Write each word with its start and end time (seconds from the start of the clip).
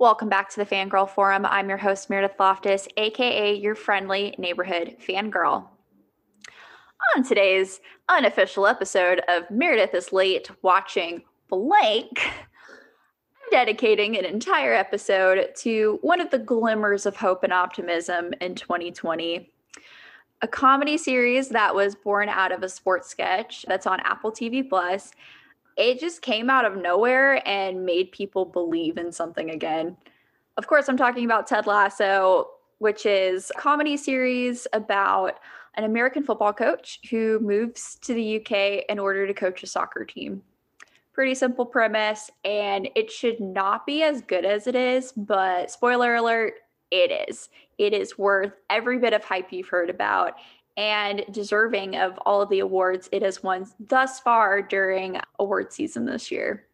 Welcome 0.00 0.28
back 0.28 0.48
to 0.50 0.60
the 0.60 0.64
Fangirl 0.64 1.10
Forum. 1.10 1.44
I'm 1.44 1.68
your 1.68 1.76
host, 1.76 2.08
Meredith 2.08 2.38
Loftus, 2.38 2.86
aka 2.96 3.52
your 3.52 3.74
friendly 3.74 4.32
neighborhood 4.38 4.94
fangirl. 5.04 5.66
On 7.16 7.24
today's 7.24 7.80
unofficial 8.08 8.68
episode 8.68 9.22
of 9.26 9.50
Meredith 9.50 9.92
is 9.94 10.12
Late 10.12 10.52
Watching 10.62 11.24
Blank, 11.48 12.20
I'm 12.22 13.50
dedicating 13.50 14.16
an 14.16 14.24
entire 14.24 14.72
episode 14.72 15.48
to 15.62 15.98
one 16.02 16.20
of 16.20 16.30
the 16.30 16.38
glimmers 16.38 17.04
of 17.04 17.16
hope 17.16 17.42
and 17.42 17.52
optimism 17.52 18.32
in 18.40 18.54
2020. 18.54 19.50
A 20.42 20.46
comedy 20.46 20.96
series 20.96 21.48
that 21.48 21.74
was 21.74 21.96
born 21.96 22.28
out 22.28 22.52
of 22.52 22.62
a 22.62 22.68
sports 22.68 23.08
sketch 23.08 23.64
that's 23.66 23.88
on 23.88 23.98
Apple 24.04 24.30
TV 24.30 24.68
Plus 24.68 25.10
it 25.78 26.00
just 26.00 26.20
came 26.22 26.50
out 26.50 26.64
of 26.64 26.76
nowhere 26.76 27.46
and 27.48 27.86
made 27.86 28.10
people 28.10 28.44
believe 28.44 28.98
in 28.98 29.12
something 29.12 29.50
again. 29.50 29.96
Of 30.56 30.66
course, 30.66 30.88
I'm 30.88 30.96
talking 30.96 31.24
about 31.24 31.46
Ted 31.46 31.66
Lasso, 31.66 32.48
which 32.78 33.06
is 33.06 33.52
a 33.56 33.60
comedy 33.60 33.96
series 33.96 34.66
about 34.72 35.38
an 35.76 35.84
American 35.84 36.24
football 36.24 36.52
coach 36.52 36.98
who 37.08 37.38
moves 37.38 37.96
to 38.02 38.12
the 38.12 38.40
UK 38.40 38.84
in 38.88 38.98
order 38.98 39.24
to 39.28 39.32
coach 39.32 39.62
a 39.62 39.68
soccer 39.68 40.04
team. 40.04 40.42
Pretty 41.12 41.36
simple 41.36 41.64
premise, 41.64 42.28
and 42.44 42.88
it 42.96 43.10
should 43.10 43.38
not 43.38 43.86
be 43.86 44.02
as 44.02 44.20
good 44.22 44.44
as 44.44 44.66
it 44.66 44.74
is, 44.74 45.12
but 45.12 45.70
spoiler 45.70 46.16
alert, 46.16 46.54
it 46.90 47.28
is. 47.28 47.50
It 47.76 47.92
is 47.92 48.18
worth 48.18 48.52
every 48.68 48.98
bit 48.98 49.12
of 49.12 49.22
hype 49.22 49.52
you've 49.52 49.68
heard 49.68 49.90
about 49.90 50.34
and 50.78 51.24
deserving 51.32 51.96
of 51.96 52.16
all 52.24 52.40
of 52.40 52.48
the 52.48 52.60
awards 52.60 53.08
it 53.10 53.20
has 53.20 53.42
won 53.42 53.66
thus 53.80 54.20
far 54.20 54.62
during 54.62 55.20
award 55.40 55.72
season 55.72 56.06
this 56.06 56.30
year. 56.30 56.64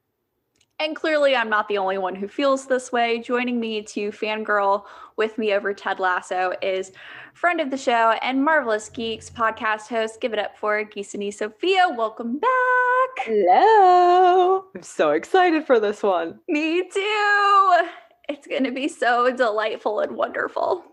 And 0.78 0.95
clearly, 0.95 1.34
I'm 1.34 1.48
not 1.48 1.68
the 1.68 1.78
only 1.78 1.98
one 1.98 2.14
who 2.14 2.28
feels 2.28 2.66
this 2.66 2.92
way. 2.92 3.20
Joining 3.20 3.59
me 3.59 3.80
to 3.82 4.10
fangirl 4.10 4.84
with 5.16 5.38
me 5.38 5.54
over 5.54 5.72
Ted 5.72 6.00
Lasso 6.00 6.52
is 6.60 6.92
friend 7.32 7.60
of 7.60 7.70
the 7.70 7.79
show 7.79 8.10
and 8.20 8.45
Marvelous 8.45 8.90
Geeks 8.90 9.30
podcast 9.30 9.88
host. 9.88 10.20
Give 10.20 10.32
it 10.32 10.38
up 10.38 10.59
for 10.59 10.84
Gissane 10.84 11.32
Sophia. 11.32 11.88
Welcome 11.96 12.38
back. 12.38 13.24
Hello. 13.24 14.64
I'm 14.74 14.82
so 14.82 15.12
excited 15.12 15.64
for 15.64 15.80
this 15.80 16.02
one. 16.02 16.40
Me 16.48 16.82
too. 16.82 17.86
It's 18.29 18.46
going 18.46 18.64
to 18.64 18.73
be 18.73 18.88
so 18.88 19.34
delightful 19.34 20.01
and 20.01 20.16
wonderful, 20.16 20.84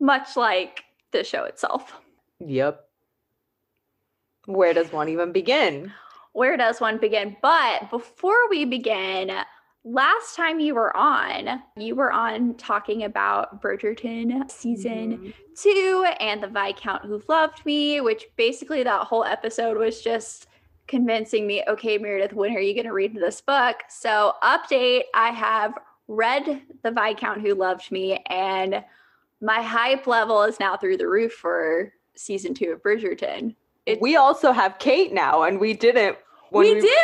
much 0.00 0.36
like 0.36 0.84
the 1.12 1.24
show 1.24 1.44
itself. 1.44 2.00
Yep. 2.40 2.88
Where 4.46 4.72
does 4.72 4.92
one 4.92 5.08
even 5.08 5.32
begin? 5.32 5.92
Where 6.32 6.56
does 6.56 6.80
one 6.80 6.98
begin? 6.98 7.36
But 7.42 7.90
before 7.90 8.48
we 8.48 8.64
begin, 8.64 9.30
last 9.84 10.36
time 10.36 10.60
you 10.60 10.74
were 10.74 10.96
on, 10.96 11.62
you 11.76 11.94
were 11.94 12.12
on 12.12 12.54
talking 12.54 13.04
about 13.04 13.62
Bridgerton 13.62 14.50
season 14.50 15.18
mm-hmm. 15.18 15.30
two 15.56 16.06
and 16.20 16.42
the 16.42 16.48
Viscount 16.48 17.04
Who 17.04 17.22
Loved 17.28 17.64
Me, 17.66 18.00
which 18.00 18.26
basically 18.36 18.82
that 18.82 19.06
whole 19.06 19.24
episode 19.24 19.76
was 19.76 20.00
just 20.00 20.46
convincing 20.86 21.46
me, 21.46 21.62
okay, 21.68 21.98
Meredith, 21.98 22.32
when 22.32 22.56
are 22.56 22.60
you 22.60 22.74
going 22.74 22.86
to 22.86 22.92
read 22.92 23.14
this 23.14 23.40
book? 23.40 23.76
So, 23.88 24.34
update 24.42 25.02
I 25.14 25.30
have 25.30 25.74
read 26.08 26.62
The 26.82 26.90
Viscount 26.90 27.40
Who 27.40 27.54
Loved 27.54 27.92
Me, 27.92 28.18
and 28.28 28.84
my 29.40 29.62
hype 29.62 30.06
level 30.06 30.42
is 30.42 30.58
now 30.58 30.76
through 30.76 30.96
the 30.96 31.08
roof 31.08 31.32
for 31.32 31.92
season 32.16 32.54
two 32.54 32.72
of 32.72 32.82
Bridgerton. 32.82 33.54
It, 33.86 34.00
we 34.00 34.16
also 34.16 34.52
have 34.52 34.78
Kate 34.78 35.12
now, 35.12 35.42
and 35.42 35.58
we 35.58 35.74
didn't. 35.74 36.16
we, 36.52 36.74
we 36.74 36.80
do 36.80 36.96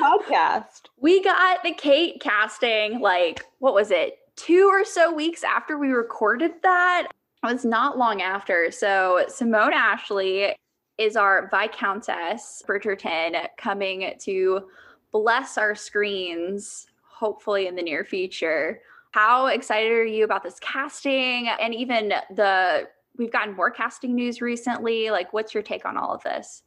podcast. 0.00 0.86
We 1.00 1.22
got 1.22 1.62
the 1.62 1.72
Kate 1.72 2.20
casting 2.20 3.00
like 3.00 3.44
what 3.60 3.74
was 3.74 3.90
it? 3.90 4.18
Two 4.36 4.66
or 4.66 4.84
so 4.84 5.12
weeks 5.12 5.44
after 5.44 5.78
we 5.78 5.88
recorded 5.88 6.52
that. 6.62 7.08
It 7.44 7.46
was 7.46 7.64
not 7.64 7.98
long 7.98 8.20
after. 8.20 8.70
So 8.72 9.24
Simone 9.28 9.72
Ashley 9.72 10.56
is 10.98 11.16
our 11.16 11.48
Viscountess 11.52 12.62
Bridgerton 12.66 13.46
coming 13.56 14.12
to 14.20 14.68
bless 15.12 15.56
our 15.56 15.74
screens, 15.74 16.86
hopefully 17.02 17.68
in 17.68 17.76
the 17.76 17.82
near 17.82 18.04
future. 18.04 18.80
How 19.12 19.46
excited 19.46 19.90
are 19.92 20.04
you 20.04 20.24
about 20.24 20.42
this 20.42 20.58
casting 20.60 21.48
and 21.48 21.74
even 21.74 22.12
the 22.34 22.88
we've 23.18 23.32
gotten 23.32 23.54
more 23.54 23.70
casting 23.70 24.14
news 24.14 24.40
recently. 24.40 25.10
Like, 25.10 25.32
what's 25.32 25.52
your 25.52 25.62
take 25.62 25.84
on 25.84 25.96
all 25.96 26.14
of 26.14 26.22
this? 26.22 26.62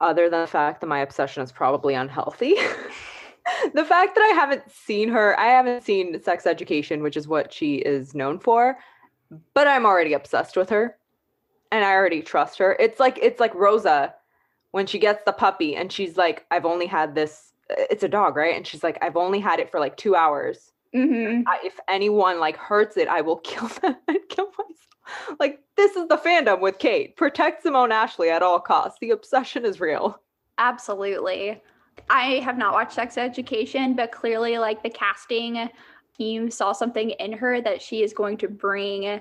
Other 0.00 0.28
than 0.28 0.40
the 0.40 0.46
fact 0.46 0.80
that 0.80 0.86
my 0.86 1.00
obsession 1.00 1.42
is 1.42 1.52
probably 1.52 1.94
unhealthy. 1.94 2.54
the 3.74 3.84
fact 3.84 4.14
that 4.14 4.22
I 4.22 4.34
haven't 4.34 4.70
seen 4.70 5.08
her, 5.10 5.38
I 5.38 5.46
haven't 5.46 5.84
seen 5.84 6.20
Sex 6.22 6.46
Education, 6.46 7.02
which 7.02 7.16
is 7.16 7.28
what 7.28 7.52
she 7.52 7.76
is 7.76 8.14
known 8.14 8.38
for, 8.38 8.78
but 9.52 9.68
I'm 9.68 9.86
already 9.86 10.14
obsessed 10.14 10.56
with 10.56 10.70
her 10.70 10.96
and 11.70 11.84
I 11.84 11.92
already 11.92 12.22
trust 12.22 12.58
her. 12.58 12.76
It's 12.80 12.98
like 12.98 13.18
it's 13.20 13.40
like 13.40 13.54
Rosa 13.54 14.14
when 14.72 14.86
she 14.86 14.98
gets 14.98 15.22
the 15.24 15.32
puppy 15.32 15.76
and 15.76 15.92
she's 15.92 16.16
like, 16.16 16.46
I've 16.50 16.64
only 16.64 16.86
had 16.86 17.14
this. 17.14 17.52
It's 17.68 18.02
a 18.02 18.08
dog, 18.08 18.36
right? 18.36 18.56
And 18.56 18.66
she's 18.66 18.82
like, 18.82 18.98
I've 19.02 19.16
only 19.16 19.40
had 19.40 19.60
it 19.60 19.70
for 19.70 19.80
like 19.80 19.96
two 19.96 20.16
hours. 20.16 20.72
Mm-hmm. 20.94 21.42
I, 21.48 21.58
if 21.64 21.78
anyone 21.88 22.38
like 22.40 22.56
hurts 22.56 22.96
it, 22.96 23.08
I 23.08 23.20
will 23.20 23.36
kill 23.44 23.68
them 23.68 23.96
and 24.08 24.18
kill 24.28 24.46
myself 24.46 24.93
like 25.40 25.60
this 25.76 25.96
is 25.96 26.08
the 26.08 26.16
fandom 26.16 26.60
with 26.60 26.78
Kate. 26.78 27.16
Protect 27.16 27.62
Simone 27.62 27.92
Ashley 27.92 28.30
at 28.30 28.42
all 28.42 28.60
costs. 28.60 28.98
The 29.00 29.10
obsession 29.10 29.64
is 29.64 29.80
real. 29.80 30.20
Absolutely. 30.58 31.62
I 32.10 32.40
have 32.40 32.58
not 32.58 32.74
watched 32.74 32.92
Sex 32.92 33.16
Education, 33.16 33.94
but 33.94 34.12
clearly 34.12 34.58
like 34.58 34.82
the 34.82 34.90
casting 34.90 35.68
team 36.16 36.50
saw 36.50 36.72
something 36.72 37.10
in 37.10 37.32
her 37.32 37.60
that 37.60 37.82
she 37.82 38.02
is 38.02 38.12
going 38.12 38.36
to 38.38 38.48
bring 38.48 39.20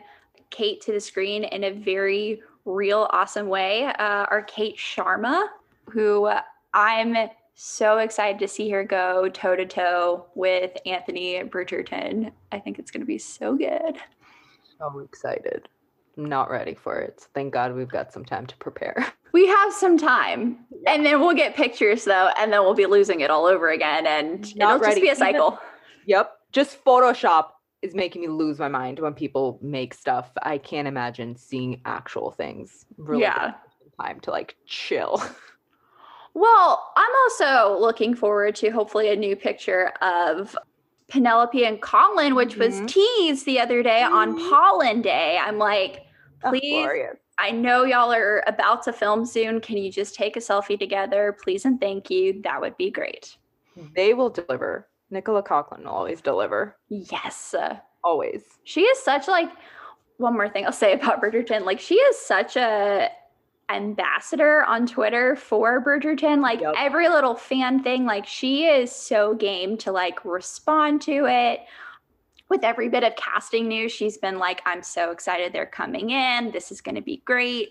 Kate 0.49 0.81
to 0.81 0.91
the 0.91 0.99
screen 0.99 1.43
in 1.45 1.63
a 1.65 1.71
very 1.71 2.41
real, 2.65 3.07
awesome 3.11 3.47
way. 3.47 3.85
Uh, 3.85 4.25
our 4.29 4.43
Kate 4.43 4.77
Sharma, 4.77 5.47
who 5.89 6.29
I'm 6.73 7.15
so 7.55 7.99
excited 7.99 8.39
to 8.39 8.47
see 8.47 8.69
her 8.69 8.83
go 8.83 9.29
toe 9.29 9.55
to 9.55 9.65
toe 9.65 10.25
with 10.35 10.71
Anthony 10.85 11.41
Bridgerton. 11.43 12.31
I 12.51 12.59
think 12.59 12.79
it's 12.79 12.91
going 12.91 13.01
to 13.01 13.07
be 13.07 13.19
so 13.19 13.55
good 13.55 13.97
so 14.91 14.99
excited. 14.99 15.67
I'm 16.17 16.25
not 16.25 16.49
ready 16.49 16.75
for 16.75 16.99
it. 16.99 17.21
So 17.21 17.27
thank 17.33 17.53
God 17.53 17.73
we've 17.73 17.89
got 17.89 18.13
some 18.13 18.25
time 18.25 18.45
to 18.47 18.57
prepare. 18.57 19.05
We 19.33 19.47
have 19.47 19.73
some 19.73 19.97
time. 19.97 20.59
Yeah. 20.69 20.93
And 20.93 21.03
then 21.03 21.19
we'll 21.19 21.33
get 21.33 21.55
pictures 21.55 22.03
though, 22.05 22.29
and 22.37 22.53
then 22.53 22.61
we'll 22.61 22.75
be 22.75 22.85
losing 22.85 23.21
it 23.21 23.31
all 23.31 23.47
over 23.47 23.71
again. 23.71 24.05
And 24.05 24.55
not 24.55 24.75
it'll 24.75 24.79
ready. 24.81 24.93
just 24.93 25.01
be 25.01 25.09
a 25.09 25.15
cycle. 25.15 25.57
Yep. 26.05 26.31
Just 26.51 26.85
Photoshop 26.85 27.47
is 27.81 27.95
making 27.95 28.21
me 28.21 28.27
lose 28.27 28.59
my 28.59 28.67
mind 28.67 28.99
when 28.99 29.15
people 29.15 29.57
make 29.59 29.95
stuff. 29.95 30.29
I 30.43 30.59
can't 30.59 30.87
imagine 30.87 31.35
seeing 31.35 31.81
actual 31.83 32.29
things. 32.29 32.85
Really 32.95 33.23
yeah. 33.23 33.55
Time 33.99 34.19
to 34.19 34.29
like 34.29 34.55
chill. 34.67 35.19
Well, 36.35 36.91
I'm 36.95 37.11
also 37.23 37.79
looking 37.79 38.15
forward 38.15 38.55
to 38.55 38.71
hopefully 38.71 39.09
a 39.09 39.15
new 39.15 39.35
picture 39.35 39.93
of 40.01 40.57
Penelope 41.07 41.65
and 41.65 41.81
Colin, 41.81 42.35
which 42.35 42.57
mm-hmm. 42.57 42.81
was 42.83 42.91
teased 42.91 43.45
the 43.45 43.59
other 43.59 43.83
day 43.83 44.01
mm-hmm. 44.03 44.15
on 44.15 44.49
Polin 44.49 45.01
Day. 45.01 45.39
I'm 45.41 45.57
like, 45.57 46.05
please. 46.41 46.87
I 47.39 47.49
know 47.49 47.83
y'all 47.83 48.13
are 48.13 48.43
about 48.45 48.83
to 48.83 48.93
film 48.93 49.25
soon. 49.25 49.59
Can 49.59 49.77
you 49.77 49.91
just 49.91 50.13
take 50.13 50.37
a 50.37 50.39
selfie 50.39 50.77
together, 50.77 51.35
please 51.43 51.65
and 51.65 51.81
thank 51.81 52.11
you? 52.11 52.41
That 52.43 52.61
would 52.61 52.77
be 52.77 52.91
great. 52.91 53.37
They 53.95 54.13
will 54.13 54.29
deliver. 54.29 54.87
Nicola 55.09 55.41
Coughlan 55.41 55.79
will 55.79 55.91
always 55.91 56.21
deliver. 56.21 56.77
Yes. 56.89 57.55
Always. 58.03 58.43
She 58.63 58.81
is 58.81 58.99
such 58.99 59.27
like 59.27 59.49
one 60.17 60.33
more 60.33 60.47
thing 60.47 60.65
I'll 60.65 60.71
say 60.71 60.93
about 60.93 61.21
Bridgerton. 61.21 61.65
Like 61.65 61.79
she 61.79 61.95
is 61.95 62.19
such 62.19 62.55
a 62.55 63.09
ambassador 63.73 64.63
on 64.63 64.85
Twitter 64.87 65.35
for 65.35 65.83
Bridgerton. 65.83 66.41
Like 66.41 66.61
yep. 66.61 66.75
every 66.77 67.09
little 67.09 67.35
fan 67.35 67.83
thing, 67.83 68.05
like 68.05 68.25
she 68.25 68.65
is 68.65 68.91
so 68.91 69.33
game 69.33 69.77
to 69.79 69.91
like 69.91 70.23
respond 70.25 71.01
to 71.03 71.25
it. 71.27 71.61
With 72.49 72.63
every 72.63 72.89
bit 72.89 73.03
of 73.03 73.15
casting 73.15 73.67
news, 73.67 73.91
she's 73.91 74.17
been 74.17 74.37
like, 74.37 74.61
I'm 74.65 74.83
so 74.83 75.11
excited 75.11 75.53
they're 75.53 75.65
coming 75.65 76.11
in. 76.11 76.51
This 76.51 76.71
is 76.71 76.81
going 76.81 76.95
to 76.95 77.01
be 77.01 77.23
great, 77.25 77.69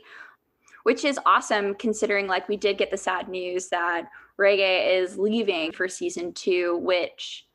which 0.82 1.04
is 1.04 1.20
awesome 1.25 1.75
considering 1.75 2.26
like 2.26 2.48
we 2.48 2.56
did 2.56 2.78
get 2.78 2.90
the 2.90 2.96
sad 2.96 3.28
news 3.28 3.69
that 3.69 4.08
Regé 4.38 5.00
is 5.00 5.19
leaving 5.19 5.72
for 5.72 5.87
season 5.88 6.32
two, 6.32 6.78
which 6.78 7.46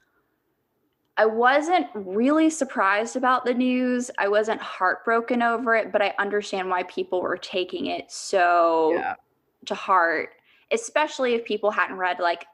I 1.17 1.25
wasn't 1.25 1.87
really 1.95 2.49
surprised 2.49 3.15
about 3.15 3.43
the 3.43 3.53
news. 3.53 4.11
I 4.19 4.27
wasn't 4.27 4.61
heartbroken 4.61 5.41
over 5.41 5.75
it, 5.75 5.91
but 5.91 6.01
I 6.01 6.13
understand 6.19 6.69
why 6.69 6.83
people 6.83 7.21
were 7.21 7.37
taking 7.37 7.87
it 7.87 8.11
so 8.11 8.93
yeah. 8.93 9.15
to 9.65 9.75
heart, 9.75 10.29
especially 10.71 11.33
if 11.33 11.43
people 11.43 11.71
hadn't 11.71 11.97
read 11.97 12.19
like 12.19 12.45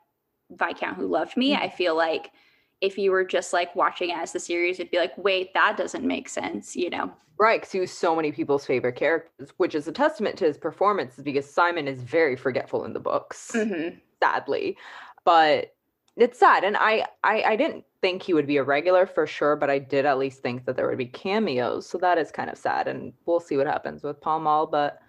Viscount 0.49 0.95
Who 0.95 1.07
Loved 1.07 1.35
Me. 1.35 1.51
Mm-hmm. 1.51 1.63
I 1.63 1.69
feel 1.69 1.95
like 1.95 2.31
if 2.79 2.97
you 2.97 3.11
were 3.11 3.25
just 3.25 3.51
like 3.51 3.75
watching 3.75 4.09
it 4.09 4.17
as 4.17 4.31
the 4.31 4.39
series, 4.39 4.79
it'd 4.79 4.91
be 4.91 4.97
like, 4.97 5.17
wait, 5.17 5.53
that 5.53 5.75
doesn't 5.75 6.05
make 6.05 6.29
sense, 6.29 6.75
you 6.75 6.89
know? 6.89 7.11
Right, 7.37 7.59
because 7.59 7.71
he 7.71 7.79
was 7.79 7.91
so 7.91 8.15
many 8.15 8.31
people's 8.31 8.65
favorite 8.65 8.95
characters, 8.95 9.51
which 9.57 9.75
is 9.75 9.87
a 9.87 9.91
testament 9.91 10.37
to 10.37 10.45
his 10.45 10.57
performance 10.57 11.15
because 11.21 11.49
Simon 11.49 11.87
is 11.87 12.01
very 12.01 12.35
forgetful 12.35 12.85
in 12.85 12.93
the 12.93 12.99
books, 12.99 13.51
mm-hmm. 13.53 13.97
sadly. 14.21 14.77
But 15.25 15.75
it's 16.15 16.39
sad. 16.39 16.63
And 16.63 16.77
I, 16.77 17.07
I 17.23 17.43
I 17.43 17.55
didn't 17.55 17.85
think 18.03 18.21
he 18.21 18.33
would 18.33 18.45
be 18.45 18.57
a 18.57 18.63
regular 18.63 19.05
for 19.07 19.25
sure, 19.25 19.55
but 19.55 19.69
I 19.69 19.79
did 19.79 20.05
at 20.05 20.17
least 20.19 20.41
think 20.41 20.65
that 20.65 20.75
there 20.75 20.89
would 20.89 20.97
be 20.97 21.05
cameos. 21.05 21.87
So 21.87 21.97
that 21.99 22.17
is 22.17 22.31
kind 22.31 22.49
of 22.49 22.57
sad. 22.57 22.89
And 22.89 23.13
we'll 23.25 23.39
see 23.39 23.55
what 23.55 23.65
happens 23.65 24.03
with 24.03 24.19
Pall 24.19 24.41
Mall. 24.41 24.67
But, 24.67 24.99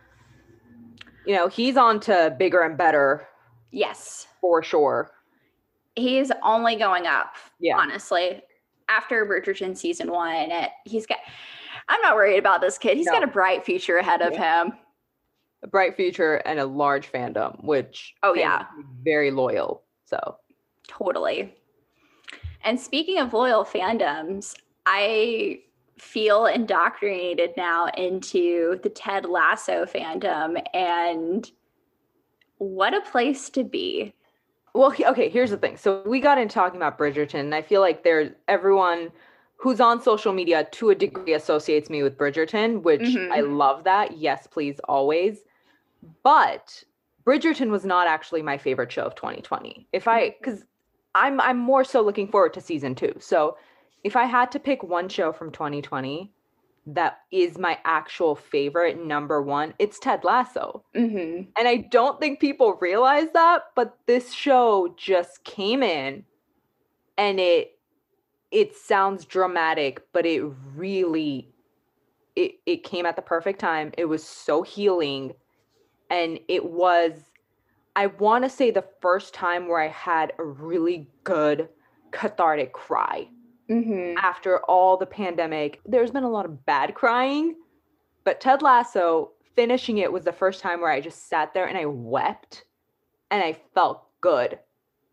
you 1.26 1.34
know, 1.34 1.48
he's 1.48 1.76
on 1.76 1.98
to 2.00 2.34
bigger 2.38 2.60
and 2.60 2.78
better 2.78 3.26
Yes. 3.72 4.28
for 4.40 4.62
sure. 4.62 5.10
He's 5.96 6.30
only 6.44 6.76
going 6.76 7.08
up, 7.08 7.34
Yeah. 7.58 7.76
honestly. 7.78 8.40
After 8.88 9.26
Bridgerton 9.26 9.76
season 9.76 10.12
one, 10.12 10.52
it, 10.52 10.70
he's 10.84 11.04
got. 11.04 11.18
I'm 11.88 12.00
not 12.00 12.14
worried 12.14 12.38
about 12.38 12.60
this 12.60 12.78
kid. 12.78 12.96
He's 12.96 13.06
No. 13.06 13.12
got 13.14 13.24
a 13.24 13.26
bright 13.26 13.64
future 13.64 13.96
ahead 13.96 14.22
of 14.22 14.36
him. 14.36 14.72
A 15.64 15.66
bright 15.66 15.96
future 15.96 16.36
and 16.46 16.60
a 16.60 16.64
large 16.64 17.10
fandom, 17.10 17.64
which 17.64 18.14
Oh, 18.22 18.34
yeah. 18.34 18.66
very 19.02 19.32
loyal. 19.32 19.82
So 20.04 20.36
Totally. 20.86 21.56
And 22.64 22.80
speaking 22.80 23.18
of 23.18 23.32
loyal 23.32 23.64
fandoms, 23.64 24.54
I 24.86 25.60
feel 25.98 26.46
indoctrinated 26.46 27.52
now 27.56 27.86
into 27.96 28.80
the 28.82 28.88
Ted 28.88 29.26
Lasso 29.26 29.84
fandom 29.84 30.60
and 30.74 31.50
what 32.58 32.94
a 32.94 33.00
place 33.02 33.50
to 33.50 33.62
be. 33.62 34.14
Well, 34.74 34.92
okay, 34.98 35.28
here's 35.28 35.50
the 35.50 35.56
thing. 35.56 35.76
So 35.76 36.02
we 36.04 36.18
got 36.18 36.38
in 36.38 36.48
talking 36.48 36.78
about 36.78 36.98
Bridgerton, 36.98 37.38
and 37.40 37.54
I 37.54 37.62
feel 37.62 37.80
like 37.80 38.02
there's 38.02 38.32
everyone 38.48 39.12
who's 39.56 39.80
on 39.80 40.02
social 40.02 40.32
media 40.32 40.66
to 40.72 40.90
a 40.90 40.94
degree 40.94 41.34
associates 41.34 41.88
me 41.88 42.02
with 42.02 42.18
Bridgerton, 42.18 42.82
which 42.82 43.02
Mhm. 43.02 43.30
I 43.30 43.40
love 43.40 43.84
that. 43.84 44.16
Yes, 44.16 44.46
please, 44.48 44.80
always. 44.80 45.44
But 46.22 46.82
Bridgerton 47.24 47.70
was 47.70 47.84
not 47.84 48.08
actually 48.08 48.42
my 48.42 48.58
favorite 48.58 48.90
show 48.90 49.02
of 49.02 49.14
2020. 49.14 49.86
If 49.92 50.08
I 50.08 50.30
because 50.30 50.64
I'm 51.14 51.40
I'm 51.40 51.58
more 51.58 51.84
so 51.84 52.02
looking 52.02 52.28
forward 52.28 52.54
to 52.54 52.60
season 52.60 52.94
two. 52.94 53.14
So 53.20 53.56
if 54.02 54.16
I 54.16 54.24
had 54.24 54.52
to 54.52 54.58
pick 54.58 54.82
one 54.82 55.08
show 55.08 55.32
from 55.32 55.50
2020 55.50 56.32
that 56.86 57.20
is 57.30 57.58
my 57.58 57.78
actual 57.84 58.36
favorite 58.36 59.02
number 59.02 59.40
one, 59.40 59.72
it's 59.78 59.98
Ted 59.98 60.22
Lasso. 60.22 60.84
Mm-hmm. 60.94 61.44
And 61.58 61.68
I 61.68 61.76
don't 61.90 62.20
think 62.20 62.40
people 62.40 62.76
realize 62.80 63.28
that, 63.32 63.62
but 63.74 63.96
this 64.06 64.32
show 64.32 64.94
just 64.98 65.44
came 65.44 65.82
in 65.82 66.24
and 67.16 67.40
it 67.40 67.70
it 68.50 68.76
sounds 68.76 69.24
dramatic, 69.24 70.02
but 70.12 70.26
it 70.26 70.44
really 70.74 71.48
it 72.36 72.52
it 72.66 72.84
came 72.84 73.06
at 73.06 73.16
the 73.16 73.22
perfect 73.22 73.60
time. 73.60 73.92
It 73.96 74.04
was 74.04 74.22
so 74.22 74.62
healing 74.62 75.32
and 76.10 76.38
it 76.48 76.66
was 76.66 77.12
I 77.96 78.06
want 78.06 78.44
to 78.44 78.50
say 78.50 78.70
the 78.70 78.84
first 79.00 79.34
time 79.34 79.68
where 79.68 79.80
I 79.80 79.88
had 79.88 80.32
a 80.38 80.44
really 80.44 81.08
good 81.24 81.68
cathartic 82.10 82.72
cry 82.72 83.28
Mm-hmm. 83.70 84.18
after 84.18 84.58
all 84.64 84.98
the 84.98 85.06
pandemic. 85.06 85.80
There's 85.86 86.10
been 86.10 86.22
a 86.22 86.30
lot 86.30 86.44
of 86.44 86.66
bad 86.66 86.94
crying, 86.94 87.56
but 88.24 88.38
Ted 88.38 88.60
Lasso 88.60 89.30
finishing 89.56 89.96
it 89.98 90.12
was 90.12 90.22
the 90.24 90.32
first 90.32 90.60
time 90.60 90.82
where 90.82 90.90
I 90.90 91.00
just 91.00 91.30
sat 91.30 91.54
there 91.54 91.64
and 91.66 91.78
I 91.78 91.86
wept 91.86 92.64
and 93.30 93.42
I 93.42 93.56
felt 93.72 94.02
good 94.20 94.58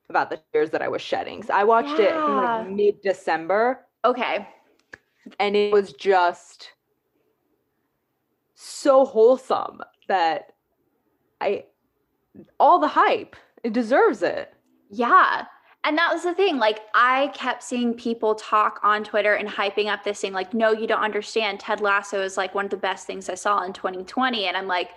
about 0.10 0.30
the 0.30 0.42
tears 0.52 0.72
that 0.72 0.82
I 0.82 0.90
was 0.90 1.02
shedding. 1.02 1.44
So 1.44 1.54
I 1.54 1.64
watched 1.64 1.98
it 1.98 2.14
in 2.28 2.36
like 2.36 2.68
mid 2.70 3.02
December 3.02 3.86
Okay. 4.04 4.46
and 5.40 5.56
it 5.56 5.72
was 5.72 5.94
just 5.94 6.72
so 8.54 9.06
wholesome 9.06 9.80
that 10.10 10.52
I 11.40 11.68
all 12.60 12.80
the 12.80 12.88
hype, 12.88 13.36
it 13.64 13.74
deserves 13.74 14.24
it. 14.24 14.54
Yeah. 14.90 15.46
And 15.84 15.98
that 15.98 16.14
was 16.14 16.24
the 16.24 16.34
thing. 16.34 16.58
Like, 16.58 16.82
I 16.94 17.32
kept 17.34 17.64
seeing 17.64 17.94
people 17.96 18.36
talk 18.36 18.80
on 18.84 19.04
Twitter 19.04 19.34
and 19.34 19.50
hyping 19.50 19.88
up 19.88 20.04
this 20.04 20.22
thing, 20.22 20.32
like, 20.32 20.54
no, 20.54 20.72
you 20.72 20.86
don't 20.86 21.02
understand. 21.02 21.60
Ted 21.60 21.82
Lasso 21.82 22.22
is 22.22 22.38
like 22.38 22.54
one 22.54 22.66
of 22.66 22.72
the 22.72 22.78
best 22.78 23.08
things 23.08 23.30
I 23.30 23.36
saw 23.36 23.64
in 23.64 23.74
2020. 23.74 24.46
And 24.46 24.56
I'm 24.56 24.68
like, 24.68 24.92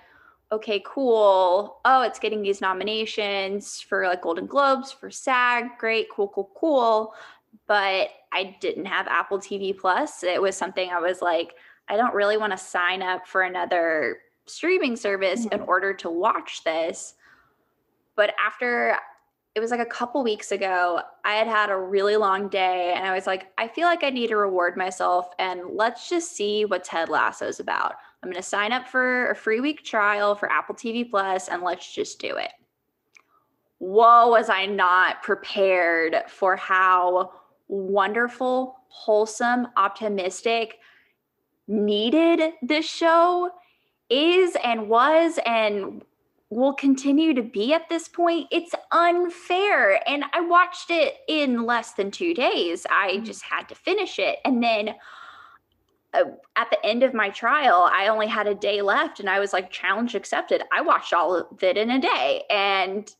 okay, 0.52 0.82
cool. 0.86 1.80
Oh, 1.84 2.02
it's 2.02 2.18
getting 2.18 2.42
these 2.42 2.60
nominations 2.60 3.80
for 3.80 4.06
like 4.06 4.22
Golden 4.22 4.46
Globes, 4.46 4.92
for 4.92 5.10
SAG. 5.10 5.78
Great, 5.78 6.08
cool, 6.10 6.28
cool, 6.28 6.50
cool. 6.54 7.14
But 7.66 8.10
I 8.32 8.56
didn't 8.60 8.84
have 8.84 9.06
Apple 9.08 9.38
TV 9.38 9.76
Plus. 9.76 10.22
It 10.22 10.40
was 10.40 10.56
something 10.56 10.90
I 10.90 11.00
was 11.00 11.22
like, 11.22 11.54
I 11.88 11.96
don't 11.96 12.14
really 12.14 12.36
want 12.36 12.52
to 12.52 12.58
sign 12.58 13.02
up 13.02 13.26
for 13.26 13.42
another 13.42 14.18
streaming 14.46 14.96
service 14.96 15.44
in 15.44 15.50
mm-hmm. 15.60 15.68
order 15.68 15.94
to 15.94 16.10
watch 16.10 16.62
this. 16.64 17.14
But 18.16 18.34
after 18.44 18.96
it 19.54 19.60
was 19.60 19.70
like 19.70 19.80
a 19.80 19.86
couple 19.86 20.22
weeks 20.24 20.50
ago. 20.50 21.00
I 21.24 21.34
had 21.34 21.46
had 21.46 21.70
a 21.70 21.76
really 21.76 22.16
long 22.16 22.48
day 22.48 22.92
and 22.94 23.06
I 23.06 23.14
was 23.14 23.26
like, 23.26 23.52
I 23.56 23.68
feel 23.68 23.86
like 23.86 24.02
I 24.02 24.10
need 24.10 24.28
to 24.28 24.36
reward 24.36 24.76
myself 24.76 25.28
and 25.38 25.60
let's 25.72 26.08
just 26.08 26.32
see 26.32 26.64
what 26.64 26.82
Ted 26.82 27.08
Lasso 27.08 27.46
is 27.46 27.60
about. 27.60 27.94
I'm 28.22 28.30
going 28.30 28.42
to 28.42 28.48
sign 28.48 28.72
up 28.72 28.88
for 28.88 29.30
a 29.30 29.36
free 29.36 29.60
week 29.60 29.84
trial 29.84 30.34
for 30.34 30.50
Apple 30.50 30.74
TV 30.74 31.08
Plus 31.08 31.48
and 31.48 31.62
let's 31.62 31.94
just 31.94 32.18
do 32.18 32.36
it. 32.36 32.50
Whoa, 33.78 34.28
was 34.28 34.48
I 34.48 34.66
not 34.66 35.22
prepared 35.22 36.16
for 36.26 36.56
how 36.56 37.32
wonderful, 37.68 38.76
wholesome, 38.88 39.68
optimistic, 39.76 40.78
needed 41.68 42.54
this 42.60 42.86
show 42.86 43.50
is 44.10 44.56
and 44.64 44.88
was 44.88 45.38
and 45.46 46.02
will 46.50 46.74
continue 46.74 47.34
to 47.34 47.42
be 47.42 47.72
at 47.74 47.88
this 47.88 48.08
point. 48.08 48.48
It's 48.50 48.74
unfair. 48.92 50.08
And 50.08 50.24
I 50.32 50.40
watched 50.40 50.90
it 50.90 51.16
in 51.28 51.64
less 51.64 51.92
than 51.94 52.10
two 52.10 52.34
days. 52.34 52.86
I 52.90 53.16
Mhm. 53.16 53.24
just 53.24 53.42
had 53.42 53.68
to 53.70 53.74
finish 53.74 54.18
it. 54.18 54.38
And 54.44 54.62
then 54.62 54.94
uh, 56.12 56.24
at 56.56 56.70
the 56.70 56.84
end 56.86 57.02
of 57.02 57.12
my 57.12 57.28
trial, 57.30 57.88
I 57.92 58.06
only 58.06 58.28
had 58.28 58.46
a 58.46 58.54
day 58.54 58.82
left 58.82 59.18
and 59.18 59.28
I 59.28 59.40
was 59.40 59.52
like, 59.52 59.70
challenge 59.70 60.14
accepted. 60.14 60.62
I 60.72 60.80
watched 60.80 61.12
all 61.12 61.34
of 61.34 61.62
it 61.62 61.76
in 61.76 61.90
a 61.90 62.00
day 62.00 62.44
and 62.50 63.12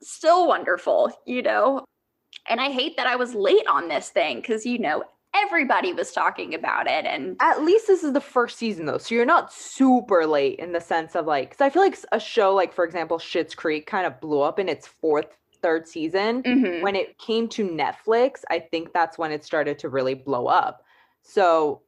still 0.00 0.46
wonderful, 0.46 1.10
you 1.24 1.42
know? 1.42 1.84
And 2.48 2.60
I 2.60 2.70
hate 2.70 2.96
that 2.96 3.08
I 3.08 3.16
was 3.16 3.34
late 3.34 3.66
on 3.66 3.88
this 3.88 4.10
thing 4.10 4.36
because, 4.36 4.64
you 4.64 4.78
know, 4.78 5.02
everybody 5.34 5.92
was 5.92 6.12
talking 6.12 6.54
about 6.54 6.86
it. 6.86 7.04
And 7.04 7.36
At 7.40 7.62
least 7.62 7.86
this 7.86 8.02
is 8.02 8.12
the 8.12 8.20
first 8.20 8.56
season 8.58 8.86
though, 8.86 8.98
so 8.98 9.14
you're 9.14 9.24
not 9.26 9.52
super 9.52 10.26
late 10.26 10.58
in 10.58 10.72
the 10.72 10.80
sense 10.80 11.14
of 11.14 11.26
like, 11.26 11.50
because 11.50 11.60
I 11.60 11.70
feel 11.70 11.82
like 11.82 11.98
a 12.12 12.20
show 12.20 12.54
like, 12.54 12.72
for 12.72 12.84
example, 12.84 13.18
Schitt's 13.18 13.54
Creek 13.54 13.86
kind 13.86 14.06
of 14.06 14.20
blew 14.20 14.40
up 14.40 14.58
in 14.58 14.68
its 14.68 14.86
fourth, 14.86 15.36
third 15.62 15.86
season. 15.88 16.42
Mhm. 16.42 16.82
When 16.82 16.96
it 16.96 17.18
came 17.18 17.48
to 17.50 17.68
Netflix, 17.68 18.42
I 18.50 18.58
think 18.60 18.92
that's 18.92 19.18
when 19.18 19.32
it 19.32 19.44
started 19.44 19.78
to 19.80 19.88
really 19.88 20.14
blow 20.14 20.46
up. 20.46 20.82
So, 21.22 21.82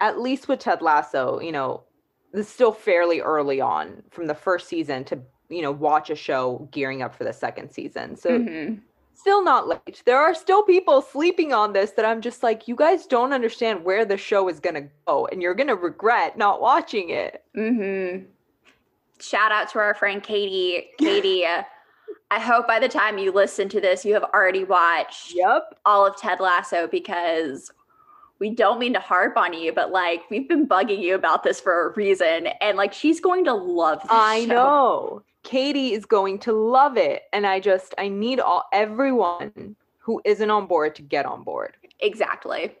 at 0.00 0.20
least 0.20 0.48
with 0.48 0.60
Ted 0.60 0.80
Lasso, 0.82 1.40
you 1.40 1.52
know, 1.52 1.84
this 2.32 2.46
is 2.46 2.52
still 2.52 2.72
fairly 2.72 3.20
early 3.20 3.60
on 3.60 4.02
from 4.10 4.26
the 4.26 4.34
first 4.34 4.68
season 4.68 5.04
to 5.04 5.20
you 5.48 5.62
know 5.62 5.72
watch 5.72 6.10
a 6.10 6.14
show 6.14 6.68
gearing 6.72 7.00
up 7.00 7.14
for 7.14 7.24
the 7.24 7.32
second 7.32 7.70
season. 7.70 8.16
So 8.16 8.38
Mhm. 8.38 8.82
Still 9.18 9.42
not 9.42 9.66
late. 9.68 10.02
There 10.06 10.18
are 10.18 10.34
still 10.34 10.62
people 10.62 11.02
sleeping 11.02 11.52
on 11.52 11.72
this 11.72 11.90
that 11.92 12.04
I'm 12.04 12.20
just 12.20 12.42
like, 12.42 12.68
you 12.68 12.76
guys 12.76 13.06
don't 13.06 13.32
understand 13.32 13.84
where 13.84 14.04
the 14.04 14.16
show 14.16 14.48
is 14.48 14.60
gonna 14.60 14.88
go, 15.06 15.26
and 15.26 15.42
you're 15.42 15.54
gonna 15.54 15.74
regret 15.76 16.38
not 16.38 16.60
watching 16.60 17.10
it. 17.10 17.42
Mm-hmm. 17.56 18.24
Shout 19.20 19.50
out 19.52 19.68
to 19.72 19.78
our 19.80 19.94
friend 19.94 20.22
Katie. 20.22 20.90
Katie, 20.98 21.44
uh, 21.44 21.62
I 22.30 22.38
hope 22.38 22.66
by 22.66 22.78
the 22.78 22.88
time 22.88 23.18
you 23.18 23.32
listen 23.32 23.68
to 23.70 23.80
this, 23.80 24.04
you 24.04 24.14
have 24.14 24.24
already 24.24 24.64
watched 24.64 25.34
Yep. 25.34 25.78
all 25.84 26.06
of 26.06 26.16
Ted 26.16 26.40
Lasso 26.40 26.86
because 26.86 27.72
we 28.38 28.50
don't 28.50 28.78
mean 28.78 28.92
to 28.92 29.00
harp 29.00 29.36
on 29.36 29.52
you, 29.52 29.72
but 29.72 29.90
like 29.90 30.22
we've 30.30 30.48
been 30.48 30.68
bugging 30.68 31.00
you 31.00 31.14
about 31.16 31.42
this 31.42 31.58
for 31.58 31.88
a 31.88 31.92
reason. 31.94 32.46
And 32.60 32.76
like 32.76 32.92
she's 32.92 33.18
going 33.18 33.44
to 33.46 33.54
love 33.54 34.02
this 34.02 34.10
I 34.12 34.42
show. 34.42 34.46
know. 34.46 35.22
Katie 35.42 35.92
is 35.92 36.04
going 36.04 36.38
to 36.40 36.52
love 36.52 36.96
it. 36.96 37.22
And 37.32 37.46
I 37.46 37.60
just 37.60 37.94
I 37.98 38.08
need 38.08 38.40
all 38.40 38.64
everyone 38.72 39.76
who 39.98 40.20
isn't 40.24 40.50
on 40.50 40.66
board 40.66 40.94
to 40.96 41.02
get 41.02 41.26
on 41.26 41.42
board. 41.42 41.76
Exactly. 42.00 42.76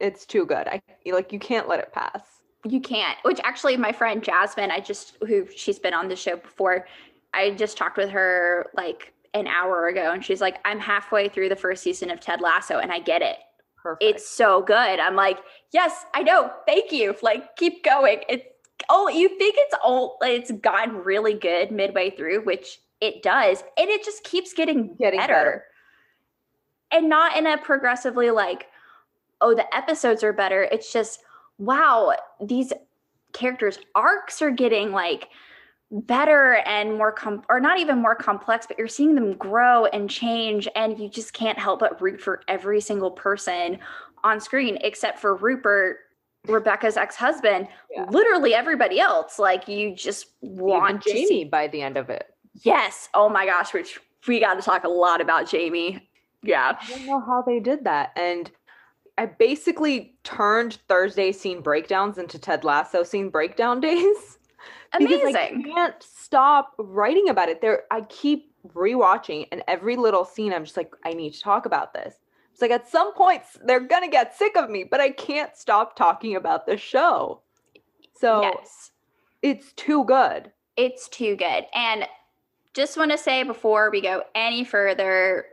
It's 0.00 0.26
too 0.26 0.46
good. 0.46 0.66
I 0.66 0.82
like 1.06 1.32
you 1.32 1.38
can't 1.38 1.68
let 1.68 1.78
it 1.78 1.92
pass. 1.92 2.20
You 2.64 2.80
can't. 2.80 3.18
Which 3.22 3.40
actually, 3.44 3.76
my 3.76 3.92
friend 3.92 4.22
Jasmine, 4.22 4.70
I 4.70 4.80
just 4.80 5.16
who 5.26 5.46
she's 5.54 5.78
been 5.78 5.94
on 5.94 6.08
the 6.08 6.16
show 6.16 6.36
before. 6.36 6.86
I 7.34 7.50
just 7.50 7.76
talked 7.76 7.96
with 7.96 8.10
her 8.10 8.70
like 8.74 9.12
an 9.34 9.46
hour 9.46 9.88
ago, 9.88 10.12
and 10.12 10.24
she's 10.24 10.40
like, 10.40 10.58
"I'm 10.64 10.78
halfway 10.78 11.28
through 11.28 11.48
the 11.48 11.56
first 11.56 11.82
season 11.82 12.10
of 12.10 12.20
Ted 12.20 12.40
Lasso, 12.40 12.78
and 12.78 12.92
I 12.92 12.98
get 13.00 13.22
it. 13.22 13.38
Perfect. 13.76 14.02
It's 14.02 14.28
so 14.28 14.62
good." 14.62 15.00
I'm 15.00 15.16
like, 15.16 15.38
"Yes, 15.72 16.06
I 16.14 16.22
know. 16.22 16.50
Thank 16.66 16.92
you. 16.92 17.14
Like, 17.22 17.56
keep 17.56 17.84
going." 17.84 18.22
It's 18.28 18.46
oh, 18.88 19.08
you 19.08 19.28
think 19.38 19.54
it's 19.58 19.74
all 19.82 20.18
it's 20.22 20.50
gotten 20.50 20.96
really 20.96 21.34
good 21.34 21.70
midway 21.70 22.10
through, 22.10 22.42
which 22.44 22.80
it 23.00 23.22
does, 23.22 23.62
and 23.76 23.88
it 23.90 24.04
just 24.04 24.24
keeps 24.24 24.52
getting 24.52 24.94
Getting 24.96 25.18
better. 25.20 25.32
better. 25.32 25.64
and 26.92 27.08
not 27.08 27.36
in 27.36 27.46
a 27.46 27.58
progressively 27.58 28.30
like, 28.30 28.66
oh, 29.40 29.54
the 29.54 29.74
episodes 29.74 30.22
are 30.22 30.32
better. 30.32 30.62
It's 30.70 30.92
just 30.92 31.20
wow, 31.58 32.12
these 32.40 32.72
characters' 33.32 33.78
arcs 33.94 34.42
are 34.42 34.50
getting 34.50 34.92
like 34.92 35.28
better 35.90 36.54
and 36.66 36.96
more 36.96 37.12
com- 37.12 37.44
or 37.50 37.60
not 37.60 37.78
even 37.78 37.98
more 37.98 38.14
complex 38.14 38.66
but 38.66 38.78
you're 38.78 38.88
seeing 38.88 39.14
them 39.14 39.34
grow 39.34 39.84
and 39.86 40.08
change 40.08 40.66
and 40.74 40.98
you 40.98 41.06
just 41.06 41.34
can't 41.34 41.58
help 41.58 41.80
but 41.80 42.00
root 42.00 42.18
for 42.18 42.40
every 42.48 42.80
single 42.80 43.10
person 43.10 43.78
on 44.24 44.40
screen 44.40 44.78
except 44.80 45.18
for 45.18 45.36
Rupert 45.36 45.98
Rebecca's 46.48 46.96
ex-husband 46.96 47.68
Yeah. 47.90 48.06
literally 48.10 48.54
everybody 48.54 48.98
else 49.00 49.38
like 49.38 49.68
you 49.68 49.94
just 49.94 50.26
want 50.40 50.90
Even 50.90 51.00
to 51.02 51.10
Jamie 51.12 51.26
see 51.26 51.44
by 51.44 51.68
the 51.68 51.82
end 51.82 51.96
of 51.96 52.10
it. 52.10 52.34
yes 52.62 53.08
oh 53.14 53.28
my 53.28 53.46
gosh 53.46 53.72
which 53.72 54.00
we 54.26 54.40
got 54.40 54.54
to 54.54 54.62
talk 54.62 54.84
a 54.84 54.88
lot 54.88 55.20
about 55.20 55.48
Jamie 55.48 56.08
yeah 56.42 56.76
I 56.80 56.88
don't 56.90 57.06
know 57.06 57.20
how 57.20 57.42
they 57.46 57.60
did 57.60 57.84
that. 57.84 58.10
And 58.16 58.50
I 59.18 59.26
basically 59.26 60.14
turned 60.24 60.78
Thursday 60.88 61.30
scene 61.32 61.60
breakdowns 61.60 62.18
into 62.18 62.38
Ted 62.38 62.64
Lasso 62.64 63.02
scene 63.04 63.28
breakdown 63.30 63.78
days. 63.88 64.38
Amazing. 64.94 65.18
because 65.18 65.34
I 65.36 65.48
can't 65.62 66.02
stop 66.02 66.72
writing 66.78 67.28
about 67.28 67.48
it. 67.48 67.60
There, 67.60 67.82
I 67.90 68.00
keep 68.02 68.52
rewatching, 68.74 69.46
and 69.52 69.62
every 69.68 69.96
little 69.96 70.24
scene, 70.24 70.52
I'm 70.52 70.64
just 70.64 70.76
like, 70.76 70.92
I 71.04 71.12
need 71.12 71.32
to 71.34 71.40
talk 71.40 71.66
about 71.66 71.94
this. 71.94 72.16
It's 72.52 72.60
like 72.60 72.70
at 72.70 72.88
some 72.88 73.14
points 73.14 73.58
they're 73.64 73.80
gonna 73.80 74.08
get 74.08 74.36
sick 74.36 74.56
of 74.56 74.70
me, 74.70 74.84
but 74.84 75.00
I 75.00 75.10
can't 75.10 75.56
stop 75.56 75.96
talking 75.96 76.36
about 76.36 76.66
the 76.66 76.76
show. 76.76 77.40
So 78.14 78.42
yes 78.42 78.92
it's 79.42 79.72
too 79.72 80.04
good. 80.04 80.50
It's 80.76 81.08
too 81.08 81.36
good. 81.36 81.66
And 81.74 82.06
just 82.74 82.96
want 82.96 83.10
to 83.10 83.18
say 83.18 83.42
before 83.42 83.90
we 83.90 84.00
go 84.00 84.22
any 84.34 84.64
further, 84.64 85.46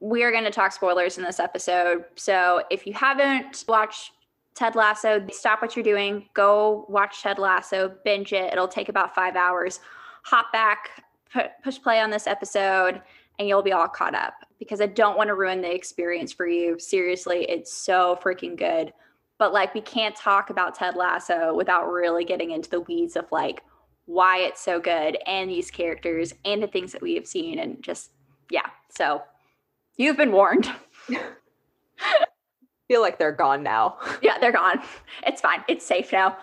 we're 0.00 0.32
going 0.32 0.44
to 0.44 0.50
talk 0.50 0.72
spoilers 0.72 1.18
in 1.18 1.24
this 1.24 1.38
episode. 1.38 2.04
So 2.16 2.64
if 2.70 2.86
you 2.86 2.94
haven't 2.94 3.64
watched 3.68 4.12
Ted 4.54 4.74
Lasso, 4.74 5.24
stop 5.30 5.62
what 5.62 5.76
you're 5.76 5.84
doing, 5.84 6.28
go 6.34 6.86
watch 6.88 7.22
Ted 7.22 7.38
Lasso, 7.38 7.94
binge 8.04 8.32
it. 8.32 8.52
It'll 8.52 8.66
take 8.66 8.88
about 8.88 9.14
five 9.14 9.36
hours. 9.36 9.80
Hop 10.24 10.52
back, 10.52 11.04
pu- 11.32 11.42
push 11.62 11.80
play 11.80 12.00
on 12.00 12.10
this 12.10 12.26
episode, 12.26 13.00
and 13.38 13.48
you'll 13.48 13.62
be 13.62 13.72
all 13.72 13.88
caught 13.88 14.14
up 14.14 14.34
because 14.58 14.80
I 14.80 14.86
don't 14.86 15.16
want 15.16 15.28
to 15.28 15.34
ruin 15.34 15.60
the 15.60 15.72
experience 15.72 16.32
for 16.32 16.46
you. 16.46 16.78
Seriously, 16.78 17.44
it's 17.48 17.72
so 17.72 18.18
freaking 18.22 18.56
good. 18.56 18.92
But 19.38 19.52
like, 19.52 19.72
we 19.74 19.80
can't 19.80 20.16
talk 20.16 20.50
about 20.50 20.74
Ted 20.74 20.96
Lasso 20.96 21.54
without 21.54 21.90
really 21.90 22.24
getting 22.24 22.50
into 22.50 22.68
the 22.68 22.80
weeds 22.80 23.16
of 23.16 23.30
like 23.30 23.62
why 24.08 24.38
it's 24.38 24.62
so 24.62 24.80
good 24.80 25.18
and 25.26 25.50
these 25.50 25.70
characters 25.70 26.32
and 26.46 26.62
the 26.62 26.66
things 26.66 26.92
that 26.92 27.02
we 27.02 27.14
have 27.14 27.26
seen 27.26 27.58
and 27.58 27.82
just 27.82 28.10
yeah 28.50 28.64
so 28.88 29.22
you've 29.98 30.16
been 30.16 30.32
warned 30.32 30.72
feel 32.88 33.02
like 33.02 33.18
they're 33.18 33.30
gone 33.30 33.62
now. 33.62 33.98
yeah 34.22 34.38
they're 34.38 34.50
gone 34.50 34.80
it's 35.26 35.42
fine 35.42 35.62
it's 35.68 35.84
safe 35.84 36.10
now 36.10 36.38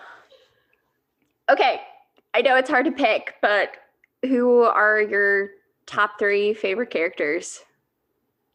okay 1.50 1.80
i 2.34 2.40
know 2.40 2.54
it's 2.54 2.70
hard 2.70 2.84
to 2.84 2.92
pick 2.92 3.34
but 3.42 3.72
who 4.22 4.62
are 4.62 5.02
your 5.02 5.48
top 5.86 6.18
three 6.18 6.52
favorite 6.52 6.90
characters 6.90 7.60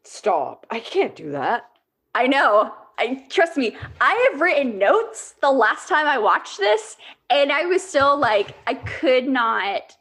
Stop. 0.04 0.66
I 0.70 0.80
can't 0.80 1.16
do 1.16 1.32
that. 1.32 1.70
i 2.16 2.28
know 2.28 2.74
I 2.98 3.26
trust 3.30 3.58
me, 3.58 3.76
I 4.00 4.30
have 4.32 4.42
written 4.42 4.78
notes 4.78 5.34
the 5.42 5.50
last 5.50 5.90
time 5.90 6.06
I 6.06 6.20
watched 6.20 6.60
this, 6.60 6.98
and 7.32 7.52
I 7.52 7.66
was 7.66 7.82
still 7.82 8.16
like, 8.16 8.56
I 8.68 8.76
could 8.76 9.28
not 9.28 9.98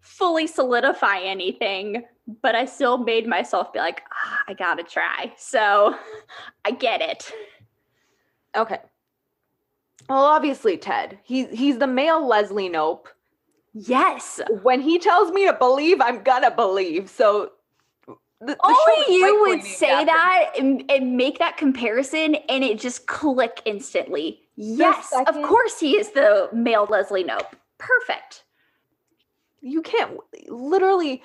fully 0.00 0.48
solidify 0.48 1.20
anything, 1.20 2.02
but 2.42 2.56
I 2.56 2.64
still 2.64 2.98
made 2.98 3.28
myself 3.28 3.72
be 3.72 3.78
like, 3.78 4.02
ah, 4.12 4.42
I 4.48 4.54
gotta 4.54 4.82
try. 4.82 5.32
So 5.36 5.96
I 6.64 6.72
get 6.72 7.00
it. 7.00 7.30
Okay. 8.56 8.78
Well, 10.08 10.24
obviously 10.24 10.78
Ted. 10.78 11.18
He's 11.22 11.48
he's 11.50 11.78
the 11.78 11.86
male 11.86 12.26
Leslie 12.26 12.70
Knope. 12.70 13.06
Yes. 13.78 14.40
When 14.62 14.80
he 14.80 14.98
tells 14.98 15.30
me 15.32 15.46
to 15.46 15.52
believe, 15.52 16.00
I'm 16.00 16.22
gonna 16.22 16.50
believe. 16.50 17.10
So 17.10 17.52
the, 18.06 18.16
the 18.40 18.56
Only 18.64 19.14
you 19.16 19.40
would 19.42 19.62
say 19.62 19.90
after 19.90 20.06
that 20.06 20.50
and, 20.58 20.84
and 20.90 21.16
make 21.16 21.38
that 21.40 21.56
comparison 21.58 22.36
and 22.48 22.64
it 22.64 22.78
just 22.78 23.06
click 23.06 23.60
instantly. 23.66 24.40
Yes, 24.56 25.12
of 25.26 25.34
course 25.42 25.78
he 25.80 25.96
is 25.98 26.12
the 26.12 26.48
male 26.52 26.86
Leslie 26.88 27.24
Knope. 27.24 27.52
Perfect. 27.78 28.44
you 29.60 29.82
can't 29.82 30.18
literally 30.48 31.22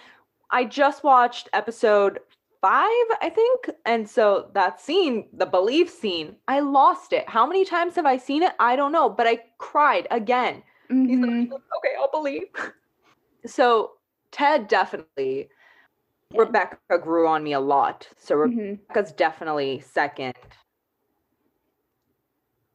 i 0.52 0.64
just 0.66 1.04
watched 1.04 1.48
episode 1.54 2.20
five 2.62 3.08
i 3.22 3.32
think 3.34 3.70
and 3.86 4.10
so 4.10 4.50
that 4.54 4.80
scene 4.82 5.28
the 5.34 5.46
belief 5.46 5.90
scene 5.90 6.36
i 6.48 6.60
lost 6.60 7.14
it 7.14 7.28
how 7.30 7.46
many 7.46 7.64
times 7.66 7.96
have 7.96 8.06
i 8.06 8.18
seen 8.18 8.44
it 8.44 8.54
i 8.60 8.76
don't 8.76 8.92
know 8.92 9.10
but 9.10 9.28
i 9.28 9.40
cried 9.58 10.08
again 10.12 10.62
He's 10.92 11.20
Mhm. 11.20 11.50
like, 11.52 11.62
okay 11.78 11.94
i'll 12.00 12.12
believe 12.12 12.48
so 13.46 13.94
ted 14.32 14.68
definitely 14.68 15.50
Yeah. 16.32 16.42
rebecca 16.42 16.98
grew 17.02 17.28
on 17.28 17.44
me 17.44 17.54
a 17.54 17.60
lot 17.60 18.08
so 18.18 18.36
rebecca's 18.36 19.12
definitely 19.14 19.80
second 19.80 20.34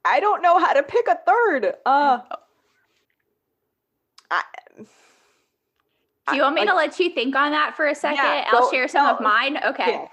i 0.04 0.18
don't 0.20 0.40
know 0.42 0.58
how 0.58 0.73
to 0.73 0.82
pick 0.82 1.06
a 1.08 1.16
third 1.26 1.75
uh 1.85 2.20
I, 4.30 4.42
Do 6.30 6.37
you 6.37 6.42
want 6.42 6.56
me 6.56 6.66
to 6.66 6.75
let 6.75 6.99
you 6.99 7.11
think 7.11 7.37
on 7.37 7.52
that 7.52 7.76
for 7.76 7.87
a 7.87 7.94
second? 7.94 8.16
Yeah, 8.16 8.46
I'll 8.49 8.62
go- 8.62 8.70
share 8.73 8.88
some 8.88 9.06
of 9.06 9.20
mine. 9.20 9.58
Okay. 9.64 9.92
yeah. 9.92 10.08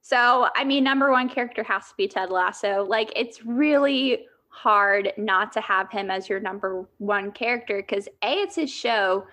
So, 0.00 0.48
I 0.56 0.64
mean, 0.64 0.82
number 0.82 1.12
one 1.12 1.28
character 1.28 1.62
has 1.62 1.86
to 1.90 1.94
be 1.96 2.08
Ted 2.08 2.30
Lasso. 2.30 2.84
Like, 2.84 3.12
it's 3.14 3.44
really 3.44 4.26
hard 4.52 5.12
not 5.16 5.50
to 5.52 5.60
have 5.60 5.90
him 5.90 6.10
as 6.10 6.28
your 6.28 6.38
number 6.38 6.86
one 6.98 7.32
character 7.32 7.78
because 7.78 8.06
A, 8.22 8.34
it's 8.34 8.56
his 8.56 8.70
show, 8.70 9.26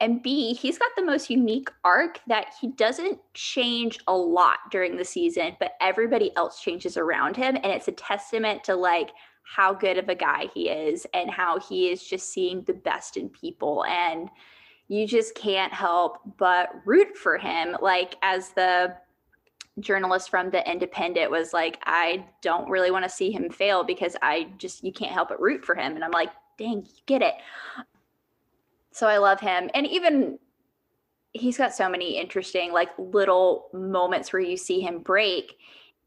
and 0.00 0.22
B, 0.22 0.52
he's 0.54 0.78
got 0.78 0.90
the 0.96 1.04
most 1.04 1.30
unique 1.30 1.70
arc 1.84 2.20
that 2.26 2.54
he 2.60 2.68
doesn't 2.68 3.18
change 3.34 3.98
a 4.06 4.16
lot 4.16 4.58
during 4.70 4.96
the 4.96 5.04
season, 5.04 5.56
but 5.58 5.72
everybody 5.80 6.34
else 6.36 6.60
changes 6.60 6.96
around 6.96 7.36
him. 7.36 7.56
And 7.56 7.66
it's 7.66 7.88
a 7.88 7.92
testament 7.92 8.64
to 8.64 8.74
like 8.74 9.10
how 9.42 9.72
good 9.72 9.96
of 9.96 10.08
a 10.08 10.14
guy 10.14 10.48
he 10.52 10.68
is 10.68 11.06
and 11.14 11.30
how 11.30 11.60
he 11.60 11.88
is 11.88 12.02
just 12.02 12.30
seeing 12.30 12.62
the 12.62 12.74
best 12.74 13.16
in 13.16 13.30
people. 13.30 13.84
And 13.86 14.28
you 14.88 15.06
just 15.06 15.34
can't 15.34 15.72
help 15.72 16.18
but 16.36 16.70
root 16.84 17.16
for 17.16 17.38
him. 17.38 17.76
Like, 17.80 18.16
as 18.22 18.50
the 18.50 18.96
journalist 19.80 20.30
from 20.30 20.50
the 20.50 20.70
independent 20.70 21.30
was 21.30 21.52
like 21.52 21.78
i 21.84 22.24
don't 22.40 22.68
really 22.70 22.90
want 22.90 23.04
to 23.04 23.10
see 23.10 23.30
him 23.30 23.50
fail 23.50 23.84
because 23.84 24.16
i 24.22 24.48
just 24.56 24.82
you 24.82 24.92
can't 24.92 25.12
help 25.12 25.28
but 25.28 25.40
root 25.40 25.64
for 25.64 25.74
him. 25.74 25.94
And 25.94 26.04
i'm 26.04 26.10
like 26.10 26.30
dang 26.58 26.78
you 26.78 27.00
get 27.06 27.22
it. 27.22 27.34
So 28.92 29.06
i 29.06 29.18
love 29.18 29.40
him. 29.40 29.70
And 29.74 29.86
even 29.86 30.38
he's 31.32 31.58
got 31.58 31.74
so 31.74 31.88
many 31.88 32.18
interesting 32.18 32.72
like 32.72 32.90
little 32.98 33.68
moments 33.72 34.32
where 34.32 34.42
you 34.42 34.56
see 34.56 34.80
him 34.80 35.00
break 35.00 35.58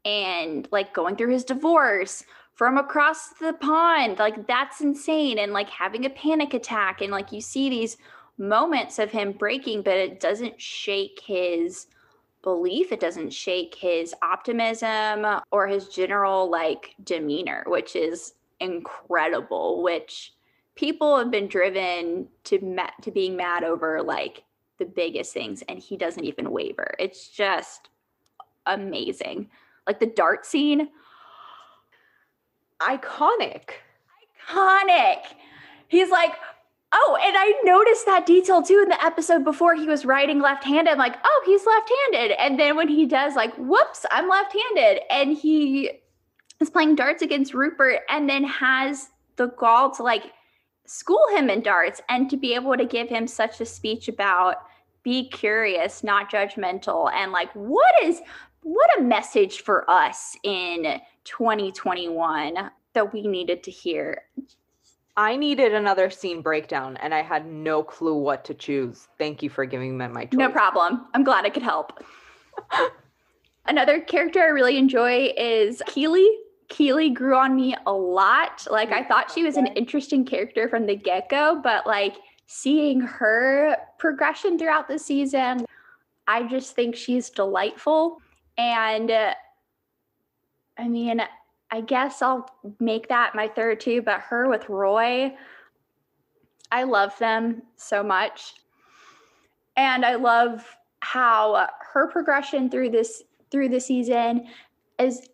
and 0.04 0.66
like 0.72 0.94
going 0.94 1.16
through 1.16 1.30
his 1.32 1.44
divorce 1.44 2.24
from 2.54 2.78
across 2.78 3.30
the 3.40 3.52
pond. 3.54 4.18
Like 4.18 4.46
that's 4.46 4.80
insane. 4.80 5.38
And 5.38 5.52
like 5.52 5.70
having 5.70 6.04
a 6.04 6.10
panic 6.10 6.52
attack. 6.54 7.00
And 7.00 7.12
like 7.12 7.32
you 7.32 7.40
see 7.40 7.70
these 7.70 7.96
moments 8.38 8.98
of 8.98 9.10
him 9.10 9.32
breaking 9.32 9.82
but 9.82 9.98
it 9.98 10.18
doesn't 10.18 10.58
shake 10.60 11.20
his 11.24 11.86
belief 12.42 12.92
it 12.92 13.00
doesn't 13.00 13.32
shake 13.32 13.74
his 13.74 14.14
optimism 14.22 15.26
or 15.50 15.66
his 15.66 15.88
general 15.88 16.50
like 16.50 16.94
demeanor 17.04 17.64
which 17.66 17.94
is 17.94 18.34
incredible 18.60 19.82
which 19.82 20.32
people 20.74 21.18
have 21.18 21.30
been 21.30 21.46
driven 21.46 22.26
to 22.44 22.58
ma- 22.60 22.90
to 23.02 23.10
being 23.10 23.36
mad 23.36 23.64
over 23.64 24.02
like 24.02 24.44
the 24.78 24.86
biggest 24.86 25.32
things 25.32 25.62
and 25.68 25.78
he 25.78 25.96
doesn't 25.96 26.24
even 26.24 26.50
waver. 26.50 26.94
It's 26.98 27.28
just 27.28 27.90
amazing. 28.66 29.50
Like 29.86 30.00
the 30.00 30.06
dart 30.06 30.44
scene 30.46 30.88
iconic. 32.80 33.70
Iconic! 34.48 35.20
He's 35.86 36.10
like 36.10 36.32
Oh, 36.92 37.18
and 37.22 37.36
I 37.36 37.54
noticed 37.64 38.06
that 38.06 38.26
detail 38.26 38.62
too 38.62 38.80
in 38.82 38.88
the 38.88 39.04
episode 39.04 39.44
before 39.44 39.74
he 39.74 39.86
was 39.86 40.04
writing 40.04 40.40
left-handed. 40.40 40.90
I'm 40.90 40.98
like, 40.98 41.16
oh, 41.22 41.42
he's 41.46 41.64
left-handed. 41.64 42.36
And 42.40 42.58
then 42.58 42.76
when 42.76 42.88
he 42.88 43.06
does, 43.06 43.36
like, 43.36 43.54
whoops, 43.56 44.04
I'm 44.10 44.28
left-handed. 44.28 45.02
And 45.10 45.36
he 45.36 45.90
is 46.60 46.70
playing 46.70 46.96
darts 46.96 47.22
against 47.22 47.54
Rupert 47.54 48.00
and 48.08 48.28
then 48.28 48.44
has 48.44 49.10
the 49.36 49.48
gall 49.48 49.90
to 49.92 50.02
like 50.02 50.32
school 50.86 51.24
him 51.34 51.48
in 51.48 51.62
darts 51.62 52.02
and 52.08 52.28
to 52.28 52.36
be 52.36 52.54
able 52.54 52.76
to 52.76 52.84
give 52.84 53.08
him 53.08 53.26
such 53.26 53.60
a 53.60 53.66
speech 53.66 54.08
about 54.08 54.56
be 55.02 55.28
curious, 55.30 56.04
not 56.04 56.30
judgmental. 56.30 57.10
And 57.12 57.32
like, 57.32 57.50
what 57.54 57.94
is 58.02 58.20
what 58.62 58.98
a 58.98 59.02
message 59.02 59.62
for 59.62 59.90
us 59.90 60.36
in 60.42 61.00
2021 61.24 62.70
that 62.92 63.12
we 63.12 63.22
needed 63.22 63.62
to 63.62 63.70
hear. 63.70 64.22
I 65.20 65.36
needed 65.36 65.74
another 65.74 66.08
scene 66.08 66.40
breakdown 66.40 66.96
and 66.96 67.12
I 67.12 67.20
had 67.20 67.44
no 67.44 67.82
clue 67.82 68.14
what 68.14 68.42
to 68.46 68.54
choose. 68.54 69.06
Thank 69.18 69.42
you 69.42 69.50
for 69.50 69.66
giving 69.66 69.98
me 69.98 70.08
my 70.08 70.24
choice. 70.24 70.32
No 70.32 70.50
problem. 70.50 71.08
I'm 71.12 71.24
glad 71.24 71.44
I 71.44 71.50
could 71.50 71.62
help. 71.62 72.02
Another 73.66 74.00
character 74.00 74.40
I 74.40 74.46
really 74.46 74.78
enjoy 74.78 75.34
is 75.36 75.82
Keeley. 75.88 76.26
Keeley 76.70 77.10
grew 77.10 77.36
on 77.36 77.54
me 77.54 77.76
a 77.86 77.92
lot. 77.92 78.66
Like 78.70 78.92
I 78.92 79.04
thought 79.04 79.30
she 79.30 79.42
was 79.42 79.58
an 79.58 79.66
interesting 79.66 80.24
character 80.24 80.70
from 80.70 80.86
the 80.86 80.96
get-go, 80.96 81.60
but 81.62 81.86
like 81.86 82.14
seeing 82.46 83.02
her 83.02 83.76
progression 83.98 84.58
throughout 84.58 84.88
the 84.88 84.98
season, 84.98 85.66
I 86.28 86.44
just 86.44 86.74
think 86.74 86.96
she's 86.96 87.28
delightful. 87.28 88.22
And 88.56 89.10
uh, 89.10 89.34
I 90.78 90.88
mean, 90.88 91.20
I 91.72 91.80
guess 91.80 92.20
I'll 92.20 92.48
make 92.80 93.08
that 93.08 93.34
my 93.34 93.48
third 93.48 93.80
too, 93.80 94.02
but 94.02 94.20
her 94.20 94.48
with 94.48 94.68
Roy, 94.68 95.34
I 96.72 96.82
love 96.82 97.16
them 97.18 97.62
so 97.76 98.02
much. 98.02 98.54
And 99.76 100.04
I 100.04 100.16
love 100.16 100.64
how 101.00 101.68
her 101.92 102.08
progression 102.08 102.70
through 102.70 102.90
this 102.90 103.22
through 103.50 103.68
the 103.68 103.80
season 103.80 104.46
is 104.98 105.28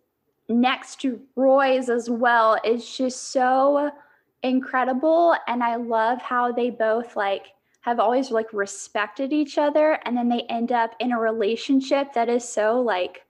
next 0.48 1.00
to 1.00 1.20
Roy's 1.34 1.90
as 1.90 2.08
well 2.08 2.58
is 2.64 2.96
just 2.96 3.30
so 3.30 3.90
incredible 4.42 5.34
and 5.48 5.62
I 5.62 5.76
love 5.76 6.22
how 6.22 6.52
they 6.52 6.70
both 6.70 7.16
like 7.16 7.48
have 7.80 7.98
always 7.98 8.30
like 8.30 8.52
respected 8.52 9.32
each 9.32 9.58
other 9.58 9.98
and 10.04 10.16
then 10.16 10.28
they 10.28 10.42
end 10.42 10.72
up 10.72 10.94
in 11.00 11.12
a 11.12 11.18
relationship 11.18 12.12
that 12.14 12.28
is 12.28 12.48
so 12.48 12.80
like 12.80 13.25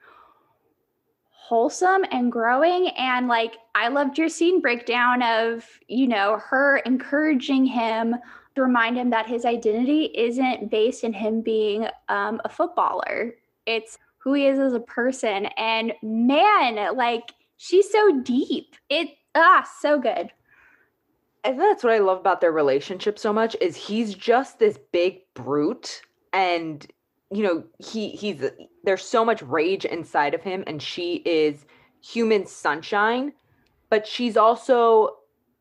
wholesome 1.47 2.05
and 2.11 2.33
growing. 2.33 2.89
And 2.97 3.29
like 3.29 3.57
I 3.75 3.89
loved 3.89 4.19
your 4.19 4.29
scene 4.29 4.61
breakdown 4.61 5.23
of 5.23 5.65
you 5.87 6.09
know 6.09 6.41
her 6.45 6.79
encouraging 6.79 7.65
him 7.67 8.17
to 8.57 8.63
remind 8.63 8.97
him 8.97 9.11
that 9.11 9.27
his 9.27 9.45
identity 9.45 10.07
isn't 10.17 10.71
based 10.71 11.05
in 11.05 11.13
him 11.13 11.43
being 11.43 11.87
um, 12.09 12.41
a 12.45 12.49
footballer. 12.49 13.35
It's 13.65 13.97
who 14.19 14.33
he 14.33 14.47
is 14.47 14.59
as 14.59 14.73
a 14.73 14.81
person. 14.81 15.47
And 15.57 15.93
man 16.03 16.97
like 16.97 17.33
she's 17.59 17.91
so 17.91 18.21
deep. 18.23 18.75
It 18.89 19.11
ah 19.37 19.69
so 19.81 20.01
good. 20.01 20.33
And 21.45 21.61
that's 21.61 21.85
what 21.85 21.93
I 21.93 21.99
love 21.99 22.19
about 22.19 22.41
their 22.41 22.51
relationship 22.51 23.21
so 23.21 23.33
much 23.33 23.55
is 23.61 23.77
he's 23.77 24.15
just 24.15 24.59
this 24.59 24.81
big 24.91 25.21
brute 25.35 26.03
and 26.33 26.85
you 27.31 27.43
know 27.43 27.65
he 27.79 28.11
he's 28.11 28.45
there's 28.85 29.05
so 29.05 29.25
much 29.25 29.43
rage 29.43 29.85
inside 29.85 30.35
of 30.35 30.43
him 30.43 30.63
and 30.67 30.81
she 30.81 31.17
is 31.25 31.65
human 32.01 32.47
sunshine 32.47 33.33
but 33.91 34.07
she's 34.07 34.37
also 34.37 35.17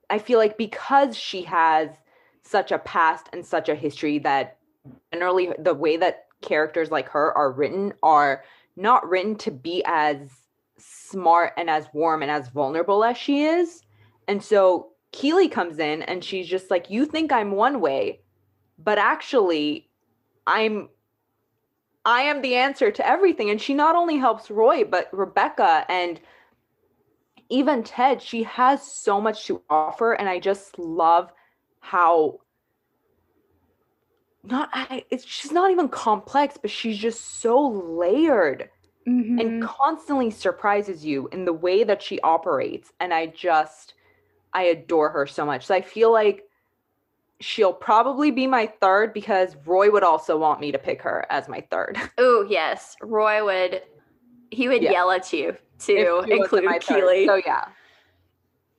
I 0.10 0.19
feel 0.19 0.38
like 0.38 0.57
because 0.57 1.17
she 1.17 1.41
has 1.43 1.89
such 2.43 2.72
a 2.72 2.77
past 2.79 3.27
and 3.34 3.43
such 3.43 3.69
a 3.69 3.75
history 3.75 4.19
that 4.19 4.57
generally 5.12 5.51
the 5.57 5.74
way 5.74 5.98
that 5.98 6.25
characters 6.41 6.91
like 6.91 7.10
her 7.10 7.36
are 7.36 7.51
written 7.51 7.93
are 8.03 8.43
not 8.75 9.07
written 9.10 9.36
to 9.38 9.50
be 9.51 9.84
as 9.88 10.29
smart 10.77 11.53
and 11.57 11.69
as 11.69 11.88
warm 11.93 12.22
and 12.22 12.29
as 12.29 12.50
vulnerable 12.50 13.03
as 13.03 13.17
she 13.17 13.45
is 13.45 13.81
and 14.27 14.43
so 14.43 14.91
Keeley 15.15 15.48
comes 15.48 15.79
in 15.79 16.01
and 16.03 16.24
she's 16.24 16.48
just 16.48 16.69
like, 16.69 16.89
You 16.89 17.05
think 17.05 17.31
I'm 17.31 17.51
one 17.51 17.79
way, 17.79 18.22
but 18.77 18.98
actually, 18.98 19.89
I'm. 20.45 20.89
I 22.05 22.21
am 22.21 22.41
the 22.41 22.55
answer 22.55 22.91
to 22.91 23.07
everything. 23.07 23.50
And 23.50 23.59
she 23.59 23.74
not 23.74 23.95
only 23.95 24.17
helps 24.17 24.51
Roy, 24.51 24.83
but 24.83 25.09
Rebecca 25.12 25.85
and 25.89 26.19
even 27.50 27.83
Ted. 27.83 28.21
She 28.21 28.43
has 28.43 28.85
so 28.85 29.19
much 29.19 29.45
to 29.47 29.62
offer. 29.69 30.13
And 30.13 30.29
I 30.29 30.39
just 30.39 30.77
love 30.77 31.31
how 31.79 32.39
not 34.43 34.69
I, 34.74 35.03
it's 35.09 35.25
she's 35.25 35.51
not 35.51 35.71
even 35.71 35.89
complex, 35.89 36.57
but 36.62 36.69
she's 36.69 36.97
just 36.97 37.39
so 37.41 37.67
layered 37.67 38.69
mm-hmm. 39.07 39.39
and 39.39 39.63
constantly 39.63 40.29
surprises 40.29 41.03
you 41.03 41.27
in 41.31 41.45
the 41.45 41.53
way 41.53 41.83
that 41.83 42.01
she 42.01 42.19
operates. 42.21 42.91
And 43.00 43.13
I 43.13 43.27
just 43.27 43.95
I 44.53 44.63
adore 44.63 45.09
her 45.09 45.25
so 45.27 45.45
much. 45.45 45.65
So 45.65 45.75
I 45.75 45.81
feel 45.81 46.12
like 46.12 46.44
she'll 47.39 47.74
probably 47.74 48.32
be 48.32 48.48
my 48.48 48.68
third 48.82 49.13
because 49.13 49.56
Roy 49.65 49.92
would 49.92 50.04
also 50.04 50.38
want 50.38 50.62
me 50.62 50.72
to 50.72 50.77
pick 50.77 51.01
her 51.01 51.25
as 51.30 51.48
my 51.48 51.62
third. 51.70 51.98
Oh, 52.18 52.46
yes. 52.48 52.96
Roy 53.01 53.44
would 53.44 53.82
he 54.51 54.68
would 54.68 54.82
yeah. 54.82 54.92
yell 54.92 55.12
at 55.12 55.32
you 55.34 55.56
to 55.80 56.20
include 56.30 56.82
Keeley. 56.82 57.25
So 57.25 57.42
yeah. 57.46 57.65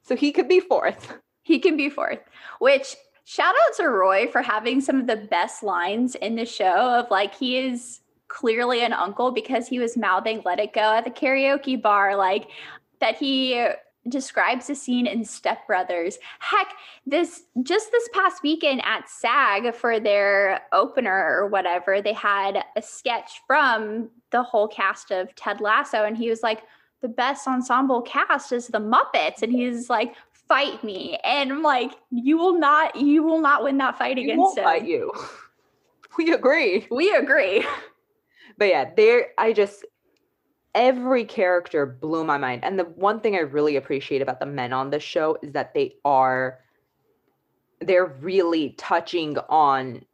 So 0.02 0.16
he 0.16 0.32
could 0.32 0.48
be 0.48 0.60
fourth. 0.60 1.14
He 1.42 1.60
can 1.60 1.76
be 1.76 1.88
fourth. 1.88 2.18
Which 2.58 2.96
shout 3.24 3.54
out 3.54 3.76
to 3.76 3.84
Roy 3.84 4.26
for 4.26 4.42
having 4.42 4.80
some 4.80 4.98
of 4.98 5.06
the 5.06 5.14
best 5.14 5.62
lines 5.62 6.16
in 6.16 6.34
the 6.34 6.44
show 6.44 6.98
of 6.98 7.08
like 7.08 7.36
he 7.36 7.56
is 7.56 8.00
clearly 8.26 8.82
an 8.82 8.92
uncle 8.92 9.30
because 9.30 9.68
he 9.68 9.78
was 9.78 9.96
mouthing 9.96 10.42
let 10.44 10.58
it 10.58 10.72
go 10.72 10.80
at 10.80 11.04
the 11.04 11.10
karaoke 11.10 11.80
bar 11.80 12.16
like 12.16 12.48
that 12.98 13.16
he 13.16 13.64
describes 14.08 14.70
a 14.70 14.74
scene 14.74 15.06
in 15.06 15.24
Step 15.24 15.66
Brothers. 15.66 16.18
Heck, 16.38 16.74
this 17.06 17.44
just 17.62 17.90
this 17.90 18.08
past 18.12 18.42
weekend 18.42 18.82
at 18.84 19.08
SAG 19.08 19.74
for 19.74 20.00
their 20.00 20.62
opener 20.72 21.12
or 21.12 21.46
whatever, 21.46 22.00
they 22.00 22.12
had 22.12 22.64
a 22.76 22.82
sketch 22.82 23.42
from 23.46 24.10
the 24.30 24.42
whole 24.42 24.68
cast 24.68 25.10
of 25.10 25.34
Ted 25.34 25.60
Lasso, 25.60 26.04
and 26.04 26.16
he 26.16 26.28
was 26.28 26.42
like, 26.42 26.62
"The 27.00 27.08
best 27.08 27.46
ensemble 27.46 28.02
cast 28.02 28.52
is 28.52 28.68
the 28.68 28.80
Muppets," 28.80 29.42
and 29.42 29.52
he's 29.52 29.88
like, 29.90 30.14
"Fight 30.32 30.82
me!" 30.84 31.18
And 31.24 31.52
I'm 31.52 31.62
like, 31.62 31.92
"You 32.10 32.38
will 32.38 32.58
not, 32.58 32.96
you 32.96 33.22
will 33.22 33.40
not 33.40 33.62
win 33.62 33.78
that 33.78 33.98
fight 33.98 34.18
against 34.18 34.38
won't 34.38 34.58
him." 34.58 34.64
Fight 34.64 34.86
you. 34.86 35.12
We 36.16 36.32
agree. 36.32 36.86
We 36.90 37.14
agree. 37.14 37.66
But 38.58 38.68
yeah, 38.68 38.90
there. 38.96 39.28
I 39.36 39.52
just 39.52 39.84
every 40.76 41.24
character 41.24 41.86
blew 41.86 42.22
my 42.22 42.36
mind. 42.36 42.62
And 42.62 42.78
the 42.78 42.84
one 42.84 43.18
thing 43.18 43.34
I 43.34 43.40
really 43.40 43.76
appreciate 43.76 44.22
about 44.22 44.38
the 44.38 44.46
men 44.46 44.72
on 44.72 44.90
this 44.90 45.02
show 45.02 45.38
is 45.42 45.52
that 45.52 45.74
they 45.74 45.96
are 46.04 46.60
they're 47.80 48.16
really 48.20 48.70
touching 48.78 49.36
on 49.48 50.04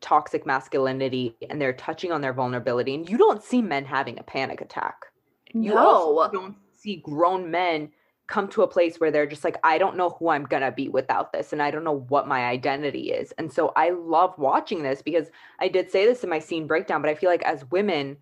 toxic 0.00 0.46
masculinity 0.46 1.36
and 1.50 1.60
they're 1.60 1.72
touching 1.72 2.12
on 2.12 2.20
their 2.20 2.32
vulnerability. 2.32 2.94
And 2.94 3.08
you 3.08 3.18
don't 3.18 3.42
see 3.42 3.60
men 3.60 3.84
having 3.84 4.18
a 4.18 4.22
panic 4.22 4.60
attack. 4.60 5.06
You 5.52 5.74
no. 5.74 6.28
don't 6.32 6.56
see 6.72 6.96
grown 6.96 7.50
men 7.50 7.90
come 8.26 8.48
to 8.48 8.62
a 8.62 8.68
place 8.68 8.98
where 8.98 9.10
they're 9.10 9.26
just 9.26 9.44
like, 9.44 9.56
I 9.62 9.78
don't 9.78 9.96
know 9.96 10.10
who 10.10 10.28
I'm 10.30 10.44
gonna 10.44 10.72
be 10.72 10.88
without 10.88 11.32
this, 11.32 11.52
and 11.52 11.62
I 11.62 11.70
don't 11.70 11.84
know 11.84 12.00
what 12.08 12.26
my 12.26 12.44
identity 12.46 13.12
is. 13.12 13.32
And 13.38 13.52
so 13.52 13.72
I 13.76 13.90
love 13.90 14.34
watching 14.36 14.82
this 14.82 15.00
because 15.00 15.28
I 15.60 15.68
did 15.68 15.90
say 15.90 16.06
this 16.06 16.24
in 16.24 16.30
my 16.30 16.40
scene 16.40 16.66
breakdown, 16.66 17.02
but 17.02 17.10
I 17.10 17.14
feel 17.14 17.30
like 17.30 17.44
as 17.44 17.64
women, 17.70 18.16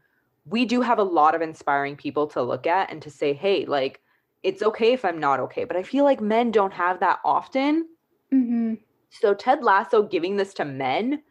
we 0.47 0.65
do 0.65 0.81
have 0.81 0.99
a 0.99 1.05
lot 1.05 1.35
of 1.35 1.43
inspiring 1.43 1.97
people 1.97 2.27
to 2.29 2.43
look 2.43 2.67
at 2.67 2.91
and 2.91 3.01
to 3.03 3.11
say, 3.11 3.33
hey, 3.33 3.65
like, 3.65 4.01
it's 4.43 4.63
okay 4.63 4.93
if 4.93 5.05
I'm 5.05 5.19
not 5.19 5.41
okay. 5.41 5.65
But 5.65 5.77
I 5.77 5.83
feel 5.83 6.05
like 6.05 6.21
men 6.21 6.51
don't 6.51 6.73
have 6.73 7.01
that 7.01 7.21
often. 7.25 7.89
Mm-hmm. 8.33 8.75
So 9.11 9.33
Ted 9.33 9.63
Lasso 9.63 10.03
giving 10.03 10.37
this 10.37 10.53
to 10.55 10.65
men 10.65 11.23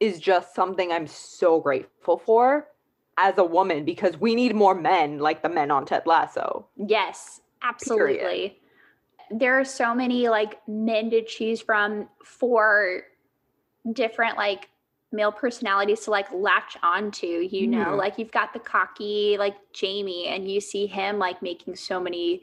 is 0.00 0.20
just 0.20 0.54
something 0.54 0.92
I'm 0.92 1.06
so 1.06 1.60
grateful 1.60 2.18
for 2.18 2.68
as 3.16 3.38
a 3.38 3.44
woman 3.44 3.84
because 3.84 4.16
we 4.18 4.34
need 4.34 4.54
more 4.54 4.74
men 4.74 5.18
like 5.18 5.42
the 5.42 5.48
men 5.48 5.70
on 5.70 5.86
Ted 5.86 6.06
Lasso. 6.06 6.66
Yes, 6.76 7.40
absolutely. 7.62 8.16
Period. 8.16 8.52
There 9.30 9.58
are 9.58 9.64
so 9.64 9.94
many 9.94 10.28
like 10.28 10.60
men 10.68 11.10
to 11.10 11.24
choose 11.24 11.60
from 11.60 12.08
for 12.24 13.02
different 13.92 14.36
like 14.36 14.68
male 15.10 15.32
personalities 15.32 16.00
to 16.00 16.10
like 16.10 16.30
latch 16.32 16.76
onto 16.82 17.26
you 17.26 17.66
know? 17.66 17.86
Mm. 17.86 17.98
like 17.98 18.18
you've 18.18 18.30
got 18.30 18.52
the 18.52 18.58
cocky 18.58 19.36
like 19.38 19.56
jamie 19.72 20.26
and 20.26 20.50
you 20.50 20.60
see 20.60 20.86
him 20.86 21.18
like 21.18 21.40
making 21.42 21.76
so 21.76 22.00
many 22.00 22.42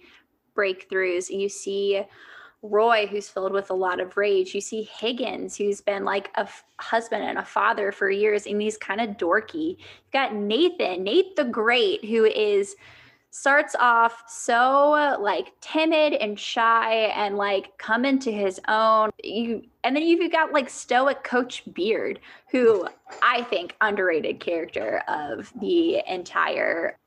breakthroughs. 0.56 1.30
You 1.30 1.50
see 1.50 2.02
roy 2.62 3.06
who's 3.06 3.30
filled 3.30 3.52
with 3.52 3.70
a 3.70 3.74
lot 3.74 4.00
of 4.00 4.18
rage. 4.18 4.56
You 4.56 4.62
see 4.62 4.84
higgins 4.84 5.56
who's 5.56 5.82
been 5.82 6.04
like 6.04 6.32
a 6.36 6.42
f- 6.42 6.64
husband 6.80 7.24
and 7.24 7.38
a 7.38 7.46
father 7.46 7.92
for 7.92 8.10
years 8.10 8.48
and 8.48 8.62
he's 8.62 8.78
kind 8.78 9.02
of 9.02 9.18
dorky. 9.18 9.78
You've 9.78 10.12
got 10.12 10.34
nathan 10.34 11.04
nate 11.04 11.36
the 11.36 11.44
great 11.44 12.04
who 12.06 12.26
is 12.26 12.76
starts 13.36 13.76
off 13.80 14.24
so 14.30 15.18
like 15.20 15.52
timid 15.60 16.14
and 16.14 16.40
shy 16.40 16.94
and 17.16 17.36
like 17.36 17.78
come 17.78 18.06
into 18.06 18.32
his 18.32 18.62
own. 18.70 19.10
You 19.24 19.64
and 19.84 19.94
then 19.96 20.04
you've 20.04 20.32
got 20.32 20.54
like 20.54 20.70
stoic 20.70 21.24
coach 21.24 21.62
beard 21.74 22.20
who 22.50 22.88
i 23.22 23.44
think 23.44 23.76
underrated 23.82 24.40
character 24.40 25.04
of 25.08 25.52
the 25.62 26.02
entire 26.12 26.98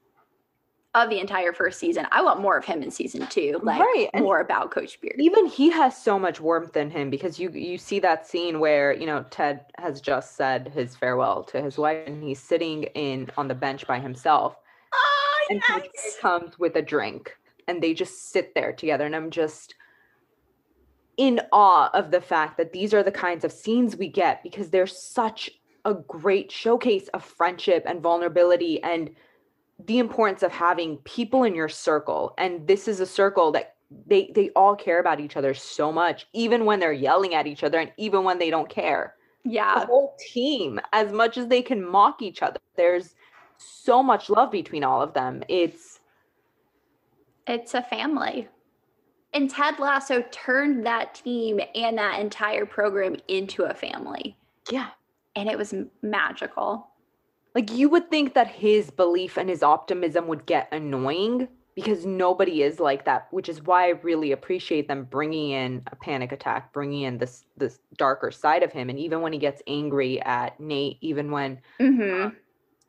of 0.94 1.10
the 1.10 1.20
entire 1.20 1.52
first 1.52 1.78
season. 1.78 2.06
I 2.12 2.22
want 2.22 2.40
more 2.40 2.56
of 2.56 2.64
him 2.64 2.82
in 2.82 2.90
season 2.90 3.26
two 3.28 3.60
like 3.62 3.80
right. 3.80 4.08
more 4.14 4.40
about 4.40 4.70
coach 4.70 5.00
beard. 5.00 5.16
even 5.18 5.46
he 5.46 5.70
has 5.70 5.96
so 5.96 6.18
much 6.18 6.40
warmth 6.40 6.76
in 6.76 6.90
him 6.90 7.10
because 7.10 7.38
you 7.38 7.50
you 7.50 7.78
see 7.78 8.00
that 8.00 8.26
scene 8.26 8.60
where 8.60 8.92
you 8.92 9.06
know 9.06 9.24
ted 9.30 9.66
has 9.78 10.00
just 10.00 10.36
said 10.36 10.68
his 10.74 10.94
farewell 10.94 11.42
to 11.44 11.60
his 11.60 11.78
wife 11.78 12.06
and 12.06 12.22
he's 12.22 12.40
sitting 12.40 12.84
in 12.94 13.28
on 13.36 13.48
the 13.48 13.54
bench 13.54 13.86
by 13.86 13.98
himself 13.98 14.56
and 15.50 15.62
comes 16.20 16.58
with 16.58 16.76
a 16.76 16.82
drink 16.82 17.36
and 17.66 17.82
they 17.82 17.94
just 17.94 18.30
sit 18.30 18.54
there 18.54 18.72
together 18.72 19.06
and 19.06 19.16
i'm 19.16 19.30
just 19.30 19.74
in 21.16 21.40
awe 21.52 21.90
of 21.94 22.10
the 22.10 22.20
fact 22.20 22.56
that 22.56 22.72
these 22.72 22.94
are 22.94 23.02
the 23.02 23.12
kinds 23.12 23.44
of 23.44 23.52
scenes 23.52 23.96
we 23.96 24.08
get 24.08 24.42
because 24.42 24.70
they're 24.70 24.86
such 24.86 25.50
a 25.84 25.94
great 25.94 26.50
showcase 26.50 27.08
of 27.08 27.24
friendship 27.24 27.82
and 27.86 28.00
vulnerability 28.00 28.82
and 28.82 29.10
the 29.86 29.98
importance 29.98 30.42
of 30.42 30.52
having 30.52 30.96
people 30.98 31.44
in 31.44 31.54
your 31.54 31.68
circle. 31.68 32.34
And 32.38 32.66
this 32.66 32.88
is 32.88 33.00
a 33.00 33.06
circle 33.06 33.52
that 33.52 33.74
they 34.06 34.30
they 34.34 34.50
all 34.50 34.76
care 34.76 35.00
about 35.00 35.18
each 35.18 35.34
other 35.34 35.54
so 35.54 35.90
much 35.90 36.26
even 36.34 36.66
when 36.66 36.78
they're 36.78 36.92
yelling 36.92 37.34
at 37.34 37.46
each 37.46 37.64
other 37.64 37.78
and 37.78 37.90
even 37.96 38.22
when 38.22 38.38
they 38.38 38.50
don't 38.50 38.68
care. 38.68 39.14
Yeah. 39.44 39.80
The 39.80 39.86
whole 39.86 40.14
team, 40.32 40.78
as 40.92 41.10
much 41.10 41.38
as 41.38 41.46
they 41.46 41.62
can 41.62 41.82
mock 41.82 42.20
each 42.20 42.42
other, 42.42 42.60
there's 42.76 43.14
so 43.58 44.02
much 44.02 44.30
love 44.30 44.50
between 44.50 44.84
all 44.84 45.02
of 45.02 45.12
them. 45.14 45.42
It's 45.48 46.00
it's 47.46 47.74
a 47.74 47.82
family. 47.82 48.48
And 49.34 49.50
Ted 49.50 49.78
Lasso 49.78 50.22
turned 50.30 50.86
that 50.86 51.14
team 51.14 51.60
and 51.74 51.98
that 51.98 52.20
entire 52.20 52.64
program 52.64 53.16
into 53.28 53.64
a 53.64 53.74
family. 53.74 54.36
Yeah. 54.70 54.88
And 55.36 55.48
it 55.48 55.58
was 55.58 55.74
magical. 56.02 56.88
Like 57.54 57.72
you 57.72 57.88
would 57.88 58.10
think 58.10 58.34
that 58.34 58.48
his 58.48 58.90
belief 58.90 59.36
and 59.36 59.48
his 59.48 59.62
optimism 59.62 60.28
would 60.28 60.46
get 60.46 60.68
annoying 60.72 61.48
because 61.74 62.04
nobody 62.04 62.62
is 62.62 62.80
like 62.80 63.04
that, 63.04 63.28
which 63.30 63.48
is 63.48 63.62
why 63.62 63.86
I 63.86 63.90
really 63.90 64.32
appreciate 64.32 64.88
them 64.88 65.04
bringing 65.04 65.50
in 65.50 65.82
a 65.92 65.96
panic 65.96 66.32
attack, 66.32 66.72
bringing 66.72 67.02
in 67.02 67.18
this 67.18 67.44
this 67.56 67.78
darker 67.96 68.30
side 68.30 68.62
of 68.62 68.72
him 68.72 68.90
and 68.90 68.98
even 68.98 69.20
when 69.20 69.32
he 69.32 69.38
gets 69.38 69.62
angry 69.66 70.20
at 70.22 70.58
Nate, 70.58 70.98
even 71.00 71.30
when 71.30 71.60
mm-hmm. 71.80 72.34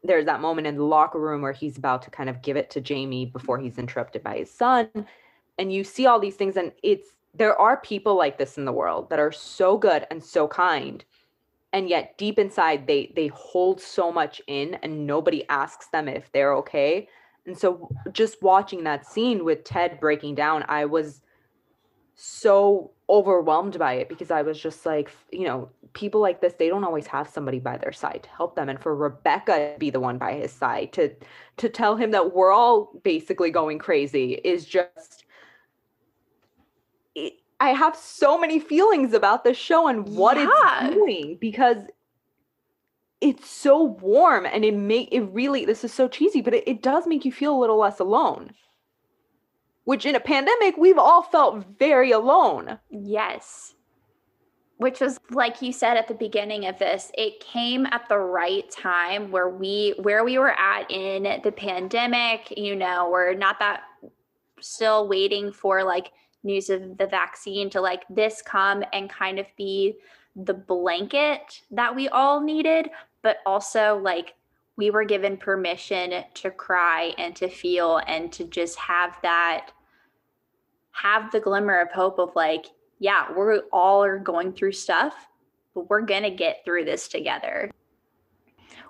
There's 0.04 0.26
that 0.26 0.42
moment 0.42 0.68
in 0.68 0.76
the 0.76 0.84
locker 0.84 1.20
room 1.20 1.42
where 1.42 1.52
he's 1.52 1.78
about 1.78 2.02
to 2.04 2.10
kind 2.10 2.30
of 2.30 2.42
give 2.42 2.58
it 2.58 2.70
to 2.72 2.82
Jamie 2.82 3.26
before 3.26 3.60
he's 3.60 3.78
interrupted 3.78 4.24
by 4.24 4.38
his 4.38 4.52
son 4.52 4.90
and 5.60 5.74
you 5.74 5.84
see 5.84 6.08
all 6.08 6.20
these 6.20 6.36
things 6.36 6.58
and 6.58 6.72
it's 6.82 7.10
there 7.36 7.60
are 7.60 7.78
people 7.78 8.16
like 8.16 8.38
this 8.40 8.58
in 8.58 8.66
the 8.66 8.72
world 8.72 9.10
that 9.10 9.20
are 9.20 9.32
so 9.32 9.78
good 9.78 10.08
and 10.10 10.24
so 10.24 10.48
kind 10.48 11.04
and 11.74 11.90
yet 11.90 12.18
deep 12.18 12.40
inside 12.40 12.88
they 12.88 13.12
they 13.16 13.28
hold 13.28 13.80
so 13.80 14.12
much 14.12 14.42
in 14.48 14.76
and 14.82 15.06
nobody 15.06 15.48
asks 15.50 15.88
them 15.88 16.08
if 16.08 16.32
they're 16.32 16.56
okay 16.56 17.08
and 17.46 17.58
so 17.58 17.90
just 18.12 18.42
watching 18.42 18.84
that 18.84 19.06
scene 19.06 19.44
with 19.46 19.64
ted 19.64 20.00
breaking 20.00 20.34
down 20.34 20.66
i 20.70 20.86
was 20.86 21.22
so 22.22 22.92
overwhelmed 23.10 23.80
by 23.80 23.94
it 23.94 24.10
because 24.10 24.30
i 24.30 24.42
was 24.42 24.60
just 24.60 24.86
like 24.86 25.10
you 25.32 25.46
know 25.46 25.70
people 25.94 26.20
like 26.20 26.42
this 26.42 26.54
they 26.60 26.68
don't 26.68 26.84
always 26.84 27.08
have 27.08 27.30
somebody 27.30 27.60
by 27.60 27.78
their 27.78 27.94
side 27.94 28.22
to 28.24 28.30
help 28.30 28.56
them 28.56 28.68
and 28.68 28.82
for 28.82 28.94
rebecca 28.94 29.72
to 29.74 29.80
be 29.80 29.90
the 29.90 30.02
one 30.02 30.18
by 30.18 30.34
his 30.34 30.52
side 30.52 30.92
to 30.92 31.10
to 31.56 31.70
tell 31.70 31.96
him 31.96 32.12
that 32.12 32.36
we're 32.36 32.52
all 32.52 32.92
basically 33.04 33.50
going 33.50 33.80
crazy 33.80 34.34
is 34.44 34.66
just 34.66 35.24
I 37.62 37.70
have 37.70 37.96
so 37.96 38.40
many 38.40 38.60
feelings 38.60 39.14
about 39.14 39.44
this 39.44 39.58
show 39.58 39.88
and 39.88 40.08
what 40.08 40.38
yeah. 40.38 40.48
it's 40.86 40.96
doing 40.96 41.38
because 41.42 41.78
it's 43.20 43.50
so 43.50 43.84
warm 43.84 44.46
and 44.46 44.64
it 44.64 44.74
make 44.74 45.10
it 45.12 45.22
really 45.24 45.66
this 45.66 45.84
is 45.84 45.94
so 45.94 46.08
cheesy, 46.08 46.42
but 46.42 46.54
it, 46.54 46.64
it 46.66 46.82
does 46.82 47.06
make 47.06 47.26
you 47.26 47.34
feel 47.34 47.56
a 47.56 47.60
little 47.60 47.78
less 47.78 48.00
alone. 48.00 48.52
Which 49.90 50.06
in 50.06 50.14
a 50.14 50.20
pandemic, 50.20 50.78
we've 50.78 51.00
all 51.00 51.24
felt 51.24 51.66
very 51.80 52.12
alone. 52.12 52.78
Yes. 52.92 53.74
Which 54.78 55.00
was 55.00 55.20
like 55.32 55.64
you 55.64 55.74
said 55.74 55.98
at 55.98 56.08
the 56.08 56.14
beginning 56.14 56.68
of 56.68 56.78
this, 56.78 57.12
it 57.18 57.40
came 57.40 57.88
at 57.88 58.08
the 58.08 58.20
right 58.20 58.70
time 58.70 59.32
where 59.32 59.50
we 59.50 59.96
where 60.04 60.24
we 60.24 60.38
were 60.38 60.52
at 60.52 60.92
in 60.92 61.42
the 61.42 61.52
pandemic, 61.52 62.54
you 62.56 62.76
know, 62.76 63.10
we're 63.10 63.34
not 63.34 63.58
that 63.58 63.82
still 64.62 65.08
waiting 65.08 65.52
for 65.52 65.84
like 65.84 66.12
news 66.44 66.70
of 66.70 67.00
the 67.00 67.08
vaccine 67.08 67.72
to 67.72 67.82
like 67.82 68.04
this 68.12 68.44
come 68.44 68.84
and 68.94 69.10
kind 69.10 69.40
of 69.40 69.48
be 69.58 69.96
the 70.36 70.54
blanket 70.54 71.64
that 71.72 71.96
we 71.96 72.08
all 72.10 72.42
needed, 72.42 72.92
but 73.24 73.38
also 73.44 73.98
like 73.98 74.36
we 74.78 74.92
were 74.92 75.04
given 75.04 75.36
permission 75.36 76.24
to 76.36 76.52
cry 76.52 77.16
and 77.18 77.36
to 77.38 77.50
feel 77.50 78.00
and 78.06 78.32
to 78.32 78.44
just 78.44 78.78
have 78.78 79.18
that 79.24 79.72
have 81.02 81.32
the 81.32 81.40
glimmer 81.40 81.80
of 81.80 81.92
hope 81.92 82.20
of 82.20 82.32
like 82.36 82.68
yeah 83.00 83.26
we're 83.36 83.62
all 83.72 84.04
are 84.04 84.20
going 84.20 84.52
through 84.52 84.72
stuff 84.72 85.28
but 85.74 85.90
we're 85.90 86.02
gonna 86.02 86.30
get 86.30 86.64
through 86.66 86.84
this 86.84 87.08
together 87.08 87.70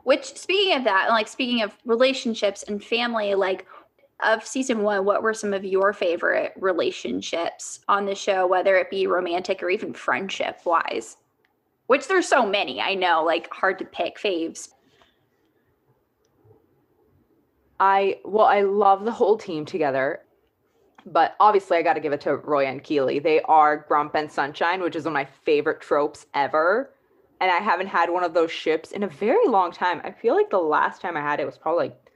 which 0.04 0.38
speaking 0.38 0.76
of 0.76 0.84
that 0.84 1.10
like 1.10 1.28
speaking 1.28 1.62
of 1.62 1.76
relationships 1.86 2.63
and 2.63 2.84
family 2.84 3.36
like 3.36 3.67
of 4.22 4.45
season 4.45 4.84
one, 4.84 5.06
what 5.06 5.24
were 5.24 5.34
some 5.34 5.54
of 5.54 5.63
your 5.63 5.93
favorite 5.93 6.54
relationships 6.58 7.80
on 7.88 8.06
the 8.06 8.15
show, 8.15 8.45
whether 8.45 8.76
it 8.76 8.89
be 8.89 9.08
romantic 9.08 9.63
or 9.63 9.69
even 9.69 9.93
friendship 9.93 10.60
wise? 10.65 11.17
Which 11.88 12.08
there's 12.08 12.28
so 12.28 12.45
many, 12.45 12.82
I 12.82 12.95
know, 12.95 13.24
like 13.24 13.52
hard 13.52 13.80
to 13.80 13.86
pick 13.86 14.17
faves. 14.17 14.69
I 17.80 18.19
well, 18.26 18.45
I 18.45 18.62
love 18.62 19.06
the 19.06 19.12
whole 19.12 19.38
team 19.38 19.65
together, 19.65 20.19
but 21.12 21.36
obviously 21.39 21.78
I 21.78 21.82
got 21.82 21.93
to 21.93 22.00
give 22.00 22.13
it 22.13 22.22
to 22.22 22.38
Roy 22.38 22.65
and 22.65 22.84
Keeley. 22.84 23.19
They 23.19 23.41
are 23.43 23.86
Grump 23.88 24.15
and 24.15 24.32
Sunshine, 24.32 24.82
which 24.82 24.95
is 24.95 25.06
one 25.06 25.13
of 25.13 25.15
my 25.15 25.28
favorite 25.43 25.82
tropes 25.82 26.26
ever. 26.34 26.93
And 27.41 27.50
I 27.50 27.58
haven't 27.58 27.88
had 27.88 28.10
one 28.10 28.24
of 28.24 28.34
those 28.34 28.52
ships 28.52 28.91
in 28.91 29.04
a 29.04 29.08
very 29.08 29.48
long 29.48 29.72
time. 29.72 30.02
I 30.04 30.12
feel 30.12 30.36
like 30.36 30.50
the 30.50 30.58
last 30.58 31.02
time 31.02 31.15
I 31.15 31.22
had 31.22 31.39
it 31.39 31.45
was 31.45 31.58
probably 31.58 31.89
like 31.89 32.12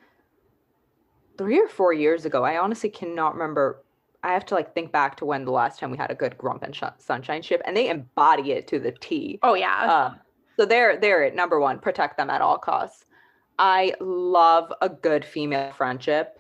three 1.38 1.60
or 1.60 1.68
four 1.68 1.94
years 1.94 2.26
ago. 2.26 2.44
I 2.44 2.58
honestly 2.58 2.90
cannot 2.90 3.34
remember. 3.34 3.84
I 4.22 4.34
have 4.34 4.46
to 4.48 4.56
like 4.56 4.74
think 4.74 4.92
back 4.92 5.18
to 5.18 5.26
when 5.26 5.46
the 5.46 5.52
last 5.52 5.80
time 5.80 5.92
we 5.92 5.98
had 5.98 6.12
a 6.12 6.16
good 6.16 6.38
Grump 6.38 6.64
and 6.64 6.76
sh- 6.76 6.84
Sunshine 6.98 7.42
ship, 7.42 7.62
and 7.66 7.76
they 7.76 7.90
embody 7.90 8.52
it 8.52 8.68
to 8.68 8.80
the 8.80 8.92
T. 8.92 9.40
Oh 9.44 9.54
yeah. 9.54 10.12
Um, 10.12 10.20
so 10.58 10.66
they're 10.66 10.98
they're 10.98 11.24
it. 11.24 11.36
Number 11.36 11.60
one, 11.60 11.80
protect 11.80 12.18
them 12.18 12.30
at 12.30 12.42
all 12.42 12.58
costs. 12.58 13.06
I 13.58 13.94
love 14.00 14.74
a 14.82 14.90
good 14.90 15.24
female 15.24 15.72
friendship. 15.74 16.40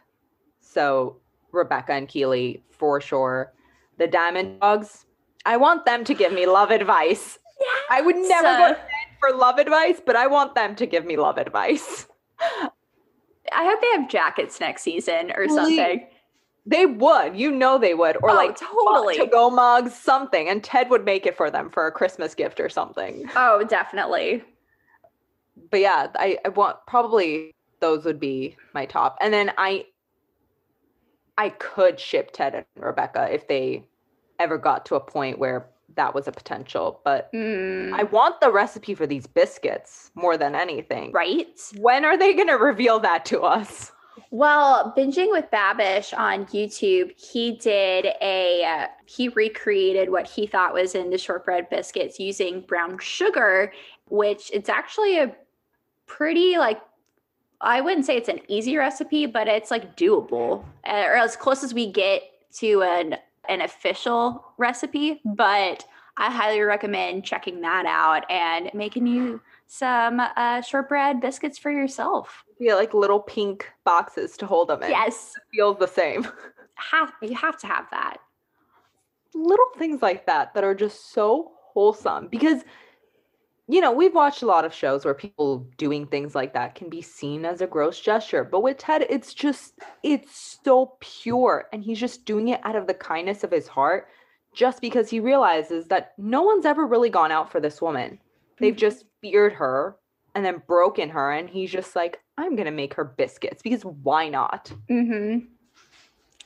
So 0.60 1.18
Rebecca 1.54 1.94
and 1.94 2.08
Keeley 2.08 2.62
for 2.72 3.00
sure. 3.00 3.54
The 3.98 4.08
Diamond 4.08 4.60
Dogs. 4.60 5.06
I 5.46 5.58
want 5.58 5.86
them 5.86 6.04
to 6.06 6.14
give 6.14 6.34
me 6.34 6.46
love 6.46 6.72
advice. 6.72 7.40
Yes. 7.60 7.70
I 7.90 8.02
would 8.02 8.16
never 8.16 8.74
go 8.74 8.76
for 9.20 9.38
love 9.38 9.60
advice, 9.60 10.02
but 10.06 10.16
I 10.16 10.28
want 10.28 10.56
them 10.56 10.76
to 10.76 10.86
give 10.86 11.06
me 11.06 11.16
love 11.16 11.38
advice. 11.38 12.08
I 12.42 13.66
hope 13.66 13.82
they 13.82 14.02
have 14.02 14.10
jackets 14.10 14.60
next 14.60 14.84
season 14.84 15.32
or 15.36 15.46
Please. 15.46 15.56
something. 15.56 16.08
They 16.66 16.86
would, 16.86 17.36
you 17.36 17.52
know, 17.52 17.78
they 17.78 17.94
would, 17.94 18.16
or 18.24 18.32
oh, 18.32 18.36
like 18.36 18.58
totally 18.58 19.18
to 19.18 19.28
go 19.28 19.50
mugs, 19.50 19.94
something, 19.94 20.48
and 20.48 20.64
Ted 20.64 20.90
would 20.90 21.04
make 21.04 21.26
it 21.26 21.36
for 21.36 21.52
them 21.52 21.70
for 21.70 21.88
a 21.88 21.92
Christmas 21.92 22.34
gift 22.34 22.60
or 22.62 22.70
something. 22.70 23.30
Oh, 23.36 23.66
definitely. 23.66 24.44
But 25.70 25.82
yeah, 25.82 26.08
I, 26.16 26.38
I 26.46 26.50
want 26.50 26.78
probably 26.88 27.54
those 27.82 28.06
would 28.06 28.20
be 28.20 28.56
my 28.74 28.86
top, 28.86 29.18
and 29.20 29.34
then 29.34 29.52
I, 29.58 29.86
I 31.38 31.50
could 31.50 32.00
ship 32.00 32.32
Ted 32.34 32.56
and 32.56 32.66
Rebecca 32.76 33.30
if 33.32 33.48
they 33.48 33.86
ever 34.40 34.58
got 34.58 34.86
to 34.88 34.96
a 34.96 35.00
point 35.00 35.40
where 35.40 35.68
that 35.96 36.14
was 36.14 36.28
a 36.28 36.32
potential. 36.32 37.02
But 37.04 37.32
mm. 37.34 37.92
I 37.94 38.04
want 38.04 38.42
the 38.42 38.52
recipe 38.52 38.96
for 38.96 39.08
these 39.08 39.28
biscuits 39.28 40.12
more 40.16 40.38
than 40.38 40.56
anything. 40.56 41.12
Right? 41.12 41.60
When 41.78 42.06
are 42.06 42.18
they 42.18 42.34
going 42.34 42.48
to 42.48 42.54
reveal 42.54 43.00
that 43.00 43.26
to 43.26 43.42
us? 43.42 43.92
Well, 44.30 44.94
binging 44.98 45.32
with 45.32 45.46
Babish 45.52 46.18
on 46.18 46.46
YouTube, 46.48 47.20
he 47.20 47.54
did 47.54 48.08
a 48.22 48.64
uh, 48.64 48.88
he 49.06 49.30
recreated 49.30 50.10
what 50.10 50.28
he 50.28 50.48
thought 50.48 50.74
was 50.74 50.96
in 50.96 51.10
the 51.10 51.18
shortbread 51.18 51.70
biscuits 51.70 52.20
using 52.20 52.62
brown 52.62 52.98
sugar, 53.00 53.72
which 54.10 54.52
it's 54.52 54.70
actually 54.70 55.20
a 55.20 55.36
pretty 56.06 56.58
like 56.58 56.82
I 57.64 57.82
wouldn't 57.82 58.06
say 58.06 58.18
it's 58.18 58.30
an 58.30 58.42
easy 58.48 58.76
recipe, 58.76 59.26
but 59.26 59.48
it's 59.48 59.72
like 59.72 59.96
doable, 59.96 60.64
uh, 60.86 61.06
or 61.08 61.16
as 61.16 61.36
close 61.36 61.64
as 61.64 61.74
we 61.74 61.92
get 61.92 62.22
to 62.58 62.84
an 62.84 63.18
an 63.50 63.62
official 63.62 64.46
recipe, 64.58 65.22
but 65.26 65.86
I 66.18 66.32
highly 66.32 66.62
recommend 66.62 67.26
checking 67.26 67.62
that 67.62 67.86
out 67.86 68.30
and 68.30 68.70
making 68.74 69.08
you 69.08 69.42
some 69.68 70.20
uh, 70.20 70.62
shortbread 70.62 71.20
biscuits 71.20 71.58
for 71.58 71.72
yourself. 71.72 72.44
Yeah, 72.60 72.76
like 72.76 72.94
little 72.94 73.20
pink 73.20 73.70
boxes 73.84 74.38
to 74.38 74.46
hold 74.46 74.70
them 74.70 74.84
in. 74.84 74.92
Yes, 74.92 75.34
it 75.36 75.44
feels 75.56 75.78
the 75.80 75.88
same. 75.88 76.28
Have 76.76 77.14
you 77.22 77.36
have 77.36 77.58
to 77.60 77.68
have 77.68 77.86
that. 77.92 78.18
Little 79.36 79.68
things 79.78 80.02
like 80.02 80.26
that 80.26 80.54
that 80.54 80.64
are 80.64 80.76
just 80.76 81.14
so 81.14 81.52
wholesome 81.56 82.28
because 82.30 82.64
you 83.68 83.80
know, 83.80 83.92
we've 83.92 84.14
watched 84.14 84.42
a 84.42 84.46
lot 84.46 84.66
of 84.66 84.74
shows 84.74 85.06
where 85.06 85.14
people 85.14 85.68
doing 85.78 86.06
things 86.06 86.36
like 86.36 86.54
that 86.54 86.76
can 86.76 86.90
be 86.90 87.02
seen 87.02 87.46
as 87.46 87.62
a 87.62 87.68
gross 87.68 88.00
gesture. 88.00 88.44
But 88.44 88.62
with 88.62 88.78
Ted, 88.78 89.06
it's 89.10 89.34
just, 89.34 89.80
it's 90.04 90.60
so 90.64 90.98
pure. 91.00 91.70
And 91.72 91.84
he's 91.84 92.00
just 92.00 92.26
doing 92.26 92.50
it 92.50 92.60
out 92.64 92.76
of 92.76 92.88
the 92.88 92.94
kindness 92.94 93.44
of 93.44 93.52
his 93.52 93.68
heart, 93.68 94.08
just 94.54 94.82
because 94.82 95.10
he 95.10 95.20
realizes 95.20 95.88
that 95.88 96.14
no 96.18 96.42
one's 96.42 96.66
ever 96.66 96.86
really 96.86 97.10
gone 97.10 97.32
out 97.32 97.52
for 97.52 97.62
this 97.62 97.82
woman. 97.82 98.20
They've 98.60 98.74
mm-hmm. 98.74 98.80
just 98.80 99.06
feared 99.22 99.54
her 99.54 99.96
and 100.36 100.44
then 100.44 100.62
broken 100.68 101.10
her. 101.10 101.32
And 101.32 101.50
he's 101.50 101.72
just 101.72 101.96
like, 101.96 102.20
I'm 102.38 102.56
going 102.56 102.66
to 102.66 102.72
make 102.72 102.94
her 102.96 103.06
biscuits 103.06 103.62
because 103.62 103.84
why 103.84 104.28
not? 104.28 104.74
Mm-hmm 104.90 105.53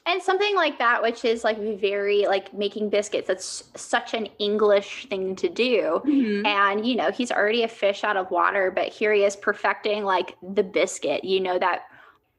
and 0.07 0.23
something 0.23 0.55
like 0.55 0.79
that 0.79 1.01
which 1.01 1.25
is 1.25 1.43
like 1.43 1.59
very 1.79 2.25
like 2.25 2.53
making 2.53 2.89
biscuits 2.89 3.27
that's 3.27 3.65
such 3.75 4.13
an 4.13 4.27
english 4.39 5.05
thing 5.09 5.35
to 5.35 5.49
do 5.49 6.01
mm-hmm. 6.05 6.45
and 6.45 6.85
you 6.85 6.95
know 6.95 7.11
he's 7.11 7.31
already 7.31 7.63
a 7.63 7.67
fish 7.67 8.03
out 8.03 8.17
of 8.17 8.31
water 8.31 8.71
but 8.71 8.87
here 8.87 9.13
he 9.13 9.23
is 9.23 9.35
perfecting 9.35 10.03
like 10.03 10.35
the 10.53 10.63
biscuit 10.63 11.23
you 11.23 11.39
know 11.39 11.59
that 11.59 11.81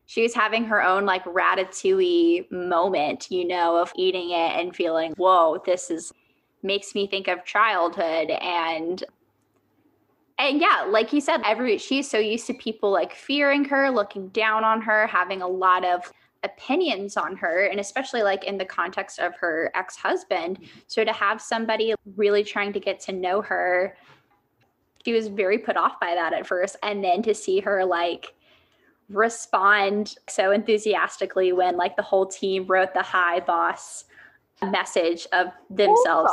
she 0.07 0.23
was 0.23 0.35
having 0.35 0.65
her 0.65 0.83
own 0.83 1.05
like 1.05 1.23
ratatouille 1.25 2.51
moment 2.51 3.31
you 3.31 3.47
know 3.47 3.77
of 3.77 3.93
eating 3.95 4.31
it 4.31 4.59
and 4.59 4.75
feeling 4.75 5.13
whoa 5.13 5.63
this 5.67 5.91
is 5.91 6.13
makes 6.63 6.95
me 6.95 7.07
think 7.07 7.29
of 7.29 7.45
childhood 7.45 8.31
and 8.31 9.05
And 10.41 10.61
yeah, 10.61 10.87
like 10.89 11.13
you 11.13 11.21
said, 11.21 11.41
every 11.45 11.79
she's 11.79 12.09
so 12.09 12.19
used 12.19 12.47
to 12.47 12.55
people 12.55 12.93
like 12.93 13.13
fearing 13.13 13.65
her, 13.67 13.91
looking 13.91 14.29
down 14.29 14.63
on 14.63 14.81
her, 14.83 15.09
having 15.09 15.43
a 15.43 15.49
lot 15.49 15.85
of 15.85 16.13
opinions 16.45 17.17
on 17.17 17.37
her 17.37 17.67
and 17.67 17.81
especially 17.81 18.23
like 18.23 18.45
in 18.45 18.59
the 18.59 18.65
context 18.65 19.19
of 19.19 19.35
her 19.37 19.71
ex-husband. 19.75 20.61
Mm-hmm. 20.61 20.79
So 20.87 21.05
to 21.05 21.13
have 21.13 21.41
somebody 21.41 21.95
really 22.17 22.45
trying 22.45 22.73
to 22.75 22.81
get 22.81 23.01
to 23.01 23.13
know 23.13 23.43
her 23.43 23.97
she 25.05 25.13
was 25.13 25.29
very 25.29 25.59
put 25.59 25.77
off 25.77 25.99
by 26.01 26.15
that 26.15 26.33
at 26.33 26.47
first 26.47 26.77
and 26.83 27.03
then 27.03 27.23
to 27.23 27.35
see 27.35 27.61
her 27.61 27.85
like 27.85 28.35
respond 29.09 30.17
so 30.29 30.51
enthusiastically 30.51 31.53
when 31.53 31.77
like 31.77 31.97
the 31.97 32.03
whole 32.03 32.27
team 32.27 32.67
wrote 32.67 32.93
the 32.93 33.03
hi 33.03 33.41
boss 33.41 34.05
message 34.71 35.27
of 35.33 35.47
themselves. 35.71 36.33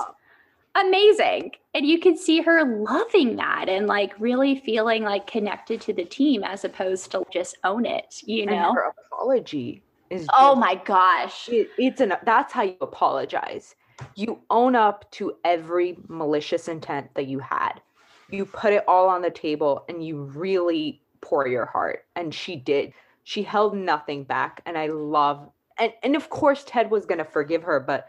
Amazing. 0.75 1.51
And 1.73 1.85
you 1.85 1.99
could 1.99 2.17
see 2.17 2.41
her 2.41 2.65
loving 2.83 3.37
that 3.37 3.69
and 3.69 3.87
like 3.87 4.13
really 4.19 4.59
feeling 4.59 5.03
like 5.03 5.25
connected 5.25 5.79
to 5.81 5.93
the 5.93 6.03
team 6.03 6.43
as 6.43 6.65
opposed 6.65 7.11
to 7.11 7.23
just 7.31 7.57
own 7.63 7.85
it 7.85 8.21
you 8.25 8.45
know? 8.45 8.53
and 8.53 8.75
her 8.75 8.93
apology 9.07 9.81
is 10.09 10.27
oh 10.33 10.51
just- 10.51 10.59
my 10.59 10.75
gosh. 10.83 11.49
It, 11.49 11.69
it's 11.77 12.01
an 12.01 12.13
that's 12.23 12.53
how 12.53 12.63
you 12.63 12.77
apologize. 12.81 13.75
You 14.15 14.41
own 14.49 14.75
up 14.75 15.09
to 15.11 15.33
every 15.45 15.97
malicious 16.07 16.67
intent 16.67 17.13
that 17.15 17.27
you 17.27 17.39
had. 17.39 17.81
You 18.29 18.45
put 18.45 18.73
it 18.73 18.83
all 18.87 19.07
on 19.07 19.21
the 19.21 19.29
table 19.29 19.85
and 19.87 20.05
you 20.05 20.23
really 20.23 21.01
pour 21.21 21.47
your 21.47 21.65
heart 21.65 22.05
and 22.15 22.33
she 22.33 22.55
did. 22.55 22.93
She 23.23 23.41
held 23.41 23.75
nothing 23.75 24.23
back 24.23 24.61
and 24.65 24.77
i 24.77 24.87
love 24.87 25.49
and 25.79 25.91
and 26.03 26.15
of 26.15 26.29
course 26.29 26.63
ted 26.65 26.91
was 26.91 27.05
going 27.05 27.17
to 27.17 27.25
forgive 27.25 27.63
her 27.63 27.79
but 27.79 28.07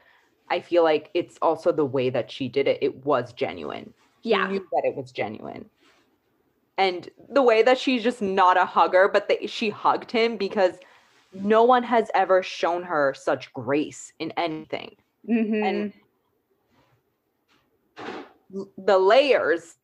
i 0.50 0.60
feel 0.60 0.84
like 0.84 1.10
it's 1.14 1.38
also 1.40 1.72
the 1.72 1.84
way 1.84 2.10
that 2.10 2.30
she 2.30 2.48
did 2.48 2.68
it. 2.68 2.78
It 2.82 3.04
was 3.04 3.32
genuine. 3.32 3.92
He 4.20 4.30
yeah. 4.30 4.46
knew 4.46 4.66
that 4.72 4.82
it 4.84 4.94
was 4.94 5.12
genuine. 5.12 5.66
And 6.78 7.08
the 7.30 7.42
way 7.42 7.62
that 7.62 7.78
she's 7.78 8.02
just 8.02 8.20
not 8.20 8.56
a 8.58 8.66
hugger 8.66 9.08
but 9.08 9.28
that 9.28 9.48
she 9.48 9.70
hugged 9.70 10.10
him 10.10 10.36
because 10.36 10.74
no 11.44 11.64
one 11.64 11.82
has 11.82 12.10
ever 12.14 12.42
shown 12.42 12.82
her 12.82 13.14
such 13.14 13.52
grace 13.52 14.12
in 14.18 14.32
anything. 14.36 14.96
Mhm. 15.28 15.64
and 15.66 15.92
the 18.78 18.96
layers 18.98 19.76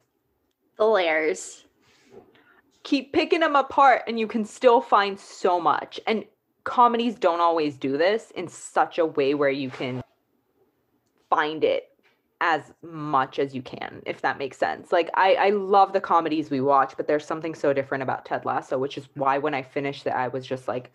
the 0.77 0.87
layers. 0.87 1.65
keep 2.85 3.13
picking 3.13 3.41
them 3.41 3.55
apart 3.57 4.03
and 4.07 4.19
you 4.19 4.27
can 4.27 4.45
still 4.45 4.81
find 4.81 5.19
so 5.19 5.61
much. 5.61 6.01
And 6.07 6.25
comedies 6.65 7.15
don't 7.17 7.41
always 7.41 7.77
do 7.77 7.97
this 7.97 8.31
in 8.33 8.49
such 8.49 8.99
a 8.99 9.07
way 9.07 9.35
where 9.35 9.51
you 9.51 9.71
can 9.71 10.03
find 11.31 11.65
it 11.65 11.89
as 12.41 12.73
much 12.83 13.39
as 13.39 13.55
you 13.55 13.63
can 13.63 14.03
if 14.05 14.21
that 14.23 14.37
makes 14.39 14.57
sense. 14.59 14.91
Like 14.93 15.11
i 15.15 15.35
i 15.35 15.51
love 15.51 15.93
the 15.93 16.01
comedies 16.01 16.51
we 16.51 16.61
watch 16.61 16.95
but 16.97 17.07
there's 17.07 17.25
something 17.25 17.55
so 17.55 17.73
different 17.73 18.03
about 18.03 18.25
ted 18.25 18.45
lasso 18.45 18.79
which 18.79 18.99
is 18.99 19.09
why 19.15 19.39
when 19.39 19.55
i 19.55 19.63
finished 19.63 20.07
it 20.07 20.13
i 20.13 20.29
was 20.29 20.45
just 20.45 20.67
like 20.69 20.93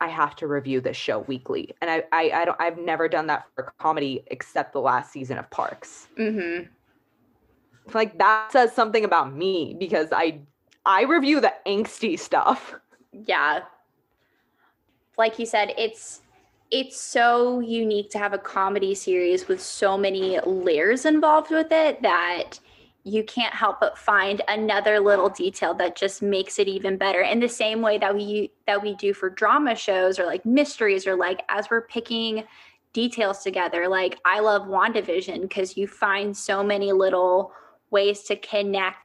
i 0.00 0.08
have 0.08 0.34
to 0.36 0.46
review 0.46 0.80
this 0.80 0.96
show 0.96 1.20
weekly. 1.20 1.74
And 1.80 1.90
i 1.90 2.02
i, 2.12 2.30
I 2.30 2.44
don't 2.44 2.60
i've 2.60 2.78
never 2.78 3.08
done 3.08 3.26
that 3.28 3.46
for 3.54 3.72
comedy 3.78 4.24
except 4.28 4.72
the 4.72 4.80
last 4.80 5.12
season 5.12 5.38
of 5.38 5.48
parks. 5.50 6.08
Hmm 6.16 6.60
like 7.94 8.18
that 8.18 8.52
says 8.52 8.72
something 8.72 9.04
about 9.04 9.34
me 9.34 9.74
because 9.78 10.08
i 10.12 10.38
i 10.86 11.02
review 11.02 11.40
the 11.40 11.52
angsty 11.66 12.18
stuff. 12.18 12.74
Yeah. 13.12 13.60
Like 15.18 15.38
you 15.38 15.46
said 15.46 15.74
it's 15.76 16.22
it's 16.70 16.98
so 16.98 17.60
unique 17.60 18.10
to 18.10 18.18
have 18.18 18.32
a 18.32 18.38
comedy 18.38 18.94
series 18.94 19.48
with 19.48 19.60
so 19.60 19.98
many 19.98 20.38
layers 20.40 21.04
involved 21.04 21.50
with 21.50 21.72
it 21.72 22.00
that 22.02 22.60
you 23.04 23.24
can't 23.24 23.54
help 23.54 23.80
but 23.80 23.96
find 23.96 24.42
another 24.48 25.00
little 25.00 25.28
detail 25.28 25.72
that 25.74 25.96
just 25.96 26.22
makes 26.22 26.58
it 26.58 26.68
even 26.68 26.96
better 26.96 27.22
in 27.22 27.40
the 27.40 27.48
same 27.48 27.80
way 27.80 27.98
that 27.98 28.14
we 28.14 28.50
that 28.66 28.82
we 28.82 28.94
do 28.96 29.14
for 29.14 29.30
drama 29.30 29.74
shows 29.74 30.18
or 30.18 30.26
like 30.26 30.44
mysteries 30.44 31.06
or 31.06 31.16
like 31.16 31.42
as 31.48 31.70
we're 31.70 31.80
picking 31.82 32.44
details 32.92 33.42
together 33.42 33.88
like 33.88 34.18
i 34.24 34.40
love 34.40 34.62
wandavision 34.62 35.40
because 35.42 35.76
you 35.76 35.86
find 35.86 36.36
so 36.36 36.62
many 36.62 36.92
little 36.92 37.52
ways 37.90 38.22
to 38.22 38.36
connect 38.36 38.98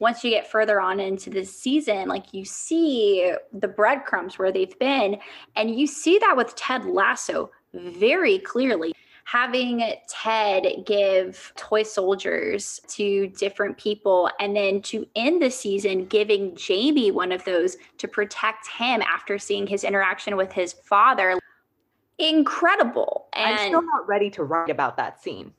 once 0.00 0.24
you 0.24 0.30
get 0.30 0.50
further 0.50 0.80
on 0.80 1.00
into 1.00 1.30
the 1.30 1.44
season, 1.44 2.08
like 2.08 2.34
you 2.34 2.44
see 2.44 3.32
the 3.52 3.68
breadcrumbs 3.68 4.38
where 4.38 4.52
they've 4.52 4.78
been, 4.78 5.16
and 5.56 5.78
you 5.78 5.86
see 5.86 6.18
that 6.18 6.36
with 6.36 6.54
Ted 6.56 6.84
Lasso 6.84 7.50
very 7.72 8.38
clearly. 8.38 8.92
Having 9.24 9.82
Ted 10.08 10.84
give 10.84 11.52
toy 11.56 11.82
soldiers 11.82 12.80
to 12.88 13.28
different 13.28 13.76
people, 13.76 14.30
and 14.38 14.54
then 14.54 14.82
to 14.82 15.06
end 15.16 15.42
the 15.42 15.50
season, 15.50 16.04
giving 16.06 16.54
Jamie 16.56 17.10
one 17.10 17.32
of 17.32 17.44
those 17.44 17.76
to 17.98 18.06
protect 18.06 18.68
him 18.68 19.02
after 19.02 19.38
seeing 19.38 19.66
his 19.66 19.82
interaction 19.82 20.36
with 20.36 20.52
his 20.52 20.72
father. 20.72 21.38
Incredible. 22.18 23.28
And 23.32 23.58
i'm 23.58 23.68
still 23.68 23.82
not 23.82 24.06
ready 24.06 24.30
to 24.30 24.44
write 24.44 24.70
about 24.70 24.96
that 24.98 25.22
scene 25.22 25.52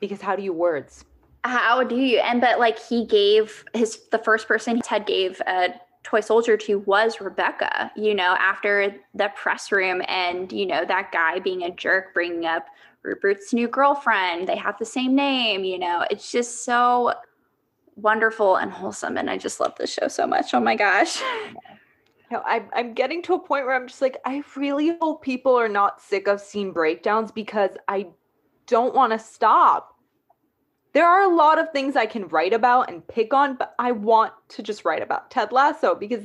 because 0.00 0.20
how 0.20 0.36
do 0.36 0.42
you 0.42 0.52
words 0.52 1.04
how 1.44 1.82
do 1.82 1.96
you 1.96 2.18
and 2.18 2.40
but 2.40 2.58
like 2.58 2.78
he 2.78 3.04
gave 3.06 3.64
his 3.74 4.08
the 4.10 4.18
first 4.18 4.46
person 4.46 4.80
ted 4.80 5.06
gave 5.06 5.40
a 5.46 5.70
toy 6.02 6.20
soldier 6.20 6.56
to 6.56 6.78
was 6.80 7.20
rebecca 7.20 7.90
you 7.94 8.14
know 8.14 8.34
after 8.38 8.94
the 9.14 9.30
press 9.36 9.70
room 9.70 10.00
and 10.08 10.50
you 10.50 10.64
know 10.64 10.84
that 10.84 11.12
guy 11.12 11.38
being 11.38 11.64
a 11.64 11.70
jerk 11.70 12.14
bringing 12.14 12.46
up 12.46 12.66
rupert's 13.02 13.52
new 13.52 13.68
girlfriend. 13.68 14.48
They 14.48 14.56
have 14.56 14.78
the 14.78 14.84
same 14.84 15.14
name 15.14 15.64
you 15.64 15.78
know. 15.78 16.04
It's 16.10 16.30
just 16.30 16.64
so 16.64 17.14
wonderful 17.96 18.56
and 18.56 18.72
wholesome 18.72 19.18
and 19.18 19.28
i 19.28 19.36
just 19.36 19.60
love 19.60 19.74
this 19.76 19.92
show 19.92 20.08
so 20.08 20.26
much. 20.26 20.54
Oh 20.54 20.60
my 20.60 20.76
gosh. 20.76 21.20
No, 22.32 22.42
I'm 22.46 22.68
I'm 22.72 22.94
getting 22.94 23.22
to 23.22 23.34
a 23.34 23.40
point 23.40 23.66
where 23.66 23.74
I'm 23.74 23.88
just 23.88 24.00
like, 24.00 24.16
I 24.24 24.44
really 24.54 24.96
hope 25.00 25.20
people 25.20 25.56
are 25.56 25.68
not 25.68 26.00
sick 26.00 26.28
of 26.28 26.40
scene 26.40 26.70
breakdowns 26.70 27.32
because 27.32 27.70
I 27.88 28.06
don't 28.68 28.94
want 28.94 29.12
to 29.12 29.18
stop. 29.18 29.96
There 30.92 31.06
are 31.06 31.22
a 31.22 31.34
lot 31.34 31.58
of 31.58 31.70
things 31.70 31.94
I 31.96 32.06
can 32.06 32.26
write 32.28 32.52
about 32.52 32.90
and 32.90 33.06
pick 33.06 33.32
on, 33.32 33.54
but 33.54 33.74
I 33.78 33.92
want 33.92 34.32
to 34.50 34.62
just 34.62 34.84
write 34.84 35.02
about 35.02 35.30
Ted 35.30 35.52
Lasso 35.52 35.94
because 35.94 36.24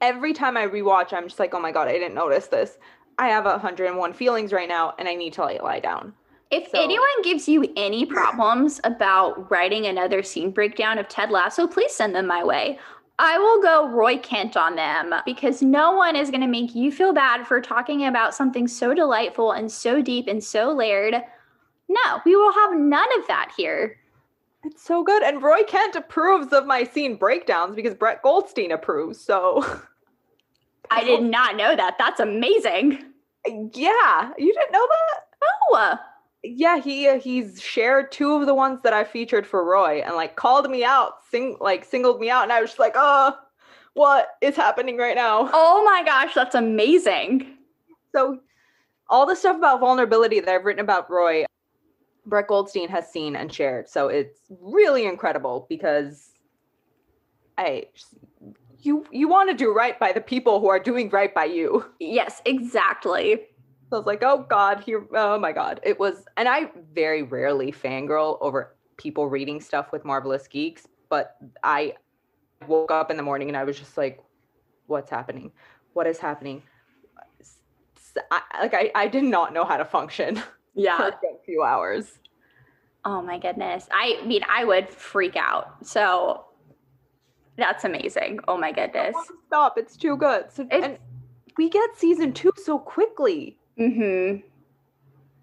every 0.00 0.32
time 0.34 0.56
I 0.56 0.66
rewatch, 0.66 1.12
I'm 1.12 1.26
just 1.28 1.38
like, 1.38 1.54
oh 1.54 1.60
my 1.60 1.72
god, 1.72 1.88
I 1.88 1.92
didn't 1.92 2.14
notice 2.14 2.48
this. 2.48 2.78
I 3.18 3.28
have 3.28 3.44
101 3.44 4.12
feelings 4.14 4.52
right 4.52 4.68
now, 4.68 4.94
and 4.98 5.08
I 5.08 5.14
need 5.14 5.32
to 5.34 5.42
lie, 5.42 5.58
lie 5.62 5.80
down. 5.80 6.14
if 6.50 6.68
So- 6.68 6.82
anyone 6.82 7.22
gives 7.22 7.48
you 7.48 7.64
any 7.76 8.04
problems 8.04 8.78
about 8.84 9.50
writing 9.50 9.86
another 9.86 10.22
scene 10.22 10.50
breakdown 10.50 10.98
of 10.98 11.08
Ted 11.08 11.30
Lasso, 11.30 11.66
please 11.66 11.94
send 11.94 12.14
them 12.14 12.26
my 12.26 12.44
way. 12.44 12.78
I 13.18 13.38
will 13.38 13.62
go 13.62 13.88
Roy 13.88 14.18
Kent 14.18 14.54
on 14.56 14.74
them 14.74 15.14
because 15.24 15.62
no 15.62 15.92
one 15.92 16.14
is 16.14 16.30
going 16.30 16.40
to 16.42 16.46
make 16.46 16.74
you 16.74 16.92
feel 16.92 17.14
bad 17.14 17.46
for 17.46 17.60
talking 17.62 18.04
about 18.04 18.34
something 18.34 18.68
so 18.68 18.92
delightful 18.92 19.52
and 19.52 19.70
so 19.72 20.02
deep 20.02 20.26
and 20.28 20.44
so 20.44 20.72
layered. 20.72 21.22
No, 21.92 22.20
we 22.24 22.36
will 22.36 22.52
have 22.52 22.74
none 22.74 23.08
of 23.20 23.26
that 23.28 23.52
here. 23.56 23.96
It's 24.64 24.82
so 24.82 25.02
good, 25.02 25.22
and 25.22 25.42
Roy 25.42 25.64
Kent 25.64 25.96
approves 25.96 26.52
of 26.52 26.66
my 26.66 26.84
scene 26.84 27.16
breakdowns 27.16 27.74
because 27.74 27.94
Brett 27.94 28.22
Goldstein 28.22 28.70
approves. 28.70 29.20
So, 29.20 29.64
I 30.90 31.02
did 31.04 31.22
not 31.22 31.56
know 31.56 31.74
that. 31.74 31.96
That's 31.98 32.20
amazing. 32.20 33.04
yeah, 33.46 34.30
you 34.38 34.54
didn't 34.54 34.72
know 34.72 34.86
that. 34.88 35.20
Oh, 35.42 35.98
yeah 36.42 36.78
he 36.78 37.08
uh, 37.08 37.18
he's 37.18 37.60
shared 37.60 38.10
two 38.10 38.34
of 38.34 38.46
the 38.46 38.54
ones 38.54 38.80
that 38.82 38.92
i 38.92 39.04
featured 39.04 39.46
for 39.46 39.64
roy 39.64 40.02
and 40.04 40.16
like 40.16 40.34
called 40.36 40.68
me 40.68 40.84
out 40.84 41.24
sing 41.30 41.56
like 41.60 41.84
singled 41.84 42.18
me 42.20 42.28
out 42.30 42.42
and 42.42 42.52
i 42.52 42.60
was 42.60 42.70
just 42.70 42.80
like 42.80 42.94
oh 42.96 43.34
what 43.94 44.30
is 44.40 44.56
happening 44.56 44.96
right 44.96 45.14
now 45.14 45.48
oh 45.52 45.84
my 45.84 46.02
gosh, 46.04 46.34
that's 46.34 46.54
amazing. 46.54 47.46
so 48.14 48.40
all 49.08 49.26
the 49.26 49.36
stuff 49.36 49.56
about 49.56 49.80
vulnerability 49.80 50.40
that 50.40 50.52
i've 50.52 50.64
written 50.64 50.82
about 50.82 51.10
roy 51.10 51.44
brett 52.26 52.46
goldstein 52.46 52.88
has 52.88 53.10
seen 53.10 53.36
and 53.36 53.52
shared 53.52 53.88
so 53.88 54.08
it's 54.08 54.40
really 54.60 55.06
incredible 55.06 55.66
because 55.68 56.32
i 57.58 57.84
you 58.80 59.04
you 59.10 59.28
want 59.28 59.48
to 59.48 59.56
do 59.56 59.72
right 59.72 59.98
by 59.98 60.12
the 60.12 60.20
people 60.20 60.60
who 60.60 60.68
are 60.68 60.78
doing 60.78 61.08
right 61.10 61.34
by 61.34 61.44
you 61.44 61.84
Yes, 62.00 62.42
exactly. 62.44 63.46
So 63.92 63.96
I 63.96 63.98
was 63.98 64.06
like, 64.06 64.22
oh 64.22 64.46
God, 64.48 64.82
here, 64.82 65.06
oh 65.14 65.38
my 65.38 65.52
God. 65.52 65.78
It 65.82 66.00
was, 66.00 66.24
and 66.38 66.48
I 66.48 66.70
very 66.94 67.22
rarely 67.22 67.70
fangirl 67.70 68.38
over 68.40 68.74
people 68.96 69.28
reading 69.28 69.60
stuff 69.60 69.92
with 69.92 70.02
Marvelous 70.04 70.48
Geeks, 70.48 70.88
but 71.10 71.36
I 71.62 71.94
woke 72.66 72.90
up 72.90 73.10
in 73.10 73.18
the 73.18 73.22
morning 73.22 73.48
and 73.48 73.56
I 73.56 73.64
was 73.64 73.78
just 73.78 73.98
like, 73.98 74.24
what's 74.86 75.10
happening? 75.10 75.52
What 75.92 76.06
is 76.06 76.18
happening? 76.18 76.62
I, 78.30 78.40
like, 78.60 78.74
I, 78.74 78.90
I 78.94 79.08
did 79.08 79.24
not 79.24 79.52
know 79.52 79.64
how 79.64 79.76
to 79.76 79.84
function 79.84 80.42
Yeah. 80.74 81.08
a 81.08 81.12
few 81.44 81.62
hours. 81.62 82.18
Oh 83.04 83.20
my 83.20 83.38
goodness. 83.38 83.88
I 83.92 84.20
mean, 84.24 84.42
I 84.48 84.64
would 84.64 84.88
freak 84.88 85.36
out. 85.36 85.86
So 85.86 86.44
that's 87.56 87.84
amazing. 87.84 88.40
Oh 88.48 88.56
my 88.56 88.72
goodness. 88.72 89.12
want 89.14 89.28
to 89.28 89.34
stop. 89.46 89.78
It's 89.78 89.96
too 89.96 90.16
good. 90.16 90.46
So, 90.52 90.62
It's- 90.62 90.82
and 90.84 90.98
we 91.58 91.68
get 91.68 91.96
season 91.96 92.32
two 92.32 92.52
so 92.56 92.78
quickly. 92.78 93.58
Mm-hmm. 93.78 94.46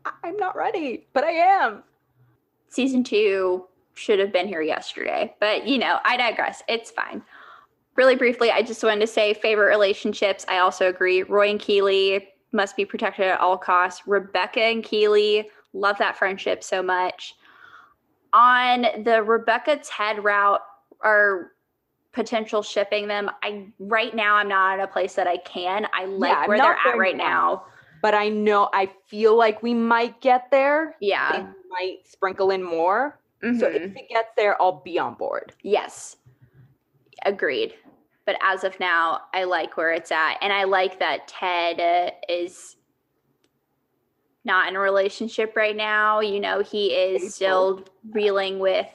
I, 0.06 0.12
I'm 0.28 0.38
not 0.38 0.56
ready, 0.56 1.08
but 1.14 1.24
I 1.24 1.32
am. 1.32 1.84
Season 2.70 3.04
two 3.04 3.66
should 3.94 4.20
have 4.20 4.32
been 4.32 4.48
here 4.48 4.62
yesterday. 4.62 5.36
But, 5.40 5.68
you 5.68 5.78
know, 5.78 6.00
I 6.06 6.16
digress. 6.18 6.64
It's 6.68 6.90
fine. 6.92 7.22
Really 7.96 8.16
briefly, 8.16 8.50
I 8.50 8.62
just 8.62 8.82
wanted 8.82 9.02
to 9.02 9.08
say 9.08 9.34
favorite 9.34 9.68
relationships. 9.68 10.46
I 10.48 10.60
also 10.60 10.88
agree. 10.88 11.24
Roy 11.24 11.50
and 11.50 11.60
Keeley 11.60 12.30
must 12.52 12.76
be 12.76 12.86
protected 12.86 13.28
at 13.28 13.40
all 13.40 13.58
costs. 13.58 14.04
Rebecca 14.08 14.62
and 14.62 14.84
Keeley, 14.84 15.50
love 15.74 15.98
that 16.00 16.18
friendship 16.18 16.64
so 16.64 16.82
much. 16.82 17.36
On 18.34 18.86
the 19.04 19.24
Rebecca 19.24 19.78
Ted 19.84 20.24
route 20.24 20.62
or 21.04 21.54
potential 22.12 22.62
shipping 22.62 23.08
them, 23.08 23.30
I 23.44 23.68
right 23.80 24.16
now 24.16 24.36
I'm 24.36 24.48
not 24.48 24.76
in 24.76 24.84
a 24.84 24.88
place 24.88 25.16
that 25.16 25.28
I 25.28 25.38
can. 25.38 25.88
I 25.94 26.06
like 26.06 26.32
Yeah, 26.32 26.48
where 26.48 26.58
they're 26.58 26.78
at 26.86 26.98
right 26.98 27.18
now. 27.18 27.66
But 28.02 28.14
I 28.14 28.30
know 28.30 28.70
I 28.74 28.90
feel 29.08 29.36
like 29.38 29.62
we 29.62 29.74
might 29.74 30.22
get 30.22 30.50
there. 30.52 30.96
Yeah. 31.02 31.32
They 31.32 31.48
might 31.70 32.08
sprinkle 32.08 32.52
in 32.52 32.64
more. 32.64 33.20
So 33.42 33.48
Mhm. 33.48 33.76
if 33.76 33.96
it 33.96 34.10
gets 34.10 34.30
there, 34.36 34.62
I'll 34.62 34.82
be 34.84 35.00
on 35.00 35.16
board. 35.16 35.54
Yes. 35.62 36.18
Agreed. 37.26 37.74
But 38.30 38.38
as 38.44 38.64
of 38.64 38.80
now, 38.80 39.22
I 39.34 39.46
like 39.46 39.76
where 39.76 39.92
it's 39.92 40.12
at. 40.12 40.38
And 40.44 40.54
I 40.54 40.66
like 40.66 41.00
that 41.00 41.28
Ted 41.28 41.80
uh, 41.80 42.12
is 42.32 42.76
not 44.46 44.70
in 44.70 44.76
a 44.76 44.80
relationship 44.80 45.56
right 45.56 45.76
now. 45.76 46.20
You 46.20 46.40
know, 46.40 46.62
he 46.62 46.90
is 46.90 47.34
still 47.34 47.84
reeling 48.12 48.60
with 48.60 48.86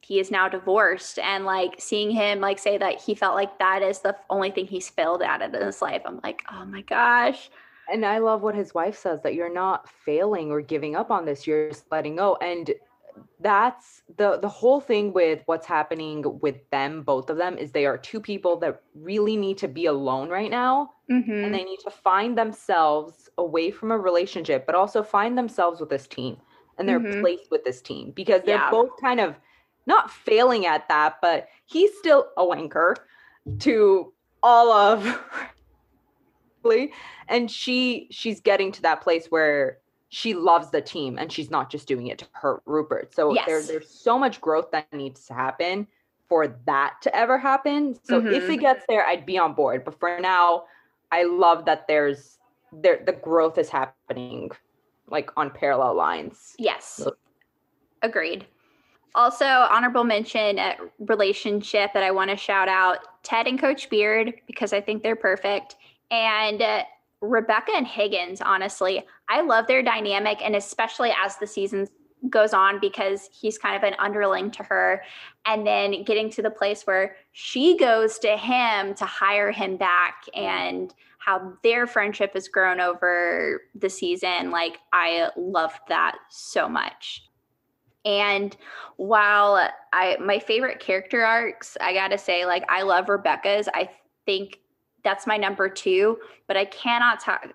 he 0.00 0.18
is 0.18 0.32
now 0.32 0.48
divorced 0.48 1.20
and 1.20 1.44
like 1.44 1.76
seeing 1.78 2.10
him 2.10 2.40
like 2.40 2.58
say 2.58 2.78
that 2.78 3.00
he 3.00 3.14
felt 3.14 3.36
like 3.36 3.60
that 3.60 3.80
is 3.80 4.00
the 4.00 4.16
only 4.28 4.50
thing 4.50 4.66
he's 4.66 4.90
failed 4.90 5.22
at 5.22 5.40
in 5.40 5.54
his 5.54 5.80
life. 5.80 6.02
I'm 6.04 6.18
like, 6.24 6.42
"Oh 6.50 6.64
my 6.64 6.82
gosh." 6.82 7.48
And 7.92 8.04
I 8.04 8.18
love 8.18 8.42
what 8.42 8.56
his 8.56 8.74
wife 8.74 8.98
says 8.98 9.22
that 9.22 9.34
you're 9.34 9.54
not 9.54 9.88
failing 9.88 10.50
or 10.50 10.60
giving 10.60 10.96
up 10.96 11.12
on 11.12 11.26
this. 11.26 11.46
You're 11.46 11.68
just 11.68 11.84
letting 11.92 12.16
go. 12.16 12.36
And 12.42 12.72
that's 13.40 14.02
the 14.16 14.38
the 14.38 14.48
whole 14.48 14.80
thing 14.80 15.12
with 15.12 15.42
what's 15.46 15.66
happening 15.66 16.40
with 16.40 16.68
them, 16.70 17.02
both 17.02 17.30
of 17.30 17.36
them, 17.36 17.58
is 17.58 17.72
they 17.72 17.86
are 17.86 17.98
two 17.98 18.20
people 18.20 18.56
that 18.58 18.82
really 18.94 19.36
need 19.36 19.58
to 19.58 19.68
be 19.68 19.86
alone 19.86 20.28
right 20.28 20.50
now. 20.50 20.92
Mhm. 21.10 21.44
And 21.44 21.54
they 21.54 21.64
need 21.64 21.80
to 21.80 21.90
find 21.90 22.38
themselves 22.38 23.28
away 23.38 23.70
from 23.70 23.90
a 23.90 23.98
relationship, 23.98 24.64
but 24.66 24.74
also 24.74 25.02
find 25.02 25.36
themselves 25.36 25.80
with 25.80 25.90
this 25.90 26.06
team 26.06 26.36
and 26.78 26.88
their 26.88 27.00
Mhm. 27.00 27.20
place 27.20 27.48
with 27.50 27.64
this 27.64 27.82
team 27.82 28.12
because 28.12 28.42
they're 28.42 28.58
Yeah. 28.58 28.70
both 28.70 28.90
kind 29.00 29.20
of 29.20 29.36
not 29.86 30.10
failing 30.10 30.66
at 30.66 30.88
that, 30.88 31.16
but 31.20 31.48
he's 31.66 31.96
still 31.98 32.30
a 32.36 32.44
wanker 32.44 32.94
to 33.60 34.12
all 34.42 34.72
of 34.72 35.04
and 37.28 37.50
she 37.50 38.08
she's 38.10 38.40
getting 38.40 38.70
to 38.72 38.82
that 38.82 39.00
place 39.00 39.26
where 39.30 39.78
she 40.14 40.34
loves 40.34 40.68
the 40.68 40.82
team 40.82 41.18
and 41.18 41.32
she's 41.32 41.50
not 41.50 41.70
just 41.70 41.88
doing 41.88 42.08
it 42.08 42.18
to 42.18 42.26
hurt 42.32 42.62
Rupert. 42.66 43.14
So 43.14 43.34
there, 43.46 43.62
there's 43.62 43.88
so 43.88 44.18
much 44.18 44.42
growth 44.42 44.70
that 44.70 44.92
needs 44.92 45.24
to 45.28 45.32
happen 45.32 45.86
for 46.28 46.48
that 46.66 46.96
to 47.00 47.16
ever 47.16 47.38
happen. 47.38 47.96
So 48.04 48.18
if 48.18 48.44
Mhm. 48.44 48.50
it 48.50 48.56
gets 48.58 48.84
there, 48.90 49.06
I'd 49.06 49.24
be 49.24 49.38
on 49.38 49.54
board. 49.54 49.86
But 49.86 49.98
for 49.98 50.20
now, 50.20 50.64
I 51.10 51.22
love 51.22 51.64
that 51.64 51.88
there's 51.88 52.38
there 52.74 53.02
the 53.06 53.12
growth 53.12 53.56
is 53.56 53.70
happening 53.70 54.50
like 55.08 55.30
on 55.38 55.50
parallel 55.50 55.94
lines. 55.94 56.56
Yes. 56.58 57.08
Agreed. 58.02 58.46
Also, 59.14 59.46
honorable 59.46 60.04
mention 60.04 60.58
uh, 60.58 60.74
relationship 60.98 61.94
that 61.94 62.02
I 62.02 62.10
want 62.10 62.30
to 62.30 62.36
shout 62.36 62.68
out 62.68 62.98
Ted 63.22 63.46
and 63.46 63.58
Coach 63.58 63.88
Beard 63.88 64.34
because 64.46 64.74
I 64.74 64.82
think 64.82 65.02
they're 65.02 65.16
perfect. 65.16 65.76
And 66.10 66.60
uh, 66.60 66.84
Rebecca 67.22 67.72
and 67.74 67.86
Higgins, 67.86 68.42
honestly, 68.42 69.04
I 69.28 69.40
love 69.40 69.66
their 69.68 69.82
dynamic. 69.82 70.38
And 70.42 70.54
especially 70.54 71.14
as 71.24 71.36
the 71.38 71.46
season 71.46 71.88
goes 72.28 72.52
on, 72.52 72.78
because 72.80 73.30
he's 73.32 73.58
kind 73.58 73.76
of 73.76 73.82
an 73.82 73.94
underling 73.98 74.50
to 74.52 74.62
her. 74.64 75.02
And 75.46 75.66
then 75.66 76.04
getting 76.04 76.28
to 76.30 76.42
the 76.42 76.50
place 76.50 76.82
where 76.82 77.16
she 77.30 77.78
goes 77.78 78.18
to 78.20 78.36
him 78.36 78.94
to 78.94 79.06
hire 79.06 79.50
him 79.50 79.76
back 79.76 80.24
and 80.34 80.92
how 81.18 81.52
their 81.62 81.86
friendship 81.86 82.34
has 82.34 82.48
grown 82.48 82.80
over 82.80 83.62
the 83.74 83.88
season. 83.88 84.50
Like, 84.50 84.78
I 84.92 85.30
loved 85.36 85.80
that 85.88 86.18
so 86.28 86.68
much. 86.68 87.22
And 88.04 88.56
while 88.96 89.68
I 89.92 90.16
my 90.20 90.40
favorite 90.40 90.80
character 90.80 91.24
arcs, 91.24 91.76
I 91.80 91.94
gotta 91.94 92.18
say, 92.18 92.44
like 92.46 92.64
I 92.68 92.82
love 92.82 93.08
Rebecca's. 93.08 93.68
I 93.72 93.90
think 94.26 94.58
that's 95.04 95.26
my 95.26 95.36
number 95.36 95.68
two, 95.68 96.18
but 96.46 96.56
I 96.56 96.64
cannot 96.66 97.20
talk 97.20 97.48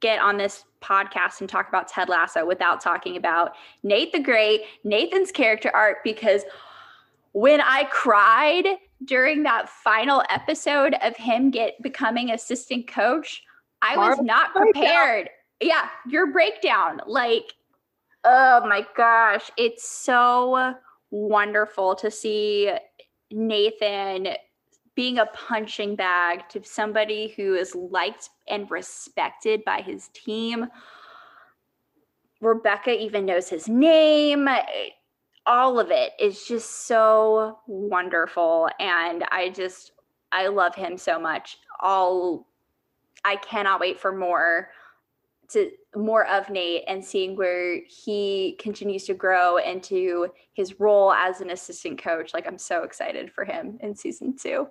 get 0.00 0.20
on 0.20 0.36
this 0.36 0.64
podcast 0.82 1.40
and 1.40 1.48
talk 1.48 1.68
about 1.68 1.86
Ted 1.86 2.08
Lasso 2.08 2.44
without 2.44 2.80
talking 2.80 3.16
about 3.16 3.52
Nate 3.84 4.12
the 4.12 4.18
Great, 4.18 4.62
Nathan's 4.82 5.30
character 5.30 5.70
art, 5.72 5.98
because 6.02 6.42
when 7.32 7.60
I 7.60 7.84
cried 7.84 8.66
during 9.04 9.44
that 9.44 9.68
final 9.68 10.22
episode 10.28 10.96
of 11.02 11.16
him 11.16 11.50
get 11.50 11.80
becoming 11.82 12.30
assistant 12.30 12.88
coach, 12.88 13.42
I 13.80 13.96
was 13.96 14.20
not 14.20 14.52
breakdown. 14.52 14.72
prepared. 14.72 15.30
Yeah, 15.60 15.88
your 16.08 16.32
breakdown. 16.32 17.00
Like, 17.06 17.52
oh 18.24 18.66
my 18.66 18.84
gosh, 18.96 19.50
it's 19.56 19.88
so 19.88 20.74
wonderful 21.10 21.94
to 21.96 22.10
see 22.10 22.72
Nathan 23.30 24.28
being 24.94 25.18
a 25.18 25.26
punching 25.26 25.96
bag 25.96 26.48
to 26.50 26.62
somebody 26.64 27.32
who 27.36 27.54
is 27.54 27.74
liked 27.74 28.30
and 28.48 28.70
respected 28.70 29.64
by 29.64 29.80
his 29.80 30.08
team. 30.08 30.66
Rebecca 32.40 32.90
even 32.90 33.24
knows 33.24 33.48
his 33.48 33.68
name. 33.68 34.48
All 35.46 35.80
of 35.80 35.90
it 35.90 36.12
is 36.20 36.44
just 36.44 36.86
so 36.86 37.58
wonderful. 37.66 38.68
And 38.78 39.24
I 39.30 39.50
just, 39.50 39.92
I 40.30 40.48
love 40.48 40.74
him 40.74 40.98
so 40.98 41.18
much. 41.18 41.58
All, 41.80 42.46
I 43.24 43.36
cannot 43.36 43.80
wait 43.80 43.98
for 43.98 44.12
more 44.12 44.68
to 45.52 45.70
more 45.94 46.26
of 46.26 46.48
Nate 46.48 46.84
and 46.88 47.04
seeing 47.04 47.36
where 47.36 47.80
he 47.86 48.56
continues 48.58 49.04
to 49.04 49.14
grow 49.14 49.58
into 49.58 50.28
his 50.54 50.80
role 50.80 51.12
as 51.12 51.40
an 51.40 51.50
assistant 51.50 52.02
coach. 52.02 52.32
Like 52.32 52.46
I'm 52.46 52.58
so 52.58 52.84
excited 52.84 53.30
for 53.30 53.44
him 53.44 53.78
in 53.82 53.94
season 53.94 54.34
two. 54.36 54.68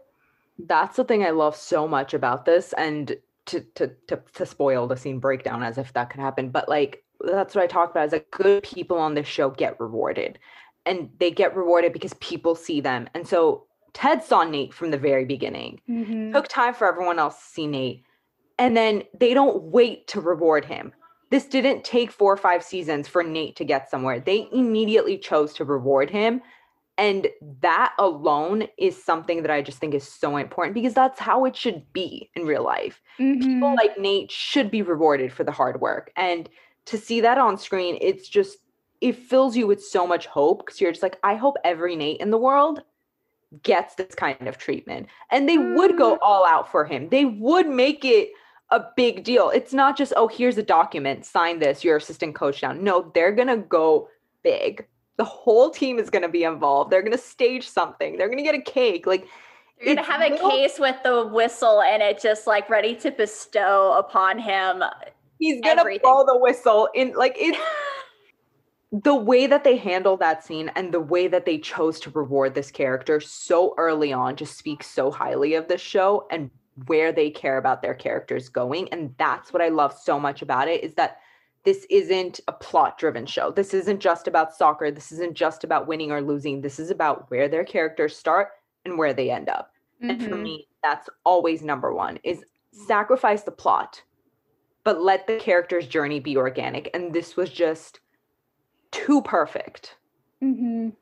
That's 0.67 0.97
the 0.97 1.03
thing 1.03 1.23
I 1.23 1.31
love 1.31 1.55
so 1.55 1.87
much 1.87 2.13
about 2.13 2.45
this 2.45 2.73
and 2.77 3.15
to 3.47 3.61
to 3.75 3.91
to 4.07 4.21
to 4.33 4.45
spoil 4.45 4.87
the 4.87 4.97
scene 4.97 5.19
breakdown 5.19 5.63
as 5.63 5.77
if 5.77 5.93
that 5.93 6.09
could 6.09 6.19
happen. 6.19 6.49
But 6.49 6.69
like 6.69 7.03
that's 7.19 7.55
what 7.55 7.63
I 7.63 7.67
talked 7.67 7.91
about 7.91 8.05
is 8.05 8.11
that 8.11 8.31
good 8.31 8.63
people 8.63 8.97
on 8.97 9.13
this 9.13 9.27
show 9.27 9.49
get 9.49 9.79
rewarded. 9.79 10.39
And 10.85 11.09
they 11.19 11.29
get 11.29 11.55
rewarded 11.55 11.93
because 11.93 12.13
people 12.15 12.55
see 12.55 12.81
them. 12.81 13.07
And 13.13 13.27
so 13.27 13.65
Ted 13.93 14.23
saw 14.23 14.43
Nate 14.43 14.73
from 14.73 14.91
the 14.91 14.97
very 14.97 15.25
beginning. 15.25 15.79
Mm-hmm. 15.89 16.33
took 16.33 16.47
time 16.47 16.73
for 16.73 16.87
everyone 16.87 17.19
else 17.19 17.37
to 17.37 17.43
see 17.43 17.67
Nate. 17.67 18.03
And 18.57 18.75
then 18.75 19.03
they 19.19 19.33
don't 19.33 19.63
wait 19.63 20.07
to 20.07 20.21
reward 20.21 20.65
him. 20.65 20.91
This 21.29 21.45
didn't 21.45 21.83
take 21.83 22.11
four 22.11 22.33
or 22.33 22.37
five 22.37 22.63
seasons 22.63 23.07
for 23.07 23.23
Nate 23.23 23.55
to 23.57 23.63
get 23.63 23.89
somewhere. 23.89 24.19
They 24.19 24.47
immediately 24.51 25.17
chose 25.17 25.53
to 25.53 25.65
reward 25.65 26.09
him. 26.09 26.41
And 27.01 27.29
that 27.61 27.95
alone 27.97 28.67
is 28.77 29.03
something 29.03 29.41
that 29.41 29.49
I 29.49 29.63
just 29.63 29.79
think 29.79 29.95
is 29.95 30.07
so 30.07 30.37
important 30.37 30.75
because 30.75 30.93
that's 30.93 31.19
how 31.19 31.45
it 31.45 31.55
should 31.55 31.91
be 31.93 32.29
in 32.35 32.45
real 32.45 32.63
life. 32.63 33.01
People 33.17 33.47
mm-hmm. 33.47 33.75
like 33.75 33.97
Nate 33.97 34.31
should 34.31 34.69
be 34.69 34.83
rewarded 34.83 35.33
for 35.33 35.43
the 35.43 35.51
hard 35.51 35.81
work. 35.81 36.11
And 36.15 36.47
to 36.85 36.99
see 36.99 37.19
that 37.21 37.39
on 37.39 37.57
screen, 37.57 37.97
it's 38.01 38.29
just, 38.29 38.59
it 39.01 39.15
fills 39.15 39.57
you 39.57 39.65
with 39.65 39.83
so 39.83 40.05
much 40.05 40.27
hope 40.27 40.63
because 40.63 40.79
you're 40.79 40.91
just 40.91 41.01
like, 41.01 41.17
I 41.23 41.33
hope 41.33 41.55
every 41.63 41.95
Nate 41.95 42.21
in 42.21 42.29
the 42.29 42.37
world 42.37 42.83
gets 43.63 43.95
this 43.95 44.13
kind 44.13 44.47
of 44.47 44.59
treatment. 44.59 45.07
And 45.31 45.49
they 45.49 45.57
would 45.57 45.97
go 45.97 46.13
mm-hmm. 46.13 46.23
all 46.23 46.45
out 46.45 46.71
for 46.71 46.85
him. 46.85 47.09
They 47.09 47.25
would 47.25 47.67
make 47.67 48.05
it 48.05 48.29
a 48.69 48.85
big 48.95 49.23
deal. 49.23 49.49
It's 49.49 49.73
not 49.73 49.97
just, 49.97 50.13
oh, 50.15 50.27
here's 50.27 50.59
a 50.59 50.63
document, 50.63 51.25
sign 51.25 51.57
this, 51.57 51.83
your 51.83 51.97
assistant 51.97 52.35
coach 52.35 52.61
down. 52.61 52.83
No, 52.83 53.11
they're 53.15 53.33
going 53.33 53.47
to 53.47 53.57
go 53.57 54.07
big. 54.43 54.85
The 55.21 55.25
whole 55.25 55.69
team 55.69 55.99
is 55.99 56.09
going 56.09 56.23
to 56.23 56.29
be 56.29 56.45
involved. 56.45 56.89
They're 56.89 57.03
going 57.03 57.11
to 57.11 57.17
stage 57.19 57.69
something. 57.69 58.17
They're 58.17 58.25
going 58.25 58.39
to 58.39 58.43
get 58.43 58.55
a 58.55 58.61
cake. 58.61 59.05
Like, 59.05 59.27
You're 59.79 59.93
gonna 59.93 60.01
it's 60.01 60.09
have 60.09 60.21
a 60.31 60.49
case 60.49 60.79
with 60.79 60.95
the 61.03 61.27
whistle 61.27 61.79
and 61.83 62.01
it 62.01 62.19
just 62.19 62.47
like 62.47 62.67
ready 62.71 62.95
to 62.95 63.11
bestow 63.11 63.93
upon 63.99 64.39
him. 64.39 64.83
he's 65.37 65.61
going 65.61 65.77
to 65.77 65.99
blow 66.01 66.25
the 66.25 66.39
whistle 66.39 66.89
in 66.95 67.13
like 67.13 67.35
it's 67.37 67.55
the 68.91 69.13
way 69.13 69.45
that 69.45 69.63
they 69.63 69.77
handle 69.77 70.17
that 70.17 70.43
scene 70.43 70.71
and 70.75 70.91
the 70.91 70.99
way 70.99 71.27
that 71.27 71.45
they 71.45 71.59
chose 71.59 71.99
to 71.99 72.09
reward 72.09 72.55
this 72.55 72.71
character 72.71 73.19
so 73.19 73.75
early 73.77 74.11
on 74.11 74.35
just 74.35 74.57
speaks 74.57 74.87
so 74.87 75.11
highly 75.11 75.53
of 75.53 75.67
this 75.67 75.81
show 75.81 76.25
and 76.31 76.49
where 76.87 77.11
they 77.11 77.29
care 77.29 77.59
about 77.59 77.83
their 77.83 77.93
characters 77.93 78.49
going 78.49 78.89
and 78.89 79.13
that's 79.19 79.53
what 79.53 79.61
i 79.61 79.69
love 79.69 79.93
so 79.93 80.19
much 80.19 80.41
about 80.41 80.67
it 80.67 80.83
is 80.83 80.95
that 80.95 81.19
this 81.63 81.85
isn't 81.89 82.39
a 82.47 82.51
plot 82.53 82.97
driven 82.97 83.25
show 83.25 83.51
this 83.51 83.73
isn't 83.73 83.99
just 83.99 84.27
about 84.27 84.53
soccer 84.53 84.91
this 84.91 85.11
isn't 85.11 85.35
just 85.35 85.63
about 85.63 85.87
winning 85.87 86.11
or 86.11 86.21
losing 86.21 86.61
this 86.61 86.79
is 86.79 86.89
about 86.89 87.29
where 87.29 87.47
their 87.47 87.63
characters 87.63 88.15
start 88.15 88.49
and 88.85 88.97
where 88.97 89.13
they 89.13 89.29
end 89.29 89.49
up 89.49 89.73
and 90.01 90.21
for 90.23 90.31
Mhm. 90.31 90.41
me 90.41 90.67
that's 90.83 91.09
always 91.23 91.61
number 91.61 91.93
one 91.93 92.19
is 92.23 92.43
sacrifice 92.71 93.43
the 93.43 93.51
plot 93.51 94.01
but 94.83 95.01
let 95.01 95.27
the 95.27 95.37
character's 95.37 95.87
journey 95.87 96.19
be 96.19 96.35
organic 96.37 96.89
and 96.95 97.13
this 97.13 97.35
was 97.37 97.51
just 97.51 97.99
too 98.89 99.21
perfect 99.21 99.97
Mhm. 100.41 100.95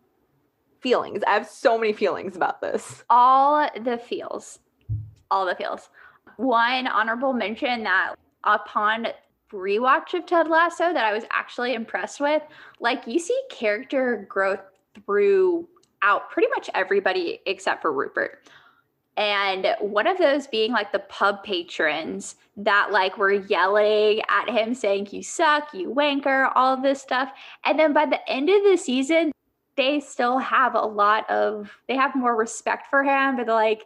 feelings. 0.82 1.24
I 1.26 1.32
have 1.32 1.48
so 1.48 1.78
many 1.78 1.94
feelings 1.94 2.36
about 2.36 2.62
this. 2.62 3.04
All 3.10 3.70
the 3.82 3.98
feels. 3.98 4.60
All 5.32 5.46
the 5.46 5.56
feels. 5.56 5.90
One 6.38 6.88
honorable 6.88 7.34
mention 7.34 7.84
that 7.84 8.16
upon 8.44 9.08
rewatch 9.52 10.14
of 10.14 10.26
Ted 10.26 10.48
Lasso 10.48 10.94
that 10.94 11.06
I 11.06 11.14
was 11.14 11.24
actually 11.32 11.74
impressed 11.74 12.20
with, 12.20 12.42
like 12.80 13.08
you 13.08 13.20
see 13.20 13.40
character 13.50 14.26
growth 14.30 14.62
throughout 15.06 16.30
pretty 16.30 16.50
much 16.50 16.70
everybody 16.74 17.42
except 17.46 17.82
for 17.82 17.92
Rupert. 17.92 18.48
And 19.18 19.76
one 19.82 20.08
of 20.08 20.18
those 20.18 20.48
being 20.48 20.72
like 20.72 20.94
the 20.94 21.00
pub 21.00 21.44
patrons 21.44 22.36
that 22.56 22.92
like 22.92 23.18
were 23.18 23.34
yelling 23.34 24.22
at 24.30 24.50
him 24.50 24.74
saying, 24.74 25.10
You 25.12 25.24
suck, 25.24 25.74
you 25.74 25.94
wanker, 25.94 26.52
all 26.56 26.82
this 26.82 27.02
stuff. 27.02 27.30
And 27.66 27.78
then 27.78 27.92
by 27.92 28.06
the 28.06 28.28
end 28.30 28.50
of 28.50 28.64
the 28.64 28.78
season, 28.78 29.34
they 29.76 30.00
still 30.00 30.38
have 30.38 30.74
a 30.74 30.82
lot 30.82 31.30
of, 31.30 31.70
they 31.88 31.98
have 31.98 32.16
more 32.16 32.36
respect 32.36 32.88
for 32.90 33.04
him, 33.04 33.36
but 33.36 33.46
they're 33.46 33.56
like, 33.56 33.86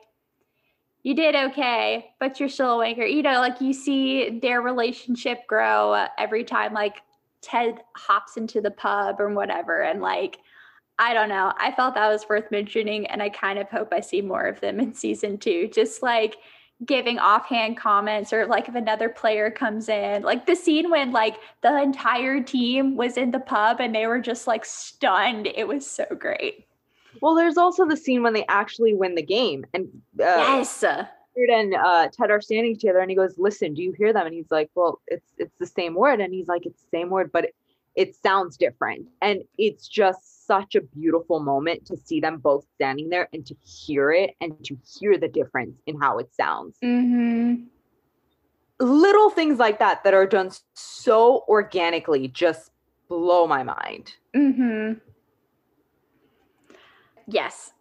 you 1.04 1.14
did 1.14 1.36
okay, 1.36 2.14
but 2.20 2.40
you're 2.40 2.50
still 2.50 2.82
a 2.82 2.84
wanker. 2.84 3.12
You 3.12 3.22
know, 3.22 3.40
like 3.40 3.60
you 3.60 3.74
see 3.74 4.40
their 4.40 4.62
relationship 4.62 5.46
grow 5.48 6.08
every 6.18 6.46
time 6.46 6.74
like 6.74 7.02
Ted 7.42 7.82
hops 7.96 8.38
into 8.38 8.62
the 8.62 8.72
pub 8.72 9.20
or 9.20 9.30
whatever. 9.34 9.84
And 9.84 10.02
like, 10.02 10.40
I 10.98 11.14
don't 11.14 11.30
know. 11.30 11.54
I 11.60 11.72
felt 11.72 11.96
that 11.96 12.10
was 12.10 12.26
worth 12.30 12.50
mentioning, 12.52 13.06
and 13.08 13.22
I 13.22 13.30
kind 13.30 13.60
of 13.60 13.70
hope 13.70 13.90
I 13.92 14.00
see 14.00 14.22
more 14.22 14.46
of 14.46 14.62
them 14.62 14.80
in 14.80 14.94
season 14.94 15.38
two. 15.38 15.68
Just 15.68 16.02
like 16.02 16.38
giving 16.86 17.20
offhand 17.20 17.78
comments, 17.78 18.32
or 18.32 18.46
like 18.46 18.70
if 18.70 18.76
another 18.76 19.10
player 19.10 19.52
comes 19.52 19.90
in, 19.90 20.24
like 20.24 20.46
the 20.46 20.56
scene 20.56 20.90
when 20.90 21.12
like 21.12 21.38
the 21.62 21.82
entire 21.82 22.42
team 22.42 22.96
was 22.96 23.18
in 23.18 23.32
the 23.32 23.40
pub 23.40 23.82
and 23.82 23.94
they 23.94 24.08
were 24.08 24.20
just 24.20 24.48
like 24.48 24.64
stunned. 24.64 25.48
It 25.48 25.68
was 25.68 25.90
so 25.90 26.06
great. 26.18 26.66
Well, 27.22 27.36
there's 27.36 27.58
also 27.58 27.86
the 27.86 27.98
scene 27.98 28.24
when 28.24 28.34
they 28.34 28.46
actually 28.48 28.94
win 28.94 29.16
the 29.16 29.24
game, 29.24 29.66
and 29.74 29.88
uh, 30.20 30.24
yes, 30.24 30.84
and 31.36 31.74
uh, 31.74 32.10
Ted 32.10 32.32
are 32.32 32.42
standing 32.42 32.76
together, 32.78 33.00
and 33.00 33.10
he 33.10 33.16
goes, 33.16 33.36
"Listen, 33.38 33.74
do 33.74 33.82
you 33.82 33.94
hear 33.98 34.14
them?" 34.14 34.26
And 34.26 34.36
he's 34.36 34.52
like, 34.52 34.70
"Well, 34.76 35.02
it's 35.08 35.32
it's 35.38 35.56
the 35.60 35.66
same 35.66 35.96
word," 35.96 36.22
and 36.22 36.34
he's 36.34 36.48
like, 36.48 36.66
"It's 36.66 36.82
the 36.82 36.98
same 36.98 37.10
word, 37.10 37.32
but 37.32 37.46
it, 37.46 37.56
it 37.96 38.16
sounds 38.16 38.58
different," 38.58 39.08
and 39.22 39.44
it's 39.58 39.88
just 39.88 40.46
such 40.46 40.76
a 40.76 40.82
beautiful 40.82 41.40
moment 41.40 41.86
to 41.88 41.98
see 41.98 42.20
them 42.20 42.38
both 42.38 42.66
standing 42.76 43.10
there 43.10 43.30
and 43.34 43.46
to 43.46 43.56
hear 43.64 44.12
it 44.12 44.32
and 44.42 44.64
to 44.66 44.78
hear 45.00 45.18
the 45.18 45.28
difference 45.28 45.80
in 45.86 46.00
how 46.00 46.20
it 46.20 46.34
sounds. 46.34 46.78
Mm-hmm. 46.84 47.64
Little 48.80 49.30
things 49.30 49.60
like 49.60 49.80
that 49.80 50.04
that 50.04 50.14
are 50.14 50.26
done 50.26 50.52
so 50.74 51.46
organically 51.48 52.28
just 52.28 52.72
blow 53.08 53.48
my 53.48 53.64
mind. 53.64 54.14
Mm-hmm. 54.36 54.94
Yes, 57.28 57.72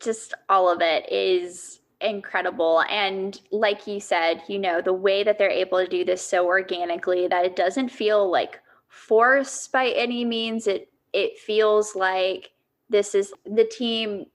just 0.00 0.34
all 0.48 0.68
of 0.70 0.80
it 0.80 1.10
is 1.10 1.80
incredible. 2.00 2.82
And 2.88 3.40
like 3.50 3.86
you 3.86 4.00
said, 4.00 4.42
you 4.48 4.58
know, 4.58 4.80
the 4.80 4.92
way 4.92 5.22
that 5.24 5.38
they're 5.38 5.50
able 5.50 5.78
to 5.78 5.86
do 5.88 6.04
this 6.04 6.26
so 6.26 6.46
organically 6.46 7.28
that 7.28 7.44
it 7.44 7.56
doesn't 7.56 7.88
feel 7.90 8.30
like 8.30 8.60
forced 8.88 9.72
by 9.72 9.88
any 9.88 10.24
means. 10.24 10.66
It 10.66 10.88
it 11.12 11.38
feels 11.38 11.94
like 11.94 12.50
this 12.88 13.14
is 13.14 13.32
the 13.44 13.64
team 13.64 14.26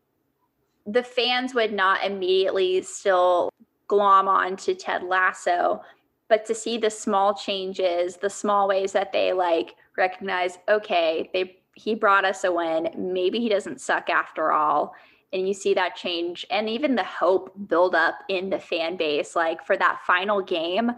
the 0.85 1.03
fans 1.03 1.53
would 1.53 1.73
not 1.73 2.03
immediately 2.03 2.81
still 2.81 3.51
glom 3.87 4.27
on 4.27 4.55
to 4.57 4.73
Ted 4.73 5.03
Lasso, 5.03 5.81
but 6.29 6.45
to 6.45 6.55
see 6.55 6.77
the 6.77 6.89
small 6.89 7.33
changes, 7.33 8.17
the 8.17 8.29
small 8.29 8.67
ways 8.67 8.93
that 8.93 9.11
they 9.11 9.33
like 9.33 9.75
recognize, 9.97 10.57
okay, 10.69 11.29
they 11.33 11.59
he 11.77 11.95
brought 11.95 12.25
us 12.25 12.43
a 12.43 12.51
win. 12.51 12.89
Maybe 12.97 13.39
he 13.39 13.49
doesn't 13.49 13.81
suck 13.81 14.09
after 14.09 14.51
all. 14.51 14.95
And 15.33 15.47
you 15.47 15.53
see 15.53 15.73
that 15.73 15.95
change 15.95 16.45
and 16.49 16.69
even 16.69 16.95
the 16.95 17.03
hope 17.03 17.53
build 17.67 17.95
up 17.95 18.15
in 18.29 18.49
the 18.49 18.59
fan 18.59 18.97
base, 18.97 19.35
like 19.35 19.65
for 19.65 19.77
that 19.77 19.99
final 20.07 20.41
game. 20.41 20.91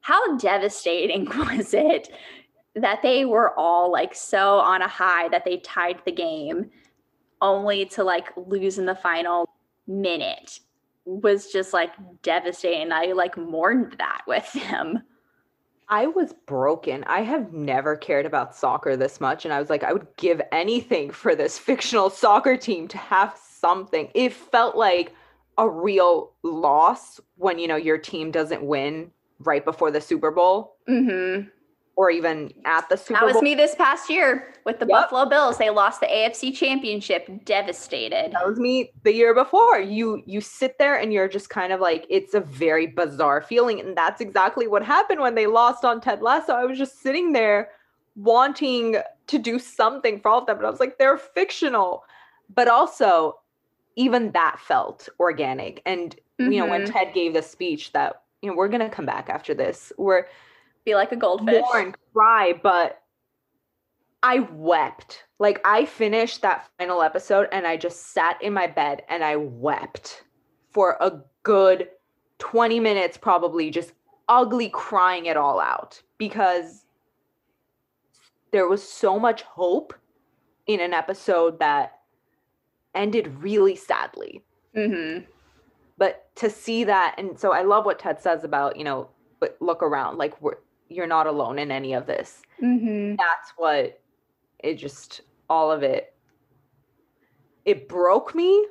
How 0.00 0.36
devastating 0.36 1.26
was 1.36 1.74
it 1.74 2.08
that 2.74 3.02
they 3.02 3.24
were 3.24 3.56
all 3.58 3.92
like 3.92 4.14
so 4.14 4.58
on 4.58 4.82
a 4.82 4.88
high 4.88 5.28
that 5.28 5.44
they 5.44 5.58
tied 5.58 6.00
the 6.04 6.12
game 6.12 6.70
only 7.40 7.84
to 7.84 8.02
like 8.02 8.28
lose 8.36 8.78
in 8.78 8.86
the 8.86 8.94
final 8.94 9.48
minute 9.86 10.60
was 11.04 11.52
just 11.52 11.72
like 11.72 11.90
devastating. 12.22 12.92
I 12.92 13.06
like 13.12 13.36
mourned 13.36 13.96
that 13.98 14.22
with 14.26 14.50
them. 14.70 15.02
I 15.92 16.06
was 16.06 16.32
broken. 16.46 17.04
I 17.06 17.20
have 17.20 17.52
never 17.52 17.96
cared 17.96 18.24
about 18.24 18.56
soccer 18.56 18.96
this 18.96 19.20
much. 19.20 19.44
And 19.44 19.52
I 19.52 19.60
was 19.60 19.68
like, 19.68 19.84
I 19.84 19.92
would 19.92 20.06
give 20.16 20.40
anything 20.50 21.10
for 21.22 21.34
this 21.34 21.58
fictional 21.58 22.08
soccer 22.08 22.56
team 22.56 22.88
to 22.88 22.98
have 22.98 23.38
something. 23.38 24.08
It 24.14 24.32
felt 24.32 24.74
like 24.74 25.14
a 25.58 25.68
real 25.68 26.32
loss 26.42 27.20
when, 27.36 27.58
you 27.58 27.68
know, 27.68 27.76
your 27.76 27.98
team 27.98 28.30
doesn't 28.30 28.62
win 28.62 29.10
right 29.40 29.62
before 29.62 29.90
the 29.90 30.00
Super 30.00 30.30
Bowl. 30.30 30.76
Mm-hmm 30.88 31.48
or 31.96 32.10
even 32.10 32.52
at 32.64 32.88
the 32.88 32.96
Super 32.96 33.20
Bowl. 33.20 33.28
That 33.28 33.34
was 33.34 33.42
me 33.42 33.54
this 33.54 33.74
past 33.74 34.08
year 34.08 34.54
with 34.64 34.78
the 34.78 34.86
yep. 34.86 35.10
Buffalo 35.10 35.26
Bills. 35.26 35.58
They 35.58 35.70
lost 35.70 36.00
the 36.00 36.06
AFC 36.06 36.54
Championship, 36.54 37.28
devastated. 37.44 38.32
That 38.32 38.46
was 38.46 38.58
me 38.58 38.92
the 39.02 39.12
year 39.12 39.34
before. 39.34 39.78
You 39.78 40.22
you 40.24 40.40
sit 40.40 40.78
there 40.78 40.96
and 40.96 41.12
you're 41.12 41.28
just 41.28 41.50
kind 41.50 41.72
of 41.72 41.80
like 41.80 42.06
it's 42.08 42.34
a 42.34 42.40
very 42.40 42.86
bizarre 42.86 43.42
feeling 43.42 43.80
and 43.80 43.96
that's 43.96 44.20
exactly 44.20 44.66
what 44.66 44.82
happened 44.82 45.20
when 45.20 45.34
they 45.34 45.46
lost 45.46 45.84
on 45.84 46.00
Ted 46.00 46.22
Lasso. 46.22 46.54
I 46.54 46.64
was 46.64 46.78
just 46.78 47.00
sitting 47.00 47.32
there 47.32 47.70
wanting 48.16 48.96
to 49.26 49.38
do 49.38 49.58
something 49.58 50.20
for 50.20 50.30
all 50.30 50.40
of 50.40 50.46
them, 50.46 50.56
but 50.56 50.66
I 50.66 50.70
was 50.70 50.80
like 50.80 50.98
they're 50.98 51.18
fictional. 51.18 52.04
But 52.54 52.68
also 52.68 53.38
even 53.96 54.32
that 54.32 54.58
felt 54.58 55.08
organic 55.20 55.82
and 55.84 56.16
mm-hmm. 56.40 56.52
you 56.52 56.60
know 56.60 56.66
when 56.66 56.84
mm-hmm. 56.84 56.92
Ted 56.92 57.12
gave 57.12 57.34
the 57.34 57.42
speech 57.42 57.92
that 57.92 58.22
you 58.40 58.50
know 58.50 58.56
we're 58.56 58.68
going 58.68 58.80
to 58.80 58.88
come 58.88 59.06
back 59.06 59.28
after 59.28 59.52
this. 59.52 59.92
We're 59.98 60.26
be 60.84 60.94
like 60.94 61.12
a 61.12 61.16
goldfish. 61.16 61.64
and 61.74 61.96
cry, 62.12 62.58
but 62.62 63.02
I 64.22 64.40
wept. 64.52 65.24
Like 65.38 65.60
I 65.64 65.84
finished 65.84 66.42
that 66.42 66.68
final 66.78 67.02
episode 67.02 67.48
and 67.52 67.66
I 67.66 67.76
just 67.76 68.12
sat 68.12 68.40
in 68.42 68.52
my 68.52 68.66
bed 68.66 69.02
and 69.08 69.24
I 69.24 69.36
wept 69.36 70.24
for 70.70 70.96
a 71.00 71.20
good 71.42 71.88
20 72.38 72.80
minutes 72.80 73.16
probably 73.16 73.70
just 73.70 73.92
ugly 74.28 74.68
crying 74.68 75.26
it 75.26 75.36
all 75.36 75.60
out 75.60 76.00
because 76.18 76.86
there 78.52 78.68
was 78.68 78.82
so 78.86 79.18
much 79.18 79.42
hope 79.42 79.94
in 80.66 80.80
an 80.80 80.94
episode 80.94 81.58
that 81.58 82.00
ended 82.94 83.42
really 83.42 83.74
sadly. 83.74 84.42
Mm-hmm. 84.76 85.24
But 85.98 86.34
to 86.36 86.50
see 86.50 86.84
that, 86.84 87.14
and 87.18 87.38
so 87.38 87.52
I 87.52 87.62
love 87.62 87.84
what 87.84 87.98
Ted 87.98 88.20
says 88.20 88.44
about, 88.44 88.76
you 88.76 88.84
know, 88.84 89.08
but 89.40 89.56
look 89.60 89.82
around, 89.82 90.18
like 90.18 90.40
we're 90.40 90.56
you're 90.94 91.06
not 91.06 91.26
alone 91.26 91.58
in 91.58 91.70
any 91.70 91.92
of 91.94 92.06
this. 92.06 92.42
Mm-hmm. 92.62 93.16
That's 93.16 93.52
what 93.56 94.00
it 94.58 94.74
just 94.74 95.22
all 95.48 95.70
of 95.70 95.82
it. 95.82 96.14
It 97.64 97.88
broke 97.88 98.34
me, 98.34 98.66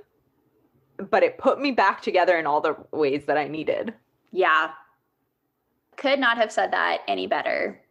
but 1.09 1.23
it 1.23 1.37
put 1.37 1.59
me 1.59 1.71
back 1.71 2.01
together 2.01 2.37
in 2.37 2.45
all 2.45 2.61
the 2.61 2.75
ways 2.91 3.25
that 3.25 3.37
I 3.37 3.47
needed. 3.47 3.93
Yeah. 4.31 4.71
Could 5.97 6.19
not 6.19 6.37
have 6.37 6.51
said 6.51 6.71
that 6.71 7.01
any 7.07 7.27
better. 7.27 7.81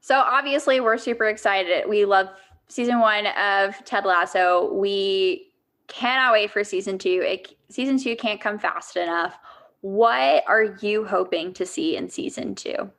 So 0.00 0.16
obviously 0.16 0.80
we're 0.80 0.98
super 0.98 1.26
excited. 1.26 1.88
We 1.88 2.04
love 2.04 2.28
season 2.68 3.00
1 3.00 3.26
of 3.26 3.84
Ted 3.84 4.04
Lasso. 4.04 4.72
We 4.74 5.52
cannot 5.86 6.32
wait 6.32 6.50
for 6.50 6.64
season 6.64 6.98
2. 6.98 7.08
It, 7.24 7.56
season 7.68 7.98
2 7.98 8.16
can't 8.16 8.40
come 8.40 8.58
fast 8.58 8.96
enough. 8.96 9.38
What 9.82 10.44
are 10.48 10.76
you 10.80 11.04
hoping 11.04 11.52
to 11.54 11.66
see 11.66 11.96
in 11.96 12.08
season 12.08 12.54
two? 12.54 12.90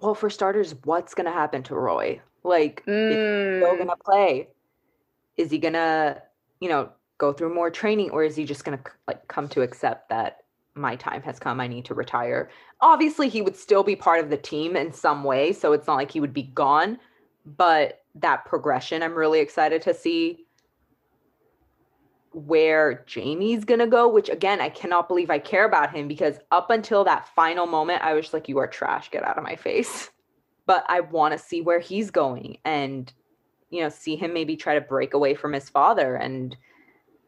Well, 0.00 0.14
for 0.14 0.30
starters, 0.30 0.74
what's 0.84 1.14
going 1.14 1.26
to 1.26 1.32
happen 1.32 1.62
to 1.64 1.74
Roy? 1.76 2.20
Like, 2.42 2.82
mm. 2.86 3.10
is 3.10 3.70
he 3.70 3.76
going 3.76 3.88
to 3.88 3.96
play? 3.96 4.48
Is 5.36 5.50
he 5.50 5.58
going 5.58 5.74
to, 5.74 6.20
you 6.60 6.68
know, 6.68 6.90
go 7.18 7.32
through 7.32 7.54
more 7.54 7.70
training 7.70 8.10
or 8.10 8.24
is 8.24 8.36
he 8.36 8.44
just 8.44 8.64
going 8.64 8.76
to 8.76 8.84
like 9.06 9.26
come 9.28 9.48
to 9.48 9.62
accept 9.62 10.08
that 10.08 10.44
my 10.74 10.96
time 10.96 11.22
has 11.22 11.38
come 11.38 11.60
i 11.60 11.68
need 11.68 11.84
to 11.84 11.94
retire 11.94 12.50
obviously 12.80 13.28
he 13.28 13.40
would 13.40 13.56
still 13.56 13.84
be 13.84 13.94
part 13.94 14.18
of 14.22 14.30
the 14.30 14.36
team 14.36 14.76
in 14.76 14.92
some 14.92 15.22
way 15.22 15.52
so 15.52 15.72
it's 15.72 15.86
not 15.86 15.94
like 15.94 16.10
he 16.10 16.20
would 16.20 16.34
be 16.34 16.42
gone 16.42 16.98
but 17.56 18.02
that 18.14 18.44
progression 18.44 19.02
i'm 19.02 19.14
really 19.14 19.38
excited 19.38 19.80
to 19.80 19.94
see 19.94 20.43
where 22.34 23.04
Jamie's 23.06 23.64
gonna 23.64 23.86
go, 23.86 24.08
which 24.08 24.28
again, 24.28 24.60
I 24.60 24.68
cannot 24.68 25.08
believe 25.08 25.30
I 25.30 25.38
care 25.38 25.64
about 25.64 25.94
him 25.94 26.08
because 26.08 26.38
up 26.50 26.70
until 26.70 27.04
that 27.04 27.28
final 27.34 27.66
moment, 27.66 28.02
I 28.02 28.14
was 28.14 28.32
like, 28.32 28.48
You 28.48 28.58
are 28.58 28.66
trash, 28.66 29.10
get 29.10 29.24
out 29.24 29.38
of 29.38 29.44
my 29.44 29.56
face. 29.56 30.10
But 30.66 30.86
I 30.88 31.00
want 31.00 31.32
to 31.32 31.38
see 31.38 31.60
where 31.60 31.78
he's 31.78 32.10
going 32.10 32.56
and, 32.64 33.12
you 33.68 33.82
know, 33.82 33.90
see 33.90 34.16
him 34.16 34.32
maybe 34.32 34.56
try 34.56 34.72
to 34.72 34.80
break 34.80 35.12
away 35.12 35.34
from 35.34 35.52
his 35.52 35.68
father 35.68 36.16
and 36.16 36.56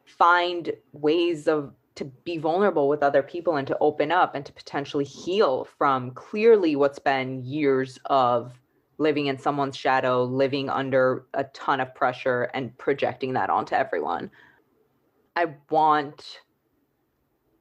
find 0.06 0.72
ways 0.94 1.46
of 1.46 1.74
to 1.96 2.04
be 2.04 2.38
vulnerable 2.38 2.88
with 2.88 3.02
other 3.02 3.22
people 3.22 3.56
and 3.56 3.66
to 3.66 3.76
open 3.80 4.12
up 4.12 4.34
and 4.34 4.46
to 4.46 4.52
potentially 4.52 5.04
heal 5.04 5.66
from 5.76 6.12
clearly 6.12 6.76
what's 6.76 6.98
been 6.98 7.44
years 7.44 7.98
of 8.06 8.52
living 8.98 9.26
in 9.26 9.38
someone's 9.38 9.76
shadow, 9.76 10.24
living 10.24 10.70
under 10.70 11.26
a 11.34 11.44
ton 11.44 11.80
of 11.80 11.94
pressure 11.94 12.44
and 12.54 12.76
projecting 12.78 13.32
that 13.32 13.50
onto 13.50 13.74
everyone. 13.74 14.30
I 15.36 15.54
want 15.70 16.40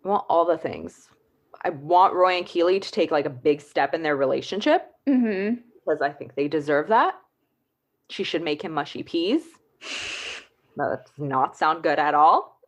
I 0.03 0.07
want 0.07 0.25
all 0.29 0.45
the 0.45 0.57
things. 0.57 1.09
I 1.63 1.69
want 1.69 2.13
Roy 2.13 2.37
and 2.37 2.45
Keeley 2.45 2.79
to 2.79 2.91
take 2.91 3.11
like 3.11 3.25
a 3.25 3.29
big 3.29 3.59
step 3.61 3.93
in 3.93 4.03
their 4.03 4.15
relationship 4.15 4.91
Mm-hmm. 5.07 5.61
because 5.85 6.01
I 6.01 6.09
think 6.09 6.33
they 6.35 6.47
deserve 6.47 6.87
that. 6.87 7.15
She 8.09 8.23
should 8.23 8.41
make 8.43 8.61
him 8.63 8.71
mushy 8.71 9.03
peas. 9.03 9.43
No, 10.75 10.89
that 10.89 11.05
does 11.05 11.19
not 11.19 11.55
sound 11.57 11.83
good 11.83 11.99
at 11.99 12.13
all. 12.15 12.59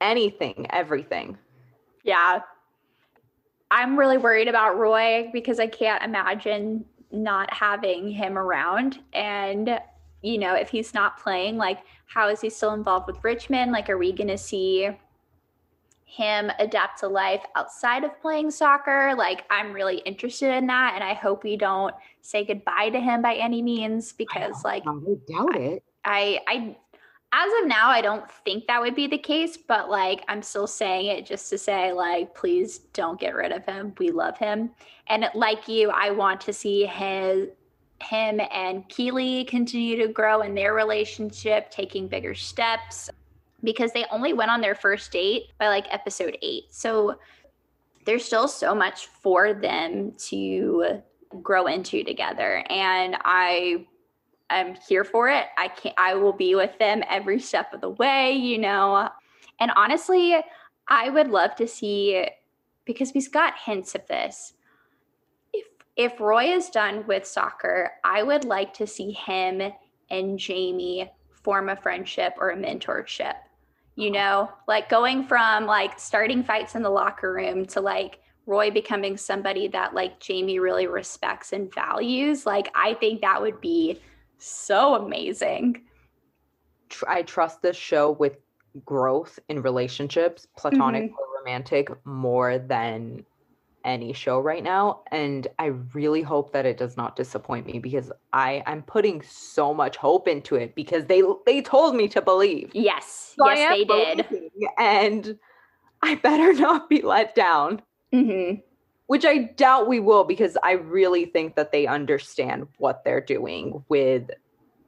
Anything, 0.00 0.66
everything. 0.70 1.38
Yeah. 2.04 2.40
I'm 3.70 3.98
really 3.98 4.18
worried 4.18 4.48
about 4.48 4.78
Roy 4.78 5.30
because 5.32 5.58
I 5.60 5.66
can't 5.66 6.02
imagine 6.02 6.84
not 7.10 7.52
having 7.52 8.08
him 8.10 8.38
around. 8.38 8.98
And, 9.12 9.80
you 10.22 10.38
know, 10.38 10.54
if 10.54 10.68
he's 10.68 10.94
not 10.94 11.18
playing, 11.18 11.56
like, 11.56 11.78
how 12.06 12.28
is 12.28 12.40
he 12.40 12.50
still 12.50 12.74
involved 12.74 13.06
with 13.06 13.22
Richmond? 13.22 13.72
Like, 13.72 13.88
are 13.88 13.98
we 13.98 14.12
going 14.12 14.28
to 14.28 14.38
see 14.38 14.90
him 16.04 16.50
adapt 16.58 17.00
to 17.00 17.08
life 17.08 17.42
outside 17.54 18.02
of 18.02 18.20
playing 18.20 18.50
soccer? 18.50 19.14
Like, 19.16 19.44
I'm 19.50 19.72
really 19.72 19.98
interested 19.98 20.54
in 20.54 20.66
that. 20.66 20.92
And 20.94 21.04
I 21.04 21.14
hope 21.14 21.44
we 21.44 21.56
don't 21.56 21.94
say 22.22 22.44
goodbye 22.44 22.90
to 22.90 22.98
him 22.98 23.22
by 23.22 23.34
any 23.34 23.62
means 23.62 24.12
because, 24.12 24.64
like, 24.64 24.84
I 24.86 25.14
doubt 25.28 25.56
it. 25.56 25.82
I 26.04 26.40
I 26.48 26.76
as 27.32 27.52
of 27.60 27.68
now 27.68 27.90
I 27.90 28.00
don't 28.00 28.28
think 28.44 28.66
that 28.66 28.80
would 28.80 28.94
be 28.94 29.06
the 29.06 29.18
case, 29.18 29.56
but 29.56 29.90
like 29.90 30.24
I'm 30.28 30.42
still 30.42 30.66
saying 30.66 31.06
it 31.06 31.26
just 31.26 31.50
to 31.50 31.58
say 31.58 31.92
like 31.92 32.34
please 32.34 32.78
don't 32.78 33.20
get 33.20 33.34
rid 33.34 33.52
of 33.52 33.66
him. 33.66 33.92
We 33.98 34.10
love 34.10 34.38
him. 34.38 34.70
And 35.08 35.28
like 35.34 35.68
you, 35.68 35.90
I 35.90 36.10
want 36.10 36.40
to 36.42 36.52
see 36.52 36.86
his 36.86 37.48
him 38.02 38.40
and 38.52 38.88
Keeley 38.88 39.44
continue 39.44 39.96
to 39.96 40.12
grow 40.12 40.42
in 40.42 40.54
their 40.54 40.74
relationship, 40.74 41.70
taking 41.70 42.08
bigger 42.08 42.34
steps 42.34 43.10
because 43.64 43.92
they 43.92 44.04
only 44.10 44.32
went 44.32 44.50
on 44.50 44.60
their 44.60 44.74
first 44.74 45.10
date 45.10 45.48
by 45.58 45.68
like 45.68 45.86
episode 45.92 46.38
8. 46.40 46.64
So 46.70 47.18
there's 48.04 48.24
still 48.24 48.48
so 48.48 48.74
much 48.74 49.06
for 49.06 49.52
them 49.52 50.12
to 50.28 51.02
grow 51.42 51.66
into 51.66 52.02
together 52.04 52.64
and 52.70 53.16
I 53.24 53.86
I'm 54.50 54.76
here 54.88 55.04
for 55.04 55.28
it. 55.28 55.44
I 55.58 55.68
can 55.68 55.92
I 55.98 56.14
will 56.14 56.32
be 56.32 56.54
with 56.54 56.78
them 56.78 57.02
every 57.08 57.38
step 57.38 57.74
of 57.74 57.82
the 57.82 57.90
way, 57.90 58.32
you 58.32 58.58
know. 58.58 59.10
And 59.60 59.70
honestly, 59.76 60.36
I 60.88 61.10
would 61.10 61.28
love 61.28 61.54
to 61.56 61.68
see 61.68 62.26
because 62.86 63.12
we've 63.14 63.30
got 63.30 63.58
hints 63.62 63.94
of 63.94 64.06
this. 64.06 64.54
If 65.98 66.20
Roy 66.20 66.44
is 66.44 66.70
done 66.70 67.04
with 67.08 67.26
soccer, 67.26 67.90
I 68.04 68.22
would 68.22 68.44
like 68.44 68.72
to 68.74 68.86
see 68.86 69.10
him 69.10 69.60
and 70.10 70.38
Jamie 70.38 71.10
form 71.32 71.68
a 71.68 71.76
friendship 71.76 72.34
or 72.38 72.50
a 72.50 72.56
mentorship. 72.56 73.34
You 73.96 74.12
uh-huh. 74.12 74.18
know, 74.18 74.52
like 74.68 74.88
going 74.88 75.24
from 75.24 75.66
like 75.66 75.98
starting 75.98 76.44
fights 76.44 76.76
in 76.76 76.82
the 76.82 76.88
locker 76.88 77.34
room 77.34 77.66
to 77.66 77.80
like 77.80 78.20
Roy 78.46 78.70
becoming 78.70 79.16
somebody 79.16 79.66
that 79.68 79.92
like 79.92 80.20
Jamie 80.20 80.60
really 80.60 80.86
respects 80.86 81.52
and 81.52 81.72
values. 81.74 82.46
Like 82.46 82.70
I 82.76 82.94
think 82.94 83.20
that 83.22 83.42
would 83.42 83.60
be 83.60 84.00
so 84.38 84.94
amazing. 84.94 85.82
I 87.08 87.22
trust 87.22 87.60
this 87.60 87.76
show 87.76 88.12
with 88.12 88.38
growth 88.84 89.40
in 89.48 89.62
relationships, 89.62 90.46
platonic 90.56 91.06
mm-hmm. 91.06 91.14
or 91.14 91.40
romantic, 91.40 91.90
more 92.06 92.58
than 92.58 93.24
any 93.88 94.12
show 94.12 94.38
right 94.40 94.62
now. 94.62 95.02
And 95.10 95.46
I 95.58 95.66
really 95.94 96.22
hope 96.22 96.52
that 96.52 96.66
it 96.66 96.76
does 96.76 96.96
not 96.96 97.16
disappoint 97.16 97.66
me 97.66 97.78
because 97.78 98.12
I 98.32 98.62
I'm 98.66 98.82
putting 98.82 99.22
so 99.22 99.72
much 99.74 99.96
hope 99.96 100.28
into 100.28 100.54
it 100.56 100.74
because 100.74 101.06
they 101.06 101.22
they 101.46 101.62
told 101.62 101.96
me 101.96 102.08
to 102.08 102.22
believe. 102.22 102.70
Yes, 102.74 103.34
So 103.38 103.46
yes, 103.46 103.70
they 103.70 103.84
did. 103.84 104.26
and 104.78 105.38
I 106.02 106.14
better 106.16 106.52
not 106.66 106.88
be 106.88 107.02
let 107.02 107.34
down. 107.34 107.82
hmm 108.12 108.54
which 109.06 109.24
I 109.24 109.38
doubt 109.56 109.88
we 109.88 110.00
will 110.00 110.24
because 110.24 110.58
I 110.62 110.72
really 110.72 111.24
think 111.24 111.56
that 111.56 111.72
they 111.72 111.86
understand 111.86 112.68
what 112.76 113.04
they're 113.04 113.22
doing 113.22 113.82
with 113.88 114.30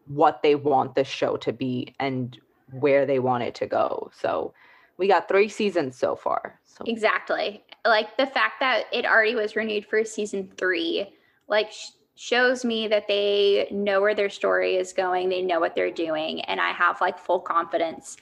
what 0.06 0.42
they 0.42 0.54
want 0.54 0.94
the 0.94 1.04
show 1.04 1.38
to 1.38 1.52
be 1.54 1.94
and 1.98 2.38
where 2.70 3.06
they 3.06 3.18
want 3.18 3.44
it 3.44 3.54
to 3.56 3.66
go. 3.66 4.10
So 4.14 4.52
we 4.98 5.08
got 5.08 5.26
three 5.26 5.48
seasons 5.48 5.96
so 5.96 6.16
far. 6.16 6.60
So 6.66 6.84
Exactly. 6.86 7.64
Like 7.84 8.16
the 8.16 8.26
fact 8.26 8.60
that 8.60 8.84
it 8.92 9.04
already 9.04 9.34
was 9.34 9.56
renewed 9.56 9.86
for 9.86 10.04
season 10.04 10.50
three, 10.56 11.14
like 11.48 11.72
sh- 11.72 11.88
shows 12.14 12.64
me 12.64 12.88
that 12.88 13.08
they 13.08 13.68
know 13.70 14.00
where 14.00 14.14
their 14.14 14.28
story 14.28 14.76
is 14.76 14.92
going. 14.92 15.28
They 15.28 15.42
know 15.42 15.60
what 15.60 15.74
they're 15.74 15.90
doing, 15.90 16.42
and 16.42 16.60
I 16.60 16.70
have 16.72 17.00
like 17.00 17.18
full 17.18 17.40
confidence 17.40 18.16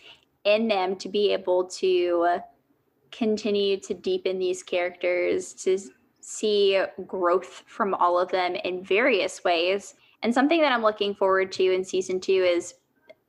in 0.45 0.69
them 0.69 0.97
to 0.97 1.09
be 1.09 1.33
able 1.33 1.65
to 1.65 2.39
continue 3.11 3.79
to 3.81 3.95
deepen 3.95 4.39
these 4.39 4.63
characters 4.63 5.55
to 5.55 5.79
see 6.21 6.83
growth 7.07 7.65
from 7.67 7.95
all 7.95 8.19
of 8.19 8.31
them 8.31 8.55
in 8.55 8.85
various 8.85 9.43
ways. 9.45 9.95
And 10.23 10.35
something 10.35 10.61
that 10.61 10.73
I'm 10.73 10.83
looking 10.83 11.15
forward 11.15 11.53
to 11.53 11.73
in 11.73 11.85
season 11.85 12.21
two 12.21 12.45
is 12.45 12.75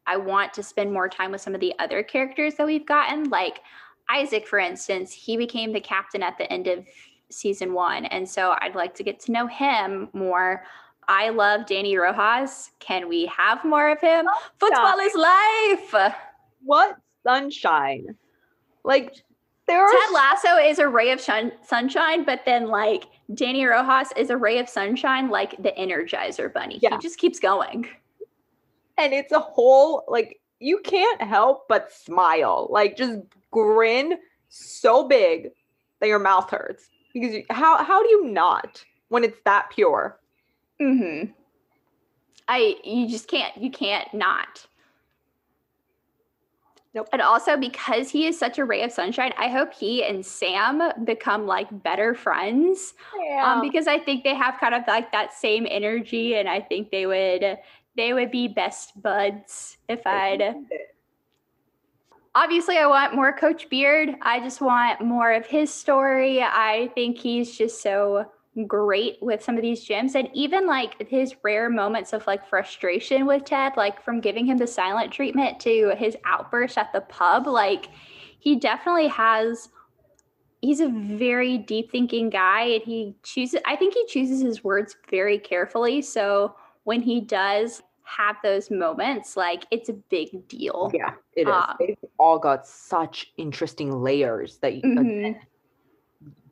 I 0.05 0.17
want 0.17 0.53
to 0.55 0.63
spend 0.63 0.91
more 0.91 1.07
time 1.07 1.31
with 1.31 1.41
some 1.41 1.53
of 1.53 1.61
the 1.61 1.73
other 1.79 2.03
characters 2.03 2.55
that 2.55 2.65
we've 2.65 2.85
gotten. 2.85 3.29
Like 3.29 3.61
Isaac, 4.09 4.47
for 4.47 4.59
instance, 4.59 5.11
he 5.13 5.37
became 5.37 5.71
the 5.71 5.79
captain 5.79 6.23
at 6.23 6.37
the 6.37 6.51
end 6.51 6.67
of 6.67 6.85
season 7.29 7.73
one. 7.73 8.05
And 8.05 8.27
so 8.27 8.55
I'd 8.59 8.75
like 8.75 8.95
to 8.95 9.03
get 9.03 9.19
to 9.21 9.31
know 9.31 9.47
him 9.47 10.09
more. 10.13 10.63
I 11.07 11.29
love 11.29 11.65
Danny 11.65 11.95
Rojas. 11.97 12.71
Can 12.79 13.07
we 13.07 13.25
have 13.27 13.63
more 13.63 13.89
of 13.91 13.99
him? 14.01 14.25
Football 14.59 14.97
is 14.99 15.13
life. 15.15 16.13
what 16.63 16.95
sunshine? 17.23 18.15
Like 18.83 19.15
there 19.67 19.83
are 19.83 19.91
Ted 19.91 20.13
Lasso 20.13 20.57
is 20.57 20.79
a 20.79 20.87
ray 20.87 21.11
of 21.11 21.21
shun- 21.21 21.51
sunshine, 21.63 22.23
but 22.25 22.41
then 22.45 22.67
like 22.67 23.05
Danny 23.35 23.65
Rojas 23.65 24.11
is 24.17 24.29
a 24.31 24.37
ray 24.37 24.57
of 24.59 24.67
sunshine, 24.67 25.29
like 25.29 25.51
the 25.61 25.71
Energizer 25.77 26.51
Bunny. 26.51 26.79
Yeah. 26.81 26.91
He 26.95 26.97
just 26.99 27.19
keeps 27.19 27.39
going. 27.39 27.87
and 28.97 29.13
it's 29.13 29.31
a 29.31 29.39
whole 29.39 30.03
like 30.07 30.39
you 30.59 30.79
can't 30.83 31.21
help 31.21 31.67
but 31.67 31.91
smile. 31.91 32.67
Like 32.69 32.97
just 32.97 33.19
grin 33.51 34.17
so 34.49 35.07
big 35.07 35.49
that 35.99 36.07
your 36.07 36.19
mouth 36.19 36.49
hurts. 36.49 36.89
Because 37.13 37.33
you, 37.33 37.43
how 37.49 37.83
how 37.83 38.03
do 38.03 38.09
you 38.09 38.25
not 38.25 38.83
when 39.09 39.23
it's 39.23 39.39
that 39.45 39.69
pure? 39.71 40.19
Mm-hmm. 40.81 41.31
I 42.47 42.75
you 42.83 43.07
just 43.07 43.27
can't 43.27 43.55
you 43.57 43.71
can't 43.71 44.13
not. 44.13 44.65
Nope. 46.95 47.07
And 47.13 47.21
also 47.21 47.55
because 47.55 48.09
he 48.09 48.25
is 48.25 48.37
such 48.37 48.57
a 48.57 48.65
ray 48.65 48.81
of 48.81 48.91
sunshine, 48.91 49.31
I 49.37 49.47
hope 49.47 49.73
he 49.73 50.03
and 50.03 50.25
Sam 50.25 50.81
become 51.03 51.45
like 51.45 51.67
better 51.83 52.15
friends. 52.15 52.95
Um, 53.43 53.61
because 53.61 53.85
I 53.85 53.99
think 53.99 54.23
they 54.23 54.33
have 54.33 54.57
kind 54.59 54.73
of 54.73 54.81
like 54.87 55.11
that 55.11 55.31
same 55.31 55.67
energy, 55.69 56.35
and 56.35 56.49
I 56.49 56.59
think 56.59 56.89
they 56.89 57.05
would 57.05 57.59
they 57.99 58.13
would 58.13 58.31
be 58.31 58.47
best 58.47 59.01
buds 59.01 59.77
if 59.89 60.07
I'd 60.07 60.55
obviously 62.33 62.77
I 62.77 62.87
want 62.87 63.13
more 63.13 63.33
Coach 63.33 63.69
Beard. 63.69 64.15
I 64.21 64.39
just 64.39 64.61
want 64.61 65.01
more 65.01 65.33
of 65.33 65.45
his 65.45 65.73
story. 65.73 66.41
I 66.41 66.89
think 66.95 67.17
he's 67.17 67.57
just 67.57 67.81
so 67.81 68.25
great 68.67 69.17
with 69.21 69.43
some 69.43 69.57
of 69.57 69.61
these 69.61 69.83
gems 69.83 70.15
and 70.15 70.29
even 70.33 70.65
like 70.65 71.09
his 71.09 71.35
rare 71.43 71.69
moments 71.69 72.13
of 72.13 72.25
like 72.25 72.47
frustration 72.47 73.25
with 73.25 73.43
Ted, 73.43 73.73
like 73.75 74.01
from 74.01 74.21
giving 74.21 74.45
him 74.45 74.57
the 74.57 74.67
silent 74.67 75.11
treatment 75.11 75.59
to 75.61 75.93
his 75.97 76.15
outburst 76.25 76.77
at 76.77 76.93
the 76.93 77.01
pub, 77.01 77.47
like 77.47 77.89
he 78.39 78.55
definitely 78.55 79.07
has 79.07 79.67
he's 80.61 80.79
a 80.79 80.89
very 80.89 81.57
deep 81.57 81.91
thinking 81.91 82.29
guy 82.29 82.63
and 82.63 82.83
he 82.83 83.15
chooses 83.23 83.59
I 83.65 83.75
think 83.75 83.93
he 83.93 84.05
chooses 84.07 84.41
his 84.41 84.63
words 84.63 84.95
very 85.09 85.37
carefully. 85.37 86.01
So 86.01 86.55
when 86.85 87.01
he 87.01 87.19
does 87.19 87.81
have 88.17 88.35
those 88.43 88.71
moments, 88.71 89.37
like 89.37 89.65
it's 89.71 89.89
a 89.89 89.93
big 89.93 90.47
deal. 90.47 90.91
Yeah, 90.93 91.13
it 91.35 91.41
is. 91.47 91.53
Ah. 91.55 91.75
They've 91.79 91.97
all 92.17 92.39
got 92.39 92.65
such 92.67 93.31
interesting 93.37 94.01
layers 94.01 94.57
that 94.57 94.75
you 94.75 94.81
Mhm. 94.81 95.39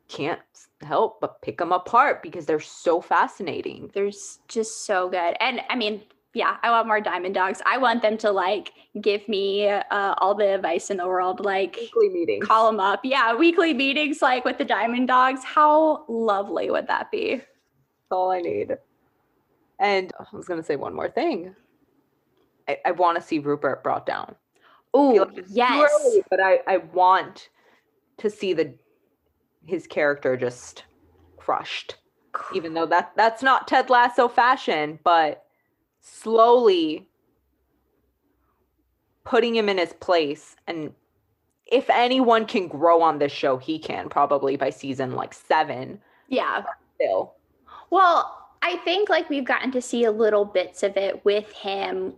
can't 0.08 0.40
help 0.82 1.20
but 1.20 1.42
pick 1.42 1.58
them 1.58 1.72
apart 1.72 2.22
because 2.22 2.46
they're 2.46 2.60
so 2.60 3.00
fascinating. 3.00 3.90
They're 3.92 4.10
just 4.48 4.86
so 4.86 5.08
good. 5.08 5.36
And 5.40 5.60
I 5.68 5.76
mean, 5.76 6.02
yeah, 6.34 6.56
I 6.62 6.70
want 6.70 6.86
more 6.86 7.00
diamond 7.00 7.34
dogs. 7.34 7.60
I 7.66 7.76
want 7.78 8.02
them 8.02 8.16
to 8.18 8.30
like 8.30 8.72
give 9.00 9.28
me 9.28 9.68
uh, 9.68 10.14
all 10.18 10.34
the 10.34 10.54
advice 10.54 10.90
in 10.90 10.96
the 10.96 11.06
world, 11.06 11.44
like 11.44 11.76
Weekly 11.76 12.08
meetings. 12.10 12.46
call 12.46 12.70
them 12.70 12.80
up. 12.80 13.00
Yeah, 13.04 13.34
weekly 13.34 13.74
meetings 13.74 14.22
like 14.22 14.44
with 14.44 14.58
the 14.58 14.64
diamond 14.64 15.08
dogs. 15.08 15.42
How 15.44 16.04
lovely 16.08 16.70
would 16.70 16.86
that 16.86 17.10
be? 17.10 17.36
That's 17.36 17.46
all 18.12 18.30
I 18.30 18.40
need. 18.40 18.76
And 19.78 20.12
I 20.18 20.24
was 20.36 20.46
gonna 20.46 20.62
say 20.62 20.76
one 20.76 20.94
more 20.94 21.08
thing. 21.08 21.54
I, 22.68 22.78
I 22.86 22.90
want 22.92 23.16
to 23.16 23.22
see 23.22 23.38
Rupert 23.38 23.82
brought 23.82 24.06
down. 24.06 24.34
Oh, 24.94 25.10
like 25.10 25.44
yes. 25.48 25.90
early, 25.90 26.22
but 26.30 26.40
I, 26.40 26.60
I 26.66 26.78
want 26.78 27.50
to 28.18 28.30
see 28.30 28.52
the 28.52 28.74
his 29.64 29.86
character 29.86 30.36
just 30.36 30.84
crushed. 31.36 31.96
even 32.54 32.74
though 32.74 32.86
that 32.86 33.12
that's 33.16 33.42
not 33.42 33.68
Ted 33.68 33.90
Lasso 33.90 34.28
fashion, 34.28 34.98
but 35.04 35.44
slowly 36.00 37.08
putting 39.24 39.54
him 39.54 39.68
in 39.68 39.78
his 39.78 39.92
place 39.94 40.56
and 40.66 40.92
if 41.70 41.90
anyone 41.90 42.46
can 42.46 42.66
grow 42.66 43.02
on 43.02 43.18
this 43.18 43.32
show, 43.32 43.58
he 43.58 43.78
can 43.78 44.08
probably 44.08 44.56
by 44.56 44.70
season 44.70 45.12
like 45.12 45.34
7. 45.34 46.00
Yeah. 46.28 46.62
Still. 46.94 47.34
Well, 47.90 48.47
I 48.62 48.76
think 48.78 49.08
like 49.08 49.28
we've 49.30 49.44
gotten 49.44 49.70
to 49.72 49.82
see 49.82 50.04
a 50.04 50.10
little 50.10 50.44
bits 50.44 50.82
of 50.82 50.96
it 50.96 51.24
with 51.24 51.50
him, 51.52 52.14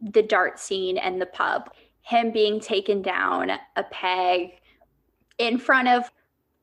the 0.00 0.22
dart 0.22 0.58
scene 0.58 0.98
and 0.98 1.20
the 1.20 1.26
pub, 1.26 1.70
him 2.02 2.30
being 2.30 2.60
taken 2.60 3.02
down 3.02 3.50
a 3.76 3.82
peg 3.84 4.60
in 5.38 5.58
front 5.58 5.88
of 5.88 6.10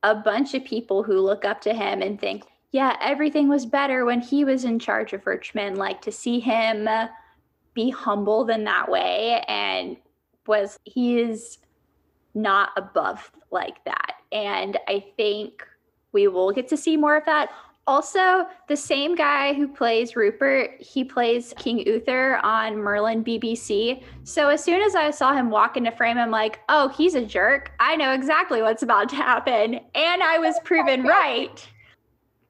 a 0.04 0.16
bunch 0.16 0.54
of 0.54 0.66
people 0.66 1.04
who 1.04 1.20
look 1.20 1.46
up 1.46 1.62
to 1.62 1.74
him 1.74 2.02
and 2.02 2.20
think, 2.20 2.44
yeah, 2.72 2.98
everything 3.02 3.50
was 3.50 3.66
better 3.66 4.06
when 4.06 4.22
he 4.22 4.46
was 4.46 4.64
in 4.64 4.80
charge 4.80 5.14
of 5.14 5.26
Richmond. 5.26 5.78
Like 5.78 6.02
to 6.02 6.12
see 6.12 6.40
him 6.40 6.88
be 7.74 7.90
humbled 7.90 8.50
in 8.50 8.64
that 8.66 8.90
way 8.90 9.44
and 9.48 9.98
was 10.48 10.80
he 10.84 11.20
is 11.20 11.58
not 12.34 12.70
above 12.78 13.32
like 13.52 13.84
that. 13.86 14.16
And 14.32 14.78
I 14.88 15.06
think 15.18 15.68
we 16.14 16.28
will 16.28 16.52
get 16.52 16.68
to 16.70 16.78
see 16.78 16.98
more 16.98 17.18
of 17.18 17.26
that. 17.26 17.50
Also, 17.88 18.46
the 18.68 18.78
same 18.78 19.16
guy 19.16 19.54
who 19.54 19.68
plays 19.68 20.16
Rupert, 20.16 20.80
he 20.80 21.04
plays 21.04 21.54
King 21.58 21.80
Uther 21.80 22.38
on 22.44 22.78
Merlin 22.78 23.24
BBC. 23.24 24.04
So 24.24 24.50
as 24.50 24.64
soon 24.64 24.82
as 24.82 24.94
I 24.96 25.10
saw 25.10 25.34
him 25.34 25.50
walk 25.50 25.78
into 25.78 25.92
frame, 25.92 26.18
I'm 26.18 26.30
like, 26.30 26.60
oh, 26.70 26.90
he's 26.90 27.16
a 27.16 27.26
jerk. 27.26 27.72
I 27.80 27.96
know 27.96 28.14
exactly 28.14 28.62
what's 28.62 28.84
about 28.84 29.10
to 29.10 29.16
happen. 29.16 29.80
And 29.96 30.24
I 30.24 30.38
was 30.38 30.60
proven 30.64 31.04
right. 31.08 31.68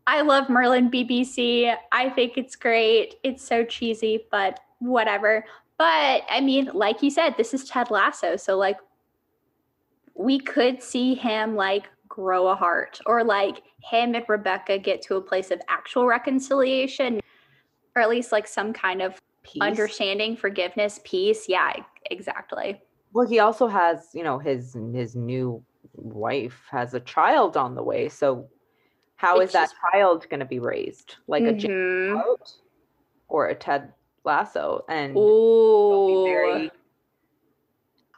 I 0.06 0.22
love 0.22 0.50
Merlin 0.50 0.92
BBC. 0.92 1.74
I 1.92 2.10
think 2.10 2.38
it's 2.38 2.56
great. 2.58 3.16
It's 3.24 3.44
so 3.44 3.64
cheesy, 3.64 4.26
but 4.32 4.60
whatever. 4.80 5.46
But 5.78 6.24
I 6.30 6.42
mean, 6.42 6.70
like 6.74 7.02
you 7.02 7.10
said, 7.10 7.36
this 7.38 7.54
is 7.54 7.64
Ted 7.64 7.90
Lasso. 7.90 8.36
So, 8.36 8.58
like, 8.58 8.78
we 10.14 10.40
could 10.40 10.84
see 10.84 11.16
him 11.16 11.56
like 11.56 11.90
grow 12.12 12.49
a 12.49 12.55
heart 12.55 12.99
or 13.05 13.24
like 13.24 13.64
him 13.82 14.14
and 14.16 14.26
Rebecca 14.28 14.78
get 14.78 15.01
to 15.03 15.16
a 15.16 15.22
place 15.22 15.49
of 15.49 15.62
actual 15.70 16.05
reconciliation 16.05 17.22
or 17.95 18.01
at 18.01 18.09
least 18.09 18.34
like 18.34 18.47
some 18.47 18.74
kind 18.74 19.01
of 19.01 19.18
peace. 19.43 19.62
understanding, 19.62 20.36
forgiveness, 20.36 20.99
peace. 21.05 21.45
Yeah, 21.47 21.72
exactly. 22.09 22.82
Well, 23.14 23.26
he 23.26 23.39
also 23.39 23.68
has, 23.68 24.09
you 24.14 24.24
know, 24.24 24.39
his 24.39 24.76
his 24.93 25.16
new 25.16 25.64
wife 25.93 26.62
has 26.70 26.93
a 26.93 26.99
child 26.99 27.55
on 27.55 27.76
the 27.76 27.84
way. 27.84 28.09
So 28.09 28.49
how 29.16 29.39
it's 29.39 29.49
is 29.49 29.53
that 29.53 29.70
just, 29.70 29.76
child 29.91 30.28
going 30.30 30.41
to 30.41 30.45
be 30.45 30.59
raised? 30.59 31.16
Like 31.28 31.43
mm-hmm. 31.43 32.18
a 32.18 32.36
or 33.30 33.47
a 33.47 33.55
Ted 33.55 33.93
Lasso? 34.26 34.84
And 34.89 35.16
Ooh. 35.16 36.70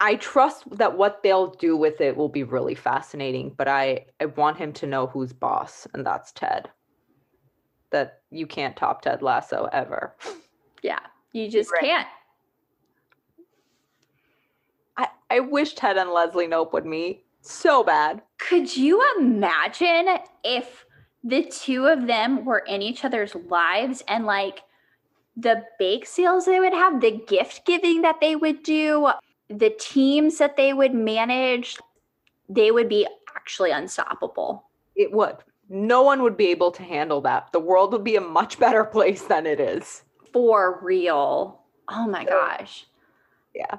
I 0.04 0.16
trust 0.16 0.66
that 0.78 0.97
what 0.97 1.24
they'll 1.24 1.51
do 1.51 1.78
with 1.78 2.01
it 2.01 2.18
will 2.18 2.28
be 2.28 2.43
really 2.43 2.76
fascinating, 2.76 3.54
but 3.58 3.70
I 3.70 4.06
I 4.20 4.26
want 4.26 4.58
him 4.58 4.74
to 4.74 4.86
know 4.86 5.08
who's 5.08 5.32
boss, 5.32 5.88
and 5.93 6.06
that's 6.06 6.34
Ted. 6.34 6.70
That 7.91 8.20
you 8.30 8.45
can't 8.45 8.76
top 8.76 9.01
Ted 9.01 9.22
Lasso 9.22 9.70
ever. 9.72 10.14
Yeah, 10.82 10.99
you 11.32 11.49
just 11.49 11.72
right. 11.72 11.82
can't. 11.82 12.08
I 14.97 15.08
I 15.32 15.39
wish 15.39 15.74
Ted 15.74 15.95
and 15.95 16.10
Leslie 16.10 16.47
Knope 16.47 16.74
would 16.74 16.86
meet 16.86 17.24
so 17.39 17.82
bad. 17.82 18.22
Could 18.39 18.76
you 18.76 19.01
imagine 19.18 20.18
if 20.43 20.86
the 21.24 21.43
two 21.45 21.86
of 21.86 22.08
them 22.08 22.43
were 22.43 22.66
in 22.68 22.82
each 22.82 23.06
other's 23.06 23.36
lives 23.36 24.04
and 24.10 24.26
like 24.26 24.64
the 25.38 25.64
bake 25.80 26.06
sales 26.06 26.43
they 26.43 26.60
would 26.60 26.74
have, 26.74 26.99
the 26.99 27.24
gift 27.26 27.66
giving 27.66 28.01
that 28.01 28.20
they 28.20 28.36
would 28.36 28.64
do? 28.64 29.14
The 29.49 29.69
teams 29.79 30.37
that 30.37 30.57
they 30.57 30.73
would 30.73 30.93
manage, 30.93 31.77
they 32.49 32.71
would 32.71 32.89
be 32.89 33.07
actually 33.35 33.71
unstoppable. 33.71 34.65
It 34.95 35.11
would. 35.11 35.37
No 35.69 36.01
one 36.03 36.21
would 36.23 36.37
be 36.37 36.47
able 36.47 36.71
to 36.71 36.83
handle 36.83 37.21
that. 37.21 37.51
The 37.51 37.59
world 37.59 37.93
would 37.93 38.03
be 38.03 38.15
a 38.15 38.21
much 38.21 38.59
better 38.59 38.83
place 38.95 39.23
than 39.23 39.45
it 39.45 39.59
is. 39.59 40.03
For 40.31 40.79
real. 40.81 41.61
Oh 41.89 42.07
my 42.07 42.25
gosh. 42.25 42.85
Yeah. 43.53 43.77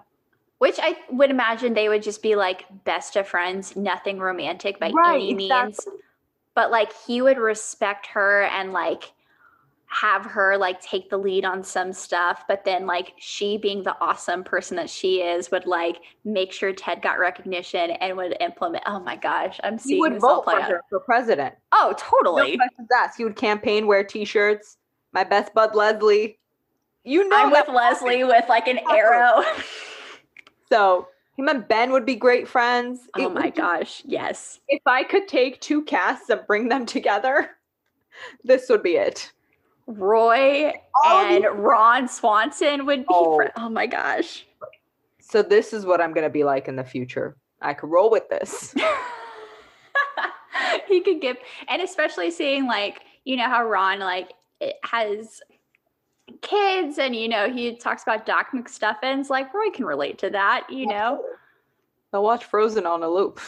Which 0.59 0.79
I 0.81 0.97
would 1.11 1.31
imagine 1.31 1.75
they 1.75 1.89
would 1.89 2.03
just 2.03 2.23
be 2.23 2.37
like 2.37 2.65
best 2.85 3.17
of 3.17 3.29
friends, 3.29 3.77
nothing 3.77 4.19
romantic 4.19 4.79
by 4.79 4.91
right, 4.91 5.17
any 5.17 5.35
means. 5.35 5.79
But 6.55 6.71
like 6.71 6.93
he 7.07 7.21
would 7.21 7.39
respect 7.39 8.07
her 8.09 8.43
and 8.45 8.73
like 8.73 9.13
have 9.95 10.25
her 10.25 10.57
like 10.57 10.81
take 10.81 11.09
the 11.09 11.17
lead 11.17 11.45
on 11.45 11.63
some 11.63 11.93
stuff, 11.93 12.45
but 12.49 12.65
then 12.65 12.85
like 12.87 13.13
she 13.19 13.57
being 13.57 13.83
the 13.83 13.97
awesome 14.01 14.43
person 14.43 14.77
that 14.77 14.91
she 14.91 15.23
is 15.23 15.51
would 15.53 15.67
like 15.67 15.99
make 16.25 16.53
sure 16.53 16.73
Ted 16.73 17.01
got 17.01 17.19
recognition 17.19 17.93
and 17.93 18.17
would 18.17 18.37
implement. 18.41 18.83
Oh 18.87 18.99
my 18.99 19.15
gosh, 19.15 19.61
I'm 19.63 19.79
seeing. 19.79 19.97
He 19.97 20.01
would 20.01 20.21
vote 20.21 20.45
for 20.45 20.61
out. 20.61 20.69
her 20.69 20.81
for 20.91 21.01
president. 21.01 21.55
Oh, 21.71 21.95
totally. 21.97 22.53
No 22.53 22.57
questions 22.57 22.89
asked. 22.97 23.19
He 23.19 23.25
would 23.25 23.37
campaign, 23.37 23.87
wear 23.87 24.03
T-shirts. 24.03 24.79
My 25.13 25.23
best 25.23 25.55
bud 25.55 25.77
Leslie. 25.77 26.39
You 27.05 27.29
know, 27.29 27.37
I'm 27.37 27.51
with 27.53 27.69
Leslie 27.69 28.25
with 28.25 28.49
like 28.49 28.67
an 28.67 28.81
arrow. 28.91 29.45
so 30.69 31.07
him 31.37 31.49
and 31.49 31.69
Ben 31.69 31.93
would 31.93 32.07
be 32.07 32.17
great 32.17 32.49
friends. 32.49 33.01
Oh 33.17 33.27
it 33.27 33.33
my 33.33 33.51
gosh, 33.51 34.03
yes. 34.05 34.59
If 34.69 34.83
I 34.87 35.05
could 35.05 35.29
take 35.29 35.61
two 35.61 35.85
casts 35.85 36.31
and 36.31 36.41
bring 36.49 36.69
them 36.69 36.85
together, 36.85 37.51
this 38.45 38.69
would 38.69 38.83
be 38.83 38.97
it. 38.97 39.31
Roy 39.87 40.73
oh, 41.05 41.27
and 41.29 41.47
Ron 41.63 42.09
Swanson 42.09 42.87
would 42.87 43.01
be. 43.01 43.07
Oh. 43.09 43.37
Fr- 43.37 43.53
oh 43.57 43.69
my 43.69 43.87
gosh. 43.87 44.47
So 45.21 45.43
this 45.43 45.73
is 45.73 45.85
what 45.85 46.01
I'm 46.01 46.13
gonna 46.13 46.31
be 46.31 46.45
like 46.45 46.69
in 46.69 46.77
the 46.77 46.85
future. 46.85 47.37
I 47.61 47.75
could 47.75 47.91
roll 47.91 48.11
with 48.11 48.29
this. 48.29 48.75
he 50.89 51.01
could 51.01 51.21
give, 51.21 51.37
and 51.69 51.83
especially 51.83 52.31
seeing 52.31 52.67
like 52.67 53.01
you 53.25 53.37
know 53.37 53.49
how 53.49 53.67
Ron 53.67 54.01
like 54.01 54.33
has 54.83 55.41
kids, 56.41 56.99
and 56.99 57.15
you 57.15 57.29
know 57.29 57.51
he 57.51 57.77
talks 57.77 58.03
about 58.03 58.27
Doc 58.27 58.49
McStuffins. 58.55 59.31
Like 59.31 59.53
Roy 59.53 59.71
can 59.71 59.85
relate 59.85 60.19
to 60.19 60.31
that. 60.31 60.67
You 60.71 60.87
know. 60.87 61.23
I'll 62.13 62.23
watch 62.23 62.45
Frozen 62.45 62.87
on 62.87 63.03
a 63.03 63.09
loop. 63.09 63.41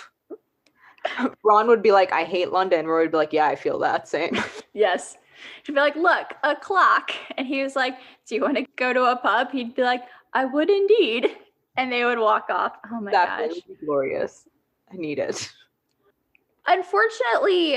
Ron 1.45 1.69
would 1.69 1.83
be 1.83 1.93
like, 1.93 2.13
"I 2.13 2.25
hate 2.25 2.53
London." 2.53 2.87
Roy 2.87 3.03
would 3.03 3.13
be 3.13 3.17
like, 3.17 3.33
"Yeah, 3.33 3.47
I 3.47 3.55
feel 3.55 3.79
that 3.79 4.09
same." 4.09 4.37
yes. 4.75 5.17
She'd 5.63 5.75
be 5.75 5.81
like, 5.81 5.97
look, 5.97 6.35
a 6.43 6.57
clock. 6.57 7.13
And 7.37 7.47
he 7.47 7.63
was 7.63 7.77
like, 7.77 7.95
do 8.27 8.35
you 8.35 8.43
want 8.43 8.57
to 8.57 8.67
go 8.77 8.93
to 8.93 9.05
a 9.05 9.17
pub? 9.17 9.51
He'd 9.53 9.75
be 9.75 9.83
like, 9.83 10.03
I 10.33 10.45
would 10.45 10.71
indeed. 10.71 11.29
And 11.77 11.93
they 11.93 12.05
would 12.05 12.19
walk 12.19 12.47
off. 12.49 12.73
Oh 12.91 13.01
my 13.01 13.11
that 13.11 13.51
gosh. 13.51 13.61
glorious. 13.85 14.49
I 14.93 14.97
need 14.97 15.19
it. 15.19 15.51
Unfortunately, 16.67 17.77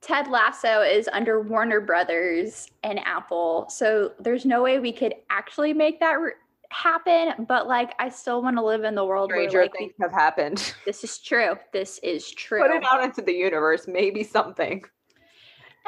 Ted 0.00 0.28
Lasso 0.28 0.82
is 0.82 1.08
under 1.12 1.40
Warner 1.40 1.80
Brothers 1.80 2.68
and 2.82 3.00
Apple. 3.00 3.66
So 3.68 4.12
there's 4.18 4.44
no 4.44 4.62
way 4.62 4.78
we 4.78 4.92
could 4.92 5.14
actually 5.30 5.72
make 5.72 6.00
that 6.00 6.14
re- 6.14 6.32
happen. 6.70 7.44
But 7.46 7.66
like, 7.66 7.94
I 7.98 8.08
still 8.08 8.42
want 8.42 8.56
to 8.56 8.64
live 8.64 8.84
in 8.84 8.94
the 8.94 9.04
world 9.04 9.30
Stranger 9.30 9.58
where 9.58 9.64
like, 9.64 9.76
things 9.76 9.92
have 10.00 10.12
happened. 10.12 10.74
This 10.84 11.04
is 11.04 11.18
true. 11.18 11.56
This 11.72 11.98
is 12.02 12.30
true. 12.30 12.62
Put 12.62 12.70
it 12.70 12.84
out 12.90 13.02
into 13.02 13.22
the 13.22 13.32
universe. 13.32 13.86
Maybe 13.88 14.22
something 14.22 14.84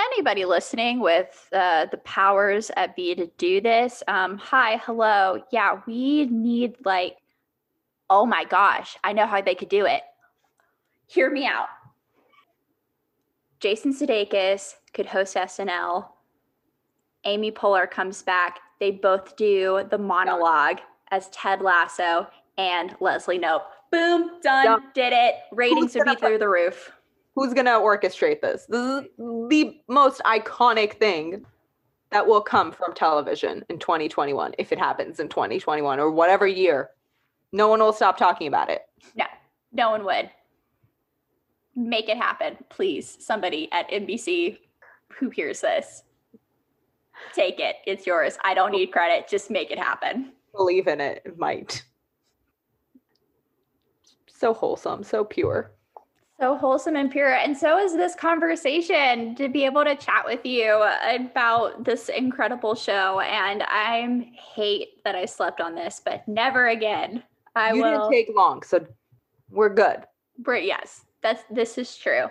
anybody 0.00 0.44
listening 0.44 1.00
with 1.00 1.48
uh, 1.52 1.86
the 1.86 1.98
powers 1.98 2.70
at 2.76 2.96
be 2.96 3.14
to 3.14 3.26
do 3.38 3.60
this, 3.60 4.02
um, 4.08 4.38
hi, 4.38 4.80
hello. 4.84 5.42
Yeah, 5.50 5.80
we 5.86 6.26
need 6.26 6.76
like, 6.84 7.16
oh 8.08 8.26
my 8.26 8.44
gosh, 8.44 8.96
I 9.04 9.12
know 9.12 9.26
how 9.26 9.40
they 9.40 9.54
could 9.54 9.68
do 9.68 9.86
it. 9.86 10.02
Hear 11.06 11.30
me 11.30 11.46
out. 11.46 11.68
Jason 13.60 13.92
Sudeikis 13.92 14.74
could 14.94 15.06
host 15.06 15.36
SNL. 15.36 16.06
Amy 17.24 17.52
Poehler 17.52 17.90
comes 17.90 18.22
back. 18.22 18.60
They 18.78 18.90
both 18.90 19.36
do 19.36 19.86
the 19.90 19.98
monologue 19.98 20.78
as 21.10 21.28
Ted 21.30 21.60
Lasso 21.60 22.26
and 22.56 22.96
Leslie 23.00 23.38
Knope. 23.38 23.62
Boom, 23.90 24.40
done, 24.42 24.82
did 24.94 25.12
it. 25.12 25.34
Ratings 25.52 25.94
would 25.94 26.04
be 26.04 26.14
through 26.14 26.38
the 26.38 26.48
roof 26.48 26.92
who's 27.40 27.54
going 27.54 27.64
to 27.64 27.72
orchestrate 27.72 28.42
this? 28.42 28.66
This 28.68 28.80
is 28.82 29.04
the 29.16 29.80
most 29.88 30.20
iconic 30.26 30.98
thing 30.98 31.46
that 32.10 32.26
will 32.26 32.42
come 32.42 32.70
from 32.70 32.92
television 32.92 33.64
in 33.70 33.78
2021 33.78 34.52
if 34.58 34.72
it 34.72 34.78
happens 34.78 35.20
in 35.20 35.28
2021 35.30 35.98
or 35.98 36.10
whatever 36.10 36.46
year. 36.46 36.90
No 37.52 37.68
one 37.68 37.80
will 37.80 37.94
stop 37.94 38.18
talking 38.18 38.46
about 38.46 38.68
it. 38.68 38.82
No, 39.16 39.24
no 39.72 39.90
one 39.90 40.04
would. 40.04 40.28
Make 41.74 42.10
it 42.10 42.18
happen, 42.18 42.58
please. 42.68 43.16
Somebody 43.20 43.72
at 43.72 43.90
NBC 43.90 44.58
who 45.08 45.30
hears 45.30 45.62
this, 45.62 46.02
take 47.32 47.58
it. 47.58 47.76
It's 47.86 48.06
yours. 48.06 48.36
I 48.44 48.52
don't 48.52 48.72
need 48.72 48.92
credit. 48.92 49.28
Just 49.28 49.50
make 49.50 49.70
it 49.70 49.78
happen. 49.78 50.32
Believe 50.54 50.88
in 50.88 51.00
it. 51.00 51.22
It 51.24 51.38
might. 51.38 51.84
So 54.26 54.52
wholesome, 54.52 55.02
so 55.02 55.24
pure 55.24 55.72
So 56.40 56.56
wholesome 56.56 56.96
and 56.96 57.10
pure. 57.10 57.34
And 57.34 57.54
so 57.54 57.78
is 57.78 57.92
this 57.92 58.14
conversation 58.14 59.34
to 59.34 59.50
be 59.50 59.66
able 59.66 59.84
to 59.84 59.94
chat 59.94 60.24
with 60.24 60.46
you 60.46 60.82
about 61.14 61.84
this 61.84 62.08
incredible 62.08 62.74
show. 62.74 63.20
And 63.20 63.62
I 63.66 64.32
hate 64.32 65.04
that 65.04 65.14
I 65.14 65.26
slept 65.26 65.60
on 65.60 65.74
this, 65.74 66.00
but 66.02 66.26
never 66.26 66.68
again. 66.68 67.22
I 67.54 67.74
you 67.74 67.82
will. 67.82 68.08
didn't 68.08 68.10
take 68.10 68.34
long, 68.34 68.62
so 68.62 68.86
we're 69.50 69.68
good. 69.68 70.04
But 70.38 70.64
yes, 70.64 71.04
that's 71.22 71.42
this 71.50 71.76
is 71.76 71.94
true. 71.98 72.28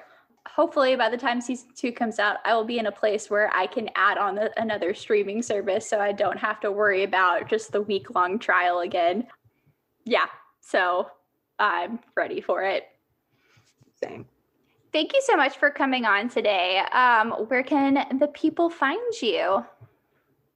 Hopefully, 0.47 0.95
by 0.95 1.11
the 1.11 1.17
time 1.17 1.39
season 1.39 1.69
two 1.75 1.91
comes 1.91 2.17
out, 2.17 2.37
I 2.45 2.55
will 2.55 2.65
be 2.65 2.79
in 2.79 2.87
a 2.87 2.91
place 2.91 3.29
where 3.29 3.53
I 3.53 3.67
can 3.67 3.91
add 3.95 4.17
on 4.17 4.33
the, 4.33 4.59
another 4.59 4.95
streaming 4.95 5.43
service, 5.43 5.87
so 5.87 5.99
I 5.99 6.13
don't 6.13 6.39
have 6.39 6.59
to 6.61 6.71
worry 6.71 7.03
about 7.03 7.47
just 7.47 7.71
the 7.71 7.83
week 7.83 8.15
long 8.15 8.39
trial 8.39 8.79
again. 8.79 9.27
Yeah, 10.05 10.25
so 10.61 11.11
I'm 11.59 11.99
ready 12.15 12.41
for 12.41 12.63
it. 12.63 12.85
Same. 14.01 14.25
Thank 14.91 15.13
you 15.13 15.21
so 15.23 15.35
much 15.35 15.57
for 15.57 15.69
coming 15.69 16.05
on 16.05 16.29
today. 16.29 16.79
Um, 16.91 17.31
where 17.47 17.63
can 17.63 18.17
the 18.19 18.27
people 18.27 18.69
find 18.69 18.99
you? 19.21 19.63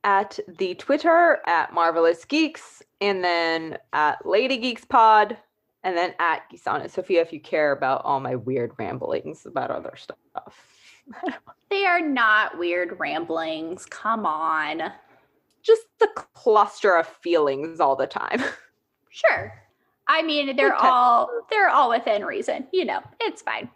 At 0.04 0.40
the 0.58 0.76
Twitter 0.76 1.40
at 1.46 1.74
Marvelous 1.74 2.26
Geeks, 2.26 2.82
and 3.00 3.24
then 3.24 3.78
at 3.94 4.26
Lady 4.26 4.58
Geeks 4.58 4.86
Pod, 4.86 5.38
and 5.84 5.96
then 5.96 6.14
at 6.20 6.42
Gissane 6.52 6.90
Sophia 6.90 7.22
if 7.22 7.32
you 7.32 7.40
care 7.40 7.72
about 7.72 8.04
all 8.04 8.20
my 8.20 8.36
weird 8.36 8.72
ramblings 8.78 9.46
about 9.46 9.72
other 9.72 9.94
stuff. 9.96 10.18
they 11.70 11.86
are 11.86 12.02
not 12.02 12.58
weird 12.58 13.00
ramblings. 13.00 13.86
Come 13.86 14.26
on. 14.26 14.92
Just 15.62 15.84
the 16.00 16.10
cluster 16.34 16.98
of 16.98 17.08
feelings 17.08 17.80
all 17.80 17.96
the 17.96 18.08
time. 18.08 18.42
Sure. 19.16 19.54
I 20.08 20.22
mean, 20.22 20.56
they're 20.56 20.76
all 20.76 21.30
they're 21.50 21.70
all 21.70 21.90
within 21.90 22.26
reason. 22.26 22.68
You 22.72 22.86
know, 22.86 23.00
it's 23.22 23.42
fine. 23.42 23.70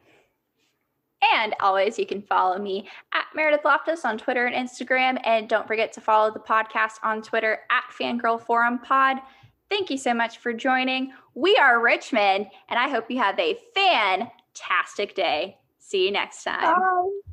And 1.34 1.56
always, 1.60 1.98
you 1.98 2.06
can 2.06 2.22
follow 2.22 2.60
me 2.60 2.88
at 3.14 3.26
Meredith 3.34 3.66
Loftus 3.66 4.06
on 4.06 4.18
Twitter 4.18 4.46
and 4.46 4.70
Instagram. 4.70 5.20
And 5.24 5.50
don't 5.50 5.68
forget 5.68 5.92
to 5.94 6.02
follow 6.02 6.32
the 6.32 6.40
podcast 6.40 7.00
on 7.02 7.22
Twitter 7.22 7.60
at 7.72 7.84
Fangirl 8.00 8.40
Forum 8.42 8.80
Pod. 8.80 9.18
Thank 9.70 9.90
you 9.90 9.98
so 9.98 10.14
much 10.14 10.38
for 10.38 10.54
joining. 10.54 11.12
We 11.34 11.58
are 11.58 11.82
Richmond, 11.84 12.48
and 12.70 12.80
I 12.80 12.90
hope 12.90 13.10
you 13.10 13.18
have 13.18 13.38
a 13.40 13.58
fantastic 13.74 15.16
day. 15.16 15.58
See 15.80 16.06
you 16.06 16.12
next 16.12 16.44
time. 16.44 16.62
Bye. 16.62 17.27